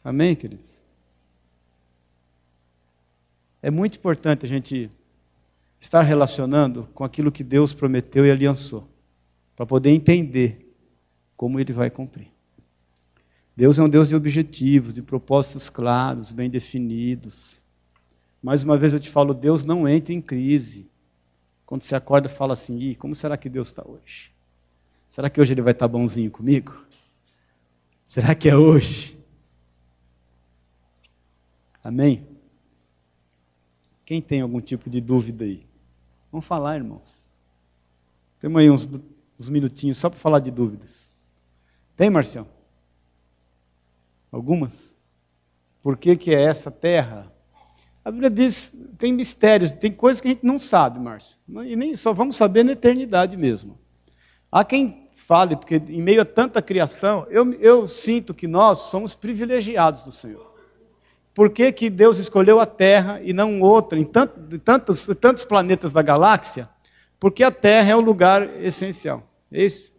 Amém, 0.04 0.36
queridos? 0.36 0.82
É 3.62 3.72
muito 3.72 3.98
importante 3.98 4.46
a 4.46 4.50
gente 4.50 4.92
estar 5.80 6.02
relacionando 6.02 6.90
com 6.94 7.06
aquilo 7.06 7.32
que 7.32 7.44
Deus 7.44 7.74
prometeu 7.74 8.26
e 8.26 8.32
aliançou, 8.32 8.86
para 9.56 9.66
poder 9.66 9.92
entender 9.92 10.76
como 11.38 11.60
Ele 11.60 11.72
vai 11.72 11.90
cumprir. 11.90 12.28
Deus 13.56 13.80
é 13.80 13.84
um 13.84 13.90
Deus 13.90 14.10
de 14.10 14.16
objetivos, 14.16 14.94
de 14.94 15.02
propósitos 15.02 15.70
claros, 15.70 16.32
bem 16.32 16.50
definidos. 16.50 17.62
Mais 18.42 18.64
uma 18.64 18.78
vez 18.78 18.94
eu 18.94 19.00
te 19.00 19.10
falo, 19.10 19.34
Deus 19.34 19.64
não 19.64 19.88
entra 19.88 20.14
em 20.14 20.22
crise. 20.22 20.90
Quando 21.66 21.84
você 21.84 21.96
acorda, 21.96 22.28
fala 22.28 22.54
assim: 22.54 22.94
como 22.96 23.16
será 23.16 23.38
que 23.38 23.48
Deus 23.48 23.70
está 23.70 23.88
hoje? 23.88 24.33
Será 25.14 25.30
que 25.30 25.40
hoje 25.40 25.54
Ele 25.54 25.62
vai 25.62 25.74
estar 25.74 25.88
tá 25.88 25.92
bonzinho 25.92 26.32
comigo? 26.32 26.88
Será 28.04 28.34
que 28.34 28.50
é 28.50 28.58
hoje? 28.58 29.16
Amém? 31.84 32.28
Quem 34.04 34.20
tem 34.20 34.42
algum 34.42 34.60
tipo 34.60 34.90
de 34.90 35.00
dúvida 35.00 35.46
aí? 35.46 35.68
Vamos 36.32 36.48
falar, 36.48 36.78
irmãos. 36.78 37.24
Temos 38.40 38.60
aí 38.60 38.72
uns, 38.72 38.90
uns 39.40 39.50
minutinhos 39.50 40.00
só 40.00 40.10
para 40.10 40.18
falar 40.18 40.40
de 40.40 40.50
dúvidas. 40.50 41.12
Tem, 41.96 42.10
Marcião? 42.10 42.48
Algumas. 44.32 44.96
Por 45.84 45.96
que, 45.96 46.16
que 46.16 46.34
é 46.34 46.42
essa 46.42 46.72
terra? 46.72 47.32
A 48.04 48.10
Bíblia 48.10 48.32
diz, 48.32 48.74
tem 48.98 49.14
mistérios, 49.14 49.70
tem 49.70 49.92
coisas 49.92 50.20
que 50.20 50.30
a 50.30 50.32
gente 50.32 50.44
não 50.44 50.58
sabe, 50.58 51.00
Márcio. 51.00 51.38
E 51.68 51.76
nem 51.76 51.96
só 51.96 52.14
vamos 52.14 52.36
saber 52.36 52.66
na 52.66 52.72
eternidade 52.72 53.38
mesmo. 53.38 53.78
Há 54.52 54.64
quem 54.66 55.03
fale, 55.28 55.56
porque 55.56 55.76
em 55.76 56.02
meio 56.02 56.22
a 56.22 56.26
tanta 56.26 56.62
criação, 56.62 57.26
eu, 57.30 57.54
eu 57.54 57.88
sinto 57.88 58.34
que 58.34 58.48
nós 58.48 58.80
somos 58.80 59.16
privilegiados 59.16 60.04
do 60.04 60.12
Senhor. 60.12 60.54
Por 61.34 61.50
que, 61.50 61.72
que 61.72 61.90
Deus 61.90 62.20
escolheu 62.20 62.60
a 62.60 62.66
Terra 62.66 63.20
e 63.24 63.34
não 63.34 63.62
outra, 63.62 63.98
em 63.98 64.06
tantos, 64.06 65.08
tantos, 65.20 65.46
planetas 65.46 65.92
da 65.92 66.02
galáxia, 66.02 66.70
Porque 67.20 67.44
a 67.44 67.52
terra 67.52 67.92
é 67.92 67.96
o 67.96 68.02
lugar 68.02 68.62
essencial. 68.62 69.24
É 69.52 69.64
isso? 69.64 69.92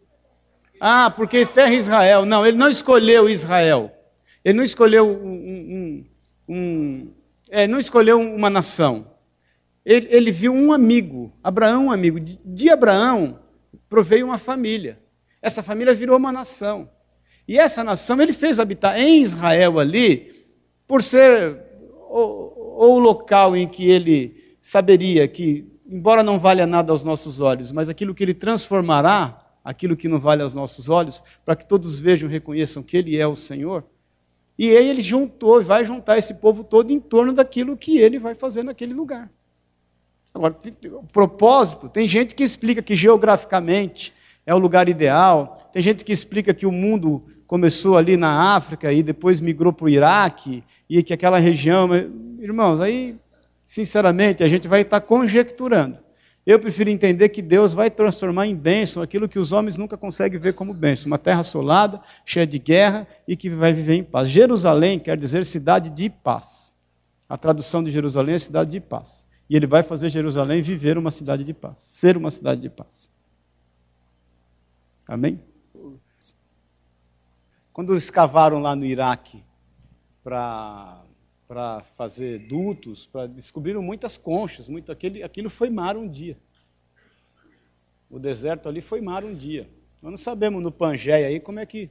Ah, 0.79 1.11
porque 1.11 1.47
terra 1.47 1.72
é 1.72 1.77
Israel. 1.77 2.27
Não, 2.27 2.47
ele 2.47 2.59
não 2.59 2.68
escolheu 2.68 3.29
Israel. 3.29 3.91
Ele 4.45 4.59
não 4.59 4.64
escolheu 4.64 5.09
um, 5.09 6.05
um, 6.49 6.55
um 6.55 7.12
é, 7.51 7.66
não 7.66 7.79
escolheu 7.79 8.20
uma 8.20 8.51
nação. 8.51 9.07
Ele, 9.85 10.09
ele, 10.11 10.31
viu 10.31 10.53
um 10.53 10.72
amigo, 10.72 11.33
Abraão, 11.43 11.87
um 11.87 11.93
amigo. 11.93 12.20
De, 12.20 12.39
de 12.45 12.70
Abraão 12.70 13.39
proveio 13.89 14.27
uma 14.27 14.39
família. 14.39 14.99
Essa 15.45 15.62
família 15.62 15.92
virou 15.92 16.16
uma 16.16 16.32
nação. 16.32 16.88
E 17.47 17.59
essa 17.59 17.84
nação 17.84 18.18
ele 18.22 18.32
fez 18.32 18.59
habitar 18.59 18.99
em 18.99 19.20
Israel 19.20 19.78
ali, 19.78 20.47
por 20.86 21.03
ser 21.03 21.62
o, 22.09 22.86
o 22.86 22.99
local 22.99 23.55
em 23.55 23.68
que 23.68 23.90
ele 23.90 24.57
saberia 24.59 25.28
que, 25.28 25.70
embora 25.86 26.22
não 26.22 26.38
valha 26.38 26.66
nada 26.66 26.92
aos 26.92 27.05
nossos 27.05 27.42
olhos, 27.42 27.70
mas 27.72 27.90
aquilo 27.90 28.14
que 28.14 28.24
ele 28.24 28.32
transformará, 28.32 29.38
aquilo 29.62 29.99
que 29.99 30.09
não 30.09 30.18
vale 30.18 30.42
aos 30.42 30.55
nossos 30.55 30.88
olhos, 30.88 31.22
para 31.45 31.55
que 31.55 31.68
todos 31.68 32.01
vejam 32.01 32.26
e 32.26 32.32
reconheçam 32.32 32.82
que 32.82 32.97
ele 32.97 33.18
é 33.18 33.26
o 33.26 33.34
Senhor. 33.34 33.84
E 34.59 34.74
aí 34.74 34.88
ele 34.88 35.03
juntou, 35.03 35.62
vai 35.62 35.84
juntar 35.84 36.16
esse 36.16 36.32
povo 36.32 36.64
todo 36.64 36.90
em 36.90 36.99
torno 36.99 37.34
daquilo 37.34 37.76
que 37.76 37.99
ele 37.99 38.18
vai 38.18 38.34
fazer 38.34 38.62
naquele 38.62 38.95
lugar. 38.95 39.30
Agora, 40.32 40.57
o 40.90 41.05
propósito, 41.05 41.86
tem 41.86 42.09
gente 42.09 42.34
que 42.34 42.42
explica 42.42 42.80
que 42.80 42.97
geograficamente 42.97 44.11
é 44.47 44.55
o 44.55 44.59
lugar 44.59 44.88
ideal, 44.88 45.70
tem 45.72 45.82
gente 45.82 46.05
que 46.05 46.12
explica 46.12 46.53
que 46.53 46.66
o 46.66 46.72
mundo 46.72 47.24
começou 47.47 47.97
ali 47.97 48.16
na 48.16 48.55
África 48.55 48.92
e 48.92 49.03
depois 49.03 49.40
migrou 49.40 49.72
para 49.72 49.86
o 49.86 49.88
Iraque, 49.88 50.62
e 50.88 51.03
que 51.03 51.12
aquela 51.12 51.38
região. 51.38 51.88
Irmãos, 52.38 52.80
aí, 52.80 53.16
sinceramente, 53.64 54.42
a 54.42 54.49
gente 54.49 54.68
vai 54.68 54.82
estar 54.82 55.01
conjecturando. 55.01 55.99
Eu 56.47 56.59
prefiro 56.59 56.90
entender 56.90 57.30
que 57.30 57.40
Deus 57.40 57.72
vai 57.72 57.90
transformar 57.90 58.47
em 58.47 58.55
bênção 58.55 59.03
aquilo 59.03 59.28
que 59.28 59.38
os 59.38 59.51
homens 59.51 59.78
nunca 59.78 59.97
conseguem 59.97 60.38
ver 60.38 60.53
como 60.53 60.74
bênção. 60.74 61.07
Uma 61.07 61.16
terra 61.16 61.40
assolada, 61.40 62.01
cheia 62.24 62.47
de 62.47 62.59
guerra 62.59 63.09
e 63.26 63.34
que 63.34 63.49
vai 63.49 63.72
viver 63.72 63.95
em 63.95 64.05
paz. 64.05 64.28
Jerusalém 64.28 64.99
quer 64.99 65.16
dizer 65.16 65.45
cidade 65.47 65.88
de 65.88 66.11
paz. 66.11 66.74
A 67.26 67.38
tradução 67.38 67.82
de 67.82 67.90
Jerusalém 67.90 68.34
é 68.34 68.38
cidade 68.38 68.72
de 68.72 68.80
paz. 68.80 69.24
E 69.49 69.57
ele 69.57 69.66
vai 69.66 69.82
fazer 69.82 70.11
Jerusalém 70.11 70.61
viver 70.61 70.99
uma 70.99 71.11
cidade 71.11 71.45
de 71.45 71.55
paz, 71.55 71.78
ser 71.78 72.14
uma 72.14 72.30
cidade 72.30 72.61
de 72.61 72.68
paz. 72.68 73.11
Amém? 75.07 75.40
Quando 77.72 77.94
escavaram 77.96 78.61
lá 78.61 78.74
no 78.74 78.84
Iraque 78.84 79.44
para 80.22 81.05
fazer 81.96 82.38
dutos, 82.46 83.09
descobriram 83.34 83.82
muitas 83.82 84.16
conchas, 84.16 84.68
muito 84.68 84.90
aquele, 84.90 85.22
aquilo 85.22 85.50
foi 85.50 85.68
mar 85.68 85.96
um 85.96 86.09
dia. 86.09 86.38
O 88.09 88.18
deserto 88.18 88.68
ali 88.68 88.80
foi 88.80 89.00
mar 89.00 89.24
um 89.24 89.34
dia. 89.34 89.68
Nós 90.00 90.11
não 90.12 90.16
sabemos 90.16 90.62
no 90.62 90.70
Pangeia 90.70 91.26
aí 91.26 91.40
como 91.40 91.59
é 91.59 91.66
que, 91.66 91.90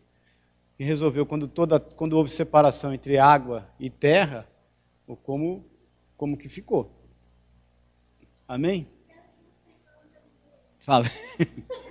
que 0.78 0.84
resolveu 0.84 1.26
quando 1.26 1.48
toda 1.48 1.80
quando 1.80 2.14
houve 2.14 2.30
separação 2.30 2.94
entre 2.94 3.18
água 3.18 3.68
e 3.80 3.90
terra, 3.90 4.48
ou 5.06 5.18
como 5.18 5.66
como 6.16 6.38
que 6.38 6.48
ficou. 6.48 6.92
Amém? 8.48 8.88
Sabe? 10.80 11.10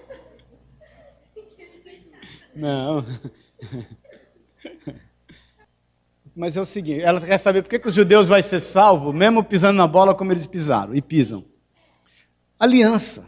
Não. 2.55 3.05
Mas 6.35 6.57
é 6.57 6.61
o 6.61 6.67
seguinte, 6.67 7.03
ela 7.03 7.21
quer 7.21 7.37
saber 7.39 7.63
por 7.63 7.69
que, 7.69 7.79
que 7.79 7.89
os 7.89 7.95
judeus 7.95 8.27
vão 8.29 8.43
ser 8.43 8.61
salvos, 8.61 9.15
mesmo 9.15 9.45
pisando 9.45 9.77
na 9.77 9.87
bola 9.87 10.15
como 10.15 10.33
eles 10.33 10.47
pisaram, 10.47 10.95
e 10.95 11.03
pisam. 11.03 11.45
Aliança. 12.59 13.27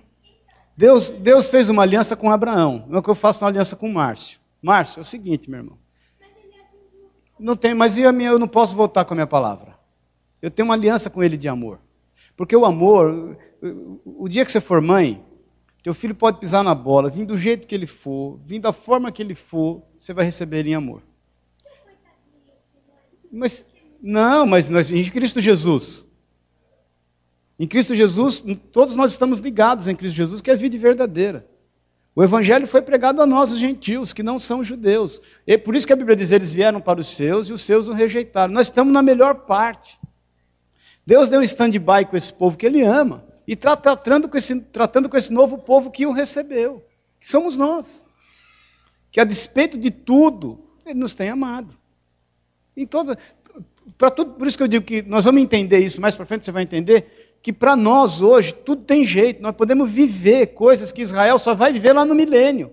Deus, 0.76 1.10
Deus 1.10 1.48
fez 1.50 1.68
uma 1.68 1.82
aliança 1.82 2.16
com 2.16 2.30
Abraão, 2.30 2.84
não 2.88 2.98
é 2.98 3.02
que 3.02 3.10
eu 3.10 3.14
faço 3.14 3.44
uma 3.44 3.50
aliança 3.50 3.76
com 3.76 3.92
Márcio. 3.92 4.40
Márcio, 4.62 5.00
é 5.00 5.02
o 5.02 5.04
seguinte, 5.04 5.50
meu 5.50 5.60
irmão. 5.60 5.78
Não 7.38 7.54
tem, 7.54 7.74
mas 7.74 7.98
eu, 7.98 8.10
eu 8.10 8.38
não 8.38 8.48
posso 8.48 8.74
voltar 8.74 9.04
com 9.04 9.12
a 9.12 9.16
minha 9.16 9.26
palavra. 9.26 9.78
Eu 10.40 10.50
tenho 10.50 10.66
uma 10.66 10.74
aliança 10.74 11.10
com 11.10 11.22
ele 11.22 11.36
de 11.36 11.48
amor. 11.48 11.80
Porque 12.36 12.56
o 12.56 12.64
amor, 12.64 13.36
o 14.04 14.28
dia 14.28 14.44
que 14.44 14.52
você 14.52 14.60
for 14.60 14.80
mãe, 14.80 15.22
teu 15.84 15.92
filho 15.92 16.14
pode 16.14 16.40
pisar 16.40 16.64
na 16.64 16.74
bola, 16.74 17.10
vir 17.10 17.26
do 17.26 17.36
jeito 17.36 17.68
que 17.68 17.74
ele 17.74 17.86
for, 17.86 18.40
vir 18.46 18.58
da 18.58 18.72
forma 18.72 19.12
que 19.12 19.22
ele 19.22 19.34
for, 19.34 19.82
você 19.98 20.14
vai 20.14 20.24
receber 20.24 20.66
em 20.66 20.74
amor. 20.74 21.02
Mas 23.30 23.66
não, 24.00 24.46
mas 24.46 24.70
nós, 24.70 24.90
em 24.90 25.04
Cristo 25.10 25.42
Jesus. 25.42 26.08
Em 27.58 27.66
Cristo 27.66 27.94
Jesus, 27.94 28.42
todos 28.72 28.96
nós 28.96 29.10
estamos 29.10 29.40
ligados 29.40 29.86
em 29.86 29.94
Cristo 29.94 30.16
Jesus, 30.16 30.40
que 30.40 30.50
é 30.50 30.54
a 30.54 30.56
vida 30.56 30.78
verdadeira. 30.78 31.46
O 32.16 32.24
Evangelho 32.24 32.66
foi 32.66 32.80
pregado 32.80 33.20
a 33.20 33.26
nós, 33.26 33.52
os 33.52 33.58
gentios, 33.58 34.14
que 34.14 34.22
não 34.22 34.38
são 34.38 34.64
judeus. 34.64 35.20
E 35.46 35.58
por 35.58 35.76
isso 35.76 35.86
que 35.86 35.92
a 35.92 35.96
Bíblia 35.96 36.16
diz: 36.16 36.30
eles 36.30 36.54
vieram 36.54 36.80
para 36.80 36.98
os 36.98 37.08
seus 37.08 37.50
e 37.50 37.52
os 37.52 37.60
seus 37.60 37.88
o 37.88 37.92
rejeitaram. 37.92 38.54
Nós 38.54 38.68
estamos 38.68 38.94
na 38.94 39.02
melhor 39.02 39.34
parte. 39.44 39.98
Deus 41.06 41.28
deu 41.28 41.40
um 41.40 41.42
stand-by 41.42 42.06
com 42.08 42.16
esse 42.16 42.32
povo 42.32 42.56
que 42.56 42.64
ele 42.64 42.82
ama 42.82 43.33
e 43.46 43.54
tratando 43.54 44.28
com, 44.28 44.36
esse, 44.36 44.60
tratando 44.60 45.08
com 45.08 45.16
esse 45.16 45.32
novo 45.32 45.58
povo 45.58 45.90
que 45.90 46.06
o 46.06 46.12
recebeu, 46.12 46.84
que 47.20 47.28
somos 47.28 47.56
nós. 47.56 48.06
Que 49.10 49.20
a 49.20 49.24
despeito 49.24 49.78
de 49.78 49.90
tudo, 49.90 50.64
ele 50.84 50.98
nos 50.98 51.14
tem 51.14 51.28
amado. 51.28 51.76
Em 52.76 52.86
toda, 52.86 53.18
tudo, 54.16 54.32
por 54.32 54.46
isso 54.46 54.56
que 54.56 54.62
eu 54.62 54.68
digo 54.68 54.84
que 54.84 55.02
nós 55.02 55.24
vamos 55.24 55.42
entender 55.42 55.78
isso, 55.78 56.00
mais 56.00 56.16
para 56.16 56.26
frente 56.26 56.44
você 56.44 56.52
vai 56.52 56.62
entender, 56.62 57.36
que 57.42 57.52
para 57.52 57.76
nós 57.76 58.22
hoje 58.22 58.54
tudo 58.54 58.82
tem 58.82 59.04
jeito, 59.04 59.42
nós 59.42 59.54
podemos 59.54 59.90
viver 59.90 60.48
coisas 60.48 60.90
que 60.90 61.02
Israel 61.02 61.38
só 61.38 61.54
vai 61.54 61.72
viver 61.72 61.92
lá 61.92 62.04
no 62.04 62.14
milênio. 62.14 62.72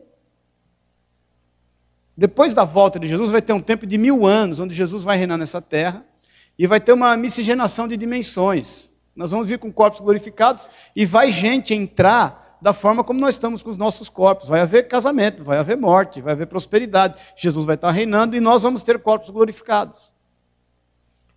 Depois 2.15 2.53
da 2.53 2.63
volta 2.65 2.99
de 2.99 3.07
Jesus, 3.07 3.31
vai 3.31 3.41
ter 3.41 3.53
um 3.53 3.61
tempo 3.61 3.85
de 3.85 3.97
mil 3.97 4.25
anos, 4.25 4.59
onde 4.59 4.75
Jesus 4.75 5.03
vai 5.03 5.17
reinar 5.17 5.37
nessa 5.37 5.61
terra, 5.61 6.05
e 6.57 6.67
vai 6.67 6.79
ter 6.79 6.93
uma 6.93 7.17
miscigenação 7.17 7.87
de 7.87 7.97
dimensões. 7.97 8.90
Nós 9.15 9.31
vamos 9.31 9.47
vir 9.47 9.59
com 9.59 9.71
corpos 9.71 9.99
glorificados 9.99 10.69
e 10.95 11.05
vai 11.05 11.31
gente 11.31 11.73
entrar 11.73 12.57
da 12.61 12.73
forma 12.73 13.03
como 13.03 13.19
nós 13.19 13.35
estamos 13.35 13.63
com 13.63 13.71
os 13.71 13.77
nossos 13.77 14.07
corpos. 14.07 14.47
Vai 14.47 14.61
haver 14.61 14.87
casamento, 14.87 15.43
vai 15.43 15.57
haver 15.57 15.75
morte, 15.75 16.21
vai 16.21 16.33
haver 16.33 16.47
prosperidade. 16.47 17.19
Jesus 17.35 17.65
vai 17.65 17.75
estar 17.75 17.91
reinando 17.91 18.35
e 18.35 18.39
nós 18.39 18.61
vamos 18.61 18.83
ter 18.83 18.99
corpos 18.99 19.29
glorificados. 19.29 20.13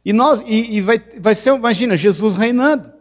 E, 0.05 0.13
nós, 0.13 0.43
e, 0.47 0.77
e 0.77 0.81
vai, 0.83 0.99
vai 1.19 1.35
ser, 1.35 1.55
imagina, 1.55 1.97
Jesus 1.97 2.37
reinando. 2.37 2.93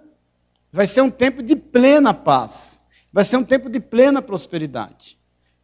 Vai 0.71 0.88
ser 0.88 1.01
um 1.01 1.11
tempo 1.11 1.43
de 1.43 1.55
plena 1.55 2.13
paz. 2.13 2.80
Vai 3.11 3.26
ser 3.26 3.38
um 3.38 3.43
tempo 3.43 3.69
de 3.69 3.80
plena 3.80 4.21
prosperidade. 4.21 5.19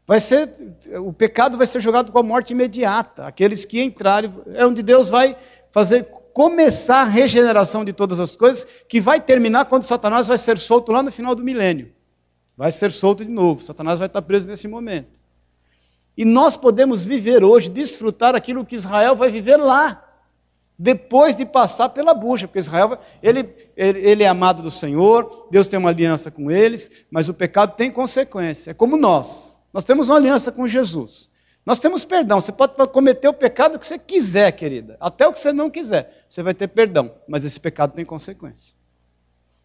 Vai 0.05 0.19
ser, 0.19 0.49
o 0.97 1.13
pecado 1.13 1.57
vai 1.57 1.65
ser 1.65 1.79
jogado 1.79 2.11
com 2.11 2.19
a 2.19 2.23
morte 2.23 2.51
imediata. 2.51 3.25
Aqueles 3.25 3.63
que 3.63 3.81
entrarem, 3.81 4.33
é 4.53 4.65
onde 4.65 4.83
Deus 4.83 5.09
vai 5.09 5.37
fazer 5.71 6.09
começar 6.33 7.01
a 7.01 7.05
regeneração 7.05 7.83
de 7.83 7.93
todas 7.93 8.19
as 8.19 8.35
coisas, 8.35 8.65
que 8.87 9.01
vai 9.01 9.19
terminar 9.19 9.65
quando 9.65 9.83
Satanás 9.83 10.27
vai 10.27 10.37
ser 10.37 10.57
solto 10.57 10.91
lá 10.91 11.03
no 11.03 11.11
final 11.11 11.35
do 11.35 11.43
milênio. 11.43 11.91
Vai 12.55 12.71
ser 12.71 12.91
solto 12.91 13.23
de 13.23 13.31
novo. 13.31 13.61
Satanás 13.61 13.99
vai 13.99 14.07
estar 14.07 14.21
preso 14.21 14.47
nesse 14.47 14.67
momento. 14.67 15.19
E 16.17 16.25
nós 16.25 16.57
podemos 16.57 17.05
viver 17.05 17.43
hoje, 17.43 17.69
desfrutar 17.69 18.35
aquilo 18.35 18.65
que 18.65 18.75
Israel 18.75 19.15
vai 19.15 19.31
viver 19.31 19.55
lá, 19.57 20.05
depois 20.77 21.35
de 21.35 21.45
passar 21.45 21.89
pela 21.89 22.13
bucha, 22.13 22.47
porque 22.47 22.59
Israel, 22.59 22.97
ele, 23.21 23.53
ele, 23.75 23.99
ele 23.99 24.23
é 24.23 24.27
amado 24.27 24.63
do 24.63 24.71
Senhor, 24.71 25.47
Deus 25.51 25.67
tem 25.67 25.77
uma 25.77 25.89
aliança 25.89 26.31
com 26.31 26.49
eles, 26.49 26.89
mas 27.11 27.27
o 27.27 27.33
pecado 27.33 27.75
tem 27.75 27.91
consequência. 27.91 28.71
É 28.71 28.73
como 28.73 28.95
nós. 28.95 29.57
Nós 29.73 29.83
temos 29.83 30.09
uma 30.09 30.17
aliança 30.17 30.51
com 30.51 30.65
Jesus. 30.65 31.29
Nós 31.69 31.79
temos 31.79 32.03
perdão. 32.03 32.41
Você 32.41 32.51
pode 32.51 32.73
cometer 32.87 33.27
o 33.27 33.33
pecado 33.33 33.77
que 33.77 33.85
você 33.85 33.99
quiser, 33.99 34.51
querida. 34.53 34.97
Até 34.99 35.27
o 35.27 35.31
que 35.31 35.37
você 35.37 35.53
não 35.53 35.69
quiser. 35.69 36.25
Você 36.27 36.41
vai 36.41 36.51
ter 36.51 36.67
perdão. 36.67 37.13
Mas 37.27 37.45
esse 37.45 37.59
pecado 37.59 37.93
tem 37.93 38.03
consequência. 38.03 38.75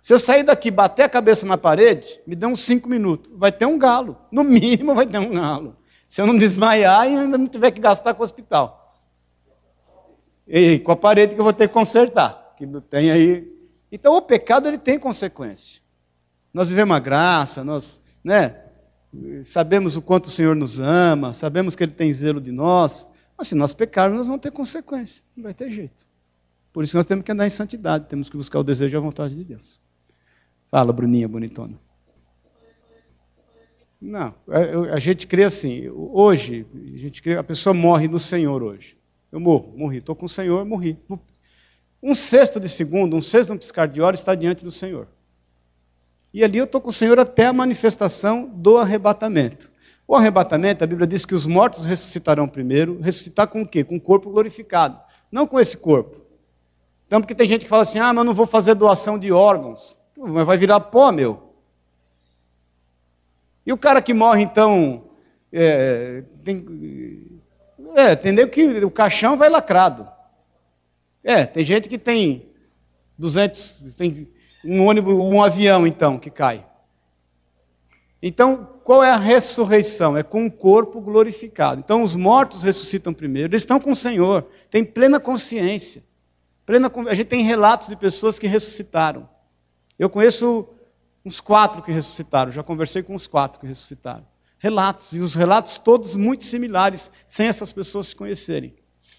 Se 0.02 0.12
eu 0.12 0.18
sair 0.18 0.42
daqui 0.42 0.68
e 0.68 0.70
bater 0.70 1.05
a 1.05 1.09
cabeça 1.09 1.46
na 1.46 1.57
parede, 1.57 2.20
me 2.26 2.36
dê 2.36 2.44
uns 2.44 2.61
cinco 2.61 2.90
minutos. 2.90 3.32
Vai 3.34 3.50
ter 3.50 3.64
um 3.64 3.78
galo. 3.78 4.18
No 4.30 4.44
mínimo 4.44 4.94
vai 4.94 5.07
ter 5.07 5.16
um 5.16 5.32
galo. 5.32 5.78
Se 6.07 6.20
eu 6.20 6.26
não 6.26 6.36
desmaiar 6.36 7.09
e 7.09 7.16
ainda 7.16 7.38
não 7.38 7.46
tiver 7.46 7.70
que 7.70 7.80
gastar 7.80 8.12
com 8.12 8.20
o 8.20 8.24
hospital. 8.24 9.00
E 10.46 10.80
com 10.80 10.92
a 10.92 10.96
parede 10.96 11.34
que 11.34 11.40
eu 11.40 11.44
vou 11.44 11.55
ter 11.55 11.68
que 11.68 11.72
consertar. 11.72 12.55
Que 12.59 12.66
tem 12.82 13.11
aí. 13.12 13.50
Então 13.90 14.14
o 14.14 14.20
pecado 14.20 14.68
ele 14.68 14.76
tem 14.76 14.98
consequência. 14.98 15.80
Nós 16.52 16.68
vivemos 16.68 16.94
a 16.94 17.00
graça, 17.00 17.64
nós, 17.64 17.98
né? 18.22 18.63
Sabemos 19.44 19.96
o 19.96 20.02
quanto 20.02 20.26
o 20.26 20.30
Senhor 20.30 20.54
nos 20.54 20.80
ama, 20.80 21.32
sabemos 21.32 21.74
que 21.76 21.82
Ele 21.82 21.92
tem 21.92 22.12
zelo 22.12 22.40
de 22.40 22.52
nós, 22.52 23.08
mas 23.36 23.48
se 23.48 23.54
nós 23.54 23.74
pecarmos, 23.74 24.18
nós 24.18 24.26
vamos 24.26 24.40
ter 24.40 24.50
consequência, 24.50 25.24
não 25.36 25.44
vai 25.44 25.54
ter 25.54 25.70
jeito. 25.70 26.06
Por 26.72 26.82
isso 26.82 26.96
nós 26.96 27.06
temos 27.06 27.24
que 27.24 27.32
andar 27.32 27.46
em 27.46 27.50
santidade, 27.50 28.06
temos 28.08 28.28
que 28.28 28.36
buscar 28.36 28.58
o 28.58 28.64
desejo 28.64 28.96
e 28.96 28.98
a 28.98 29.00
vontade 29.00 29.34
de 29.34 29.44
Deus. 29.44 29.80
Fala, 30.70 30.92
Bruninha 30.92 31.28
bonitona. 31.28 31.78
Não, 34.00 34.34
é, 34.48 34.92
a, 34.92 34.98
gente 34.98 35.26
crê 35.26 35.44
assim, 35.44 35.88
hoje, 35.88 36.66
a 36.74 36.98
gente 36.98 37.22
crê, 37.22 37.36
a 37.38 37.44
pessoa 37.44 37.72
morre 37.72 38.06
no 38.06 38.18
Senhor 38.18 38.62
hoje. 38.62 38.98
Eu 39.32 39.40
morro, 39.40 39.72
morri, 39.76 39.98
estou 39.98 40.14
com 40.14 40.26
o 40.26 40.28
Senhor, 40.28 40.64
morri. 40.64 40.98
Um 42.02 42.14
sexto 42.14 42.60
de 42.60 42.68
segundo, 42.68 43.16
um 43.16 43.22
sexto 43.22 43.48
de 43.48 43.52
um 43.54 43.58
piscar 43.58 43.88
de 43.88 44.02
hora 44.02 44.14
está 44.14 44.34
diante 44.34 44.62
do 44.62 44.70
Senhor. 44.70 45.08
E 46.35 46.43
ali 46.43 46.59
eu 46.59 46.64
estou 46.64 46.80
com 46.80 46.91
o 46.91 46.93
Senhor 46.93 47.16
até 47.20 47.47
a 47.47 47.53
manifestação 47.53 48.51
do 48.53 48.76
arrebatamento. 48.76 49.70
O 50.05 50.16
arrebatamento, 50.16 50.82
a 50.82 50.87
Bíblia 50.87 51.07
diz 51.07 51.24
que 51.24 51.32
os 51.32 51.47
mortos 51.47 51.87
ressuscitarão 51.87 52.49
primeiro. 52.49 53.01
Ressuscitar 53.01 53.47
com 53.47 53.62
o 53.62 53.66
quê? 53.66 53.85
Com 53.85 53.95
o 53.95 54.01
corpo 54.01 54.28
glorificado. 54.30 55.01
Não 55.30 55.47
com 55.47 55.61
esse 55.61 55.76
corpo. 55.76 56.20
Então, 57.07 57.20
porque 57.20 57.37
tem 57.37 57.47
gente 57.47 57.62
que 57.62 57.68
fala 57.68 57.82
assim: 57.82 58.01
ah, 58.01 58.12
mas 58.12 58.26
não 58.26 58.35
vou 58.35 58.49
fazer 58.49 58.74
doação 58.74 59.16
de 59.16 59.30
órgãos. 59.30 59.97
Mas 60.18 60.45
vai 60.45 60.59
virar 60.59 60.80
pó, 60.80 61.12
meu. 61.12 61.55
E 63.64 63.72
o 63.72 63.78
cara 63.78 64.03
que 64.03 64.12
morre, 64.12 64.43
então, 64.43 65.05
é, 65.53 66.24
tem, 66.45 67.41
é, 67.95 68.12
entendeu 68.12 68.49
que 68.49 68.85
o 68.85 68.91
caixão 68.91 69.37
vai 69.37 69.49
lacrado. 69.49 70.09
É, 71.22 71.47
tem 71.47 71.62
gente 71.62 71.89
que 71.89 71.97
tem 71.97 72.49
200, 73.16 73.95
tem 73.97 74.34
um 74.64 74.86
ônibus, 74.86 75.14
um 75.14 75.42
avião, 75.42 75.86
então, 75.86 76.18
que 76.18 76.30
cai. 76.30 76.66
Então, 78.22 78.66
qual 78.82 79.04
é 79.04 79.10
a 79.10 79.16
ressurreição? 79.16 80.16
É 80.16 80.22
com 80.22 80.46
o 80.46 80.50
corpo 80.50 81.00
glorificado. 81.00 81.80
Então, 81.84 82.02
os 82.02 82.14
mortos 82.14 82.62
ressuscitam 82.62 83.12
primeiro, 83.12 83.52
eles 83.52 83.62
estão 83.62 83.78
com 83.78 83.92
o 83.92 83.96
Senhor, 83.96 84.48
têm 84.70 84.82
plena 84.82 85.20
consciência. 85.20 86.02
Plena, 86.64 86.90
a 87.08 87.14
gente 87.14 87.26
tem 87.26 87.42
relatos 87.42 87.88
de 87.88 87.96
pessoas 87.96 88.38
que 88.38 88.46
ressuscitaram. 88.46 89.28
Eu 89.98 90.08
conheço 90.08 90.66
uns 91.24 91.40
quatro 91.40 91.82
que 91.82 91.92
ressuscitaram, 91.92 92.50
já 92.50 92.62
conversei 92.62 93.02
com 93.02 93.14
uns 93.14 93.26
quatro 93.26 93.60
que 93.60 93.66
ressuscitaram. 93.66 94.26
Relatos, 94.58 95.12
e 95.12 95.18
os 95.18 95.34
relatos 95.34 95.76
todos 95.76 96.16
muito 96.16 96.44
similares, 96.44 97.10
sem 97.26 97.46
essas 97.46 97.72
pessoas 97.72 98.08
se 98.08 98.16
conhecerem. 98.16 98.74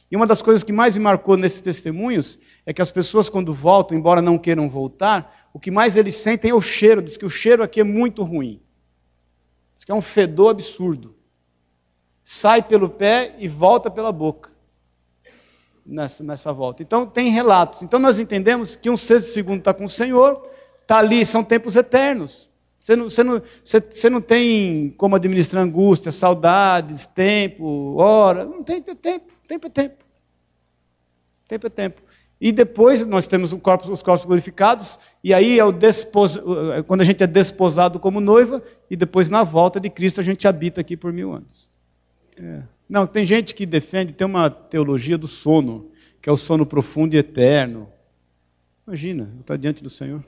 E 0.10 0.16
uma 0.16 0.28
das 0.28 0.42
coisas 0.42 0.64
que 0.64 0.72
mais 0.72 0.96
me 0.96 1.04
marcou 1.04 1.36
nesses 1.36 1.62
testemunhos 1.62 2.38
é 2.66 2.74
que 2.74 2.82
as 2.82 2.92
pessoas, 2.92 3.30
quando 3.30 3.54
voltam, 3.54 3.98
embora 3.98 4.22
não 4.22 4.38
queiram 4.38 4.70
voltar, 4.70 5.50
o 5.52 5.60
que 5.60 5.72
mais 5.72 5.98
eles 5.98 6.16
sentem 6.16 6.52
é 6.52 6.54
o 6.54 6.62
cheiro. 6.62 7.02
Diz 7.02 7.18
que 7.18 7.26
o 7.26 7.30
cheiro 7.30 7.64
aqui 7.64 7.80
é 7.80 7.84
muito 7.84 8.24
ruim. 8.24 8.62
Diz 9.74 9.84
que 9.84 9.92
é 9.92 9.96
um 9.96 10.02
fedor 10.02 10.52
absurdo. 10.52 11.16
Sai 12.24 12.62
pelo 12.62 12.90
pé 12.90 13.36
e 13.40 13.48
volta 13.48 13.90
pela 13.90 14.12
boca. 14.12 14.52
Nessa, 15.86 16.24
nessa 16.24 16.52
volta. 16.52 16.82
Então, 16.82 17.06
tem 17.06 17.30
relatos. 17.30 17.84
Então, 17.84 18.00
nós 18.00 18.20
entendemos 18.20 18.76
que 18.76 18.90
um 18.90 18.98
sexto 18.98 19.28
segundo 19.28 19.60
está 19.60 19.74
com 19.74 19.86
o 19.86 19.90
Senhor, 19.90 20.50
está 20.82 20.98
ali, 20.98 21.26
são 21.26 21.44
tempos 21.44 21.76
eternos. 21.76 22.50
Você 22.86 22.96
não, 22.96 23.10
você, 23.10 23.24
não, 23.24 23.42
você, 23.64 23.82
você 23.82 24.10
não 24.12 24.22
tem 24.22 24.92
como 24.92 25.16
administrar 25.16 25.64
angústia, 25.64 26.12
saudades, 26.12 27.08
tempo, 27.08 27.96
hora. 27.96 28.46
Não 28.46 28.62
tem 28.62 28.80
tempo. 28.80 29.34
Tempo 29.48 29.66
é 29.66 29.70
tempo. 29.72 30.06
Tempo 31.48 31.66
é 31.66 31.70
tempo. 31.72 32.02
E 32.40 32.52
depois 32.52 33.04
nós 33.04 33.26
temos 33.26 33.52
corpo, 33.56 33.92
os 33.92 34.04
corpos 34.04 34.24
glorificados, 34.24 35.00
e 35.24 35.34
aí 35.34 35.58
é 35.58 35.66
o 35.66 35.72
despos, 35.72 36.40
quando 36.86 37.02
a 37.02 37.04
gente 37.04 37.24
é 37.24 37.28
desposado 37.28 38.00
como 38.00 38.22
noiva, 38.22 38.62
e 38.88 38.96
depois 38.96 39.30
na 39.30 39.44
volta 39.44 39.80
de 39.80 39.90
Cristo 39.90 40.22
a 40.22 40.24
gente 40.24 40.48
habita 40.48 40.82
aqui 40.82 40.96
por 40.96 41.12
mil 41.12 41.34
anos. 41.34 41.72
É. 42.40 42.62
Não, 42.88 43.08
tem 43.08 43.26
gente 43.26 43.56
que 43.56 43.66
defende, 43.66 44.14
tem 44.14 44.28
uma 44.28 44.48
teologia 44.48 45.18
do 45.18 45.28
sono, 45.28 45.90
que 46.22 46.30
é 46.30 46.32
o 46.32 46.38
sono 46.38 46.68
profundo 46.68 47.16
e 47.16 47.18
eterno. 47.18 47.90
Imagina, 48.86 49.28
está 49.40 49.58
diante 49.58 49.82
do 49.82 49.90
Senhor. 49.90 50.24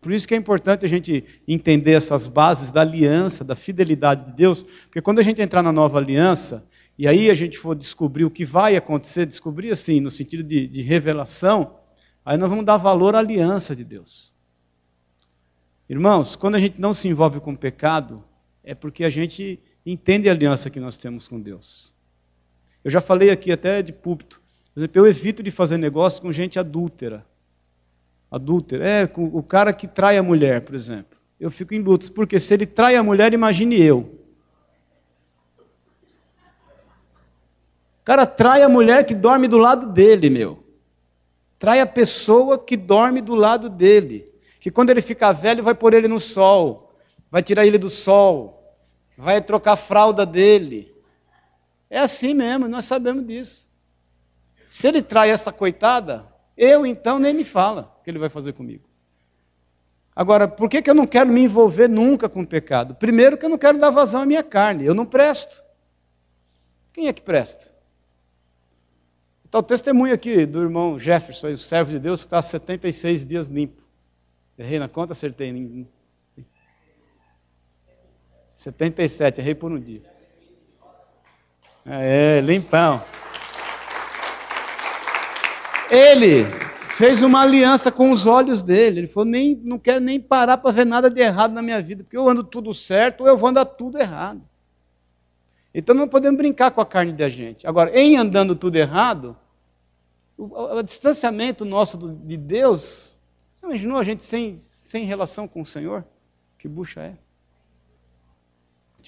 Por 0.00 0.12
isso 0.12 0.26
que 0.26 0.34
é 0.34 0.36
importante 0.36 0.86
a 0.86 0.88
gente 0.88 1.24
entender 1.46 1.92
essas 1.92 2.26
bases 2.26 2.70
da 2.70 2.80
aliança, 2.80 3.44
da 3.44 3.54
fidelidade 3.54 4.24
de 4.24 4.32
Deus, 4.32 4.62
porque 4.62 5.02
quando 5.02 5.18
a 5.18 5.22
gente 5.22 5.42
entrar 5.42 5.62
na 5.62 5.72
nova 5.72 5.98
aliança, 5.98 6.66
e 6.98 7.06
aí 7.06 7.30
a 7.30 7.34
gente 7.34 7.58
for 7.58 7.74
descobrir 7.74 8.24
o 8.24 8.30
que 8.30 8.44
vai 8.44 8.76
acontecer, 8.76 9.26
descobrir 9.26 9.70
assim, 9.70 10.00
no 10.00 10.10
sentido 10.10 10.42
de, 10.42 10.66
de 10.66 10.82
revelação, 10.82 11.78
aí 12.24 12.38
nós 12.38 12.48
vamos 12.48 12.64
dar 12.64 12.78
valor 12.78 13.14
à 13.14 13.18
aliança 13.18 13.76
de 13.76 13.84
Deus. 13.84 14.34
Irmãos, 15.88 16.36
quando 16.36 16.54
a 16.54 16.60
gente 16.60 16.80
não 16.80 16.94
se 16.94 17.08
envolve 17.08 17.40
com 17.40 17.54
pecado, 17.54 18.24
é 18.62 18.74
porque 18.74 19.04
a 19.04 19.10
gente 19.10 19.60
entende 19.84 20.28
a 20.28 20.32
aliança 20.32 20.70
que 20.70 20.80
nós 20.80 20.96
temos 20.96 21.26
com 21.26 21.40
Deus. 21.40 21.94
Eu 22.84 22.90
já 22.90 23.00
falei 23.00 23.30
aqui 23.30 23.52
até 23.52 23.82
de 23.82 23.92
púlpito. 23.92 24.40
Por 24.72 24.80
exemplo, 24.80 25.02
eu 25.02 25.06
evito 25.06 25.42
de 25.42 25.50
fazer 25.50 25.76
negócio 25.76 26.22
com 26.22 26.32
gente 26.32 26.58
adúltera. 26.58 27.26
Adúltera. 28.30 28.86
É, 28.86 29.10
o 29.16 29.42
cara 29.42 29.72
que 29.72 29.88
trai 29.88 30.16
a 30.16 30.22
mulher, 30.22 30.60
por 30.60 30.74
exemplo. 30.74 31.18
Eu 31.38 31.50
fico 31.50 31.74
em 31.74 31.80
lutas, 31.80 32.08
porque 32.08 32.38
se 32.38 32.54
ele 32.54 32.66
trai 32.66 32.96
a 32.96 33.02
mulher, 33.02 33.32
imagine 33.32 33.82
eu. 33.82 34.20
O 38.00 38.04
cara 38.04 38.26
trai 38.26 38.62
a 38.62 38.68
mulher 38.68 39.04
que 39.04 39.14
dorme 39.14 39.48
do 39.48 39.58
lado 39.58 39.86
dele, 39.86 40.28
meu. 40.30 40.62
Trai 41.58 41.80
a 41.80 41.86
pessoa 41.86 42.58
que 42.58 42.76
dorme 42.76 43.20
do 43.20 43.34
lado 43.34 43.68
dele. 43.68 44.30
Que 44.60 44.70
quando 44.70 44.90
ele 44.90 45.02
ficar 45.02 45.32
velho, 45.32 45.62
vai 45.62 45.74
pôr 45.74 45.94
ele 45.94 46.08
no 46.08 46.20
sol. 46.20 46.92
Vai 47.30 47.42
tirar 47.42 47.66
ele 47.66 47.78
do 47.78 47.90
sol. 47.90 48.76
Vai 49.16 49.40
trocar 49.40 49.72
a 49.72 49.76
fralda 49.76 50.24
dele. 50.26 50.94
É 51.88 51.98
assim 51.98 52.34
mesmo, 52.34 52.68
nós 52.68 52.84
sabemos 52.84 53.26
disso. 53.26 53.68
Se 54.68 54.86
ele 54.86 55.02
trai 55.02 55.30
essa 55.30 55.50
coitada, 55.50 56.26
eu 56.56 56.86
então 56.86 57.18
nem 57.18 57.34
me 57.34 57.44
fala 57.44 57.99
que 58.10 58.12
ele 58.12 58.18
vai 58.18 58.28
fazer 58.28 58.52
comigo. 58.52 58.84
Agora, 60.14 60.48
por 60.48 60.68
que, 60.68 60.82
que 60.82 60.90
eu 60.90 60.94
não 60.94 61.06
quero 61.06 61.30
me 61.30 61.42
envolver 61.42 61.88
nunca 61.88 62.28
com 62.28 62.42
o 62.42 62.46
pecado? 62.46 62.94
Primeiro, 62.94 63.38
que 63.38 63.44
eu 63.44 63.48
não 63.48 63.56
quero 63.56 63.78
dar 63.78 63.90
vazão 63.90 64.20
à 64.20 64.26
minha 64.26 64.42
carne. 64.42 64.84
Eu 64.84 64.94
não 64.94 65.06
presto. 65.06 65.62
Quem 66.92 67.06
é 67.06 67.12
que 67.12 67.22
presta? 67.22 67.70
Está 69.44 69.58
o 69.58 69.62
testemunho 69.62 70.12
aqui 70.12 70.44
do 70.44 70.62
irmão 70.62 70.98
Jefferson, 70.98 71.48
o 71.48 71.58
servo 71.58 71.92
de 71.92 71.98
Deus, 71.98 72.22
que 72.22 72.26
está 72.26 72.38
há 72.38 72.42
76 72.42 73.24
dias 73.24 73.46
limpo. 73.46 73.82
Errei 74.58 74.78
na 74.78 74.88
conta, 74.88 75.12
acertei. 75.12 75.86
77, 78.56 79.40
errei 79.40 79.54
por 79.54 79.72
um 79.72 79.80
dia. 79.80 80.02
É, 81.86 82.40
limpão. 82.40 83.02
Ele 85.90 86.69
fez 87.00 87.22
uma 87.22 87.40
aliança 87.40 87.90
com 87.90 88.12
os 88.12 88.26
olhos 88.26 88.62
dele. 88.62 89.00
Ele 89.00 89.06
falou: 89.06 89.24
nem, 89.24 89.56
não 89.64 89.78
quero 89.78 90.00
nem 90.00 90.20
parar 90.20 90.58
para 90.58 90.70
ver 90.70 90.84
nada 90.84 91.08
de 91.08 91.18
errado 91.18 91.52
na 91.52 91.62
minha 91.62 91.80
vida, 91.80 92.04
porque 92.04 92.16
eu 92.16 92.28
ando 92.28 92.44
tudo 92.44 92.74
certo 92.74 93.22
ou 93.22 93.26
eu 93.26 93.38
vou 93.38 93.48
andar 93.48 93.64
tudo 93.64 93.98
errado. 93.98 94.42
Então 95.72 95.94
não 95.94 96.06
podemos 96.06 96.36
brincar 96.36 96.70
com 96.70 96.80
a 96.80 96.86
carne 96.86 97.14
da 97.14 97.28
gente. 97.28 97.66
Agora, 97.66 97.98
em 97.98 98.18
andando 98.18 98.54
tudo 98.54 98.76
errado, 98.76 99.34
o, 100.36 100.76
o 100.76 100.82
distanciamento 100.82 101.64
nosso 101.64 101.96
de 101.96 102.36
Deus, 102.36 103.16
você 103.54 103.66
imaginou 103.66 103.96
a 103.96 104.02
gente 104.02 104.22
sem, 104.22 104.54
sem 104.56 105.04
relação 105.04 105.48
com 105.48 105.62
o 105.62 105.64
Senhor? 105.64 106.04
Que 106.58 106.68
bucha 106.68 107.00
é? 107.00 107.14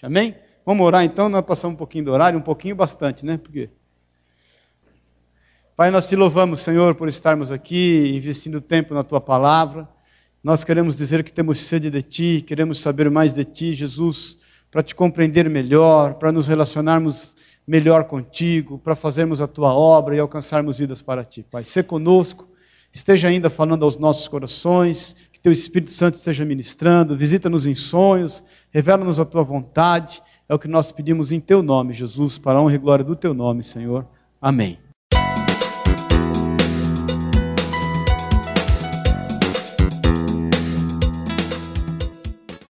Amém? 0.02 0.34
Vamos 0.64 0.86
orar 0.86 1.04
então, 1.04 1.28
nós 1.28 1.44
passamos 1.44 1.74
um 1.74 1.78
pouquinho 1.78 2.06
do 2.06 2.12
horário, 2.12 2.38
um 2.38 2.42
pouquinho 2.42 2.74
bastante, 2.74 3.26
né? 3.26 3.36
Porque 3.36 3.68
Pai, 5.82 5.90
nós 5.90 6.08
te 6.08 6.14
louvamos, 6.14 6.60
Senhor, 6.60 6.94
por 6.94 7.08
estarmos 7.08 7.50
aqui, 7.50 8.12
investindo 8.14 8.60
tempo 8.60 8.94
na 8.94 9.02
tua 9.02 9.20
palavra. 9.20 9.88
Nós 10.40 10.62
queremos 10.62 10.96
dizer 10.96 11.24
que 11.24 11.32
temos 11.32 11.60
sede 11.60 11.90
de 11.90 12.00
ti, 12.00 12.44
queremos 12.46 12.78
saber 12.78 13.10
mais 13.10 13.34
de 13.34 13.44
ti, 13.44 13.74
Jesus 13.74 14.38
para 14.70 14.80
te 14.80 14.94
compreender 14.94 15.50
melhor, 15.50 16.14
para 16.14 16.30
nos 16.30 16.46
relacionarmos 16.46 17.34
melhor 17.66 18.04
contigo, 18.04 18.78
para 18.78 18.94
fazermos 18.94 19.42
a 19.42 19.48
tua 19.48 19.74
obra 19.74 20.14
e 20.14 20.20
alcançarmos 20.20 20.78
vidas 20.78 21.02
para 21.02 21.24
ti. 21.24 21.42
Pai, 21.42 21.64
se 21.64 21.82
conosco, 21.82 22.46
esteja 22.92 23.26
ainda 23.26 23.50
falando 23.50 23.84
aos 23.84 23.96
nossos 23.96 24.28
corações, 24.28 25.16
que 25.32 25.40
teu 25.40 25.50
Espírito 25.50 25.90
Santo 25.90 26.14
esteja 26.14 26.44
ministrando, 26.44 27.16
visita-nos 27.16 27.66
em 27.66 27.74
sonhos, 27.74 28.40
revela-nos 28.70 29.18
a 29.18 29.24
tua 29.24 29.42
vontade. 29.42 30.22
É 30.48 30.54
o 30.54 30.60
que 30.60 30.68
nós 30.68 30.92
pedimos 30.92 31.32
em 31.32 31.40
teu 31.40 31.60
nome, 31.60 31.92
Jesus, 31.92 32.38
para 32.38 32.60
a 32.60 32.62
honra 32.62 32.76
e 32.76 32.78
glória 32.78 33.04
do 33.04 33.16
teu 33.16 33.34
nome, 33.34 33.64
Senhor. 33.64 34.06
Amém. 34.40 34.81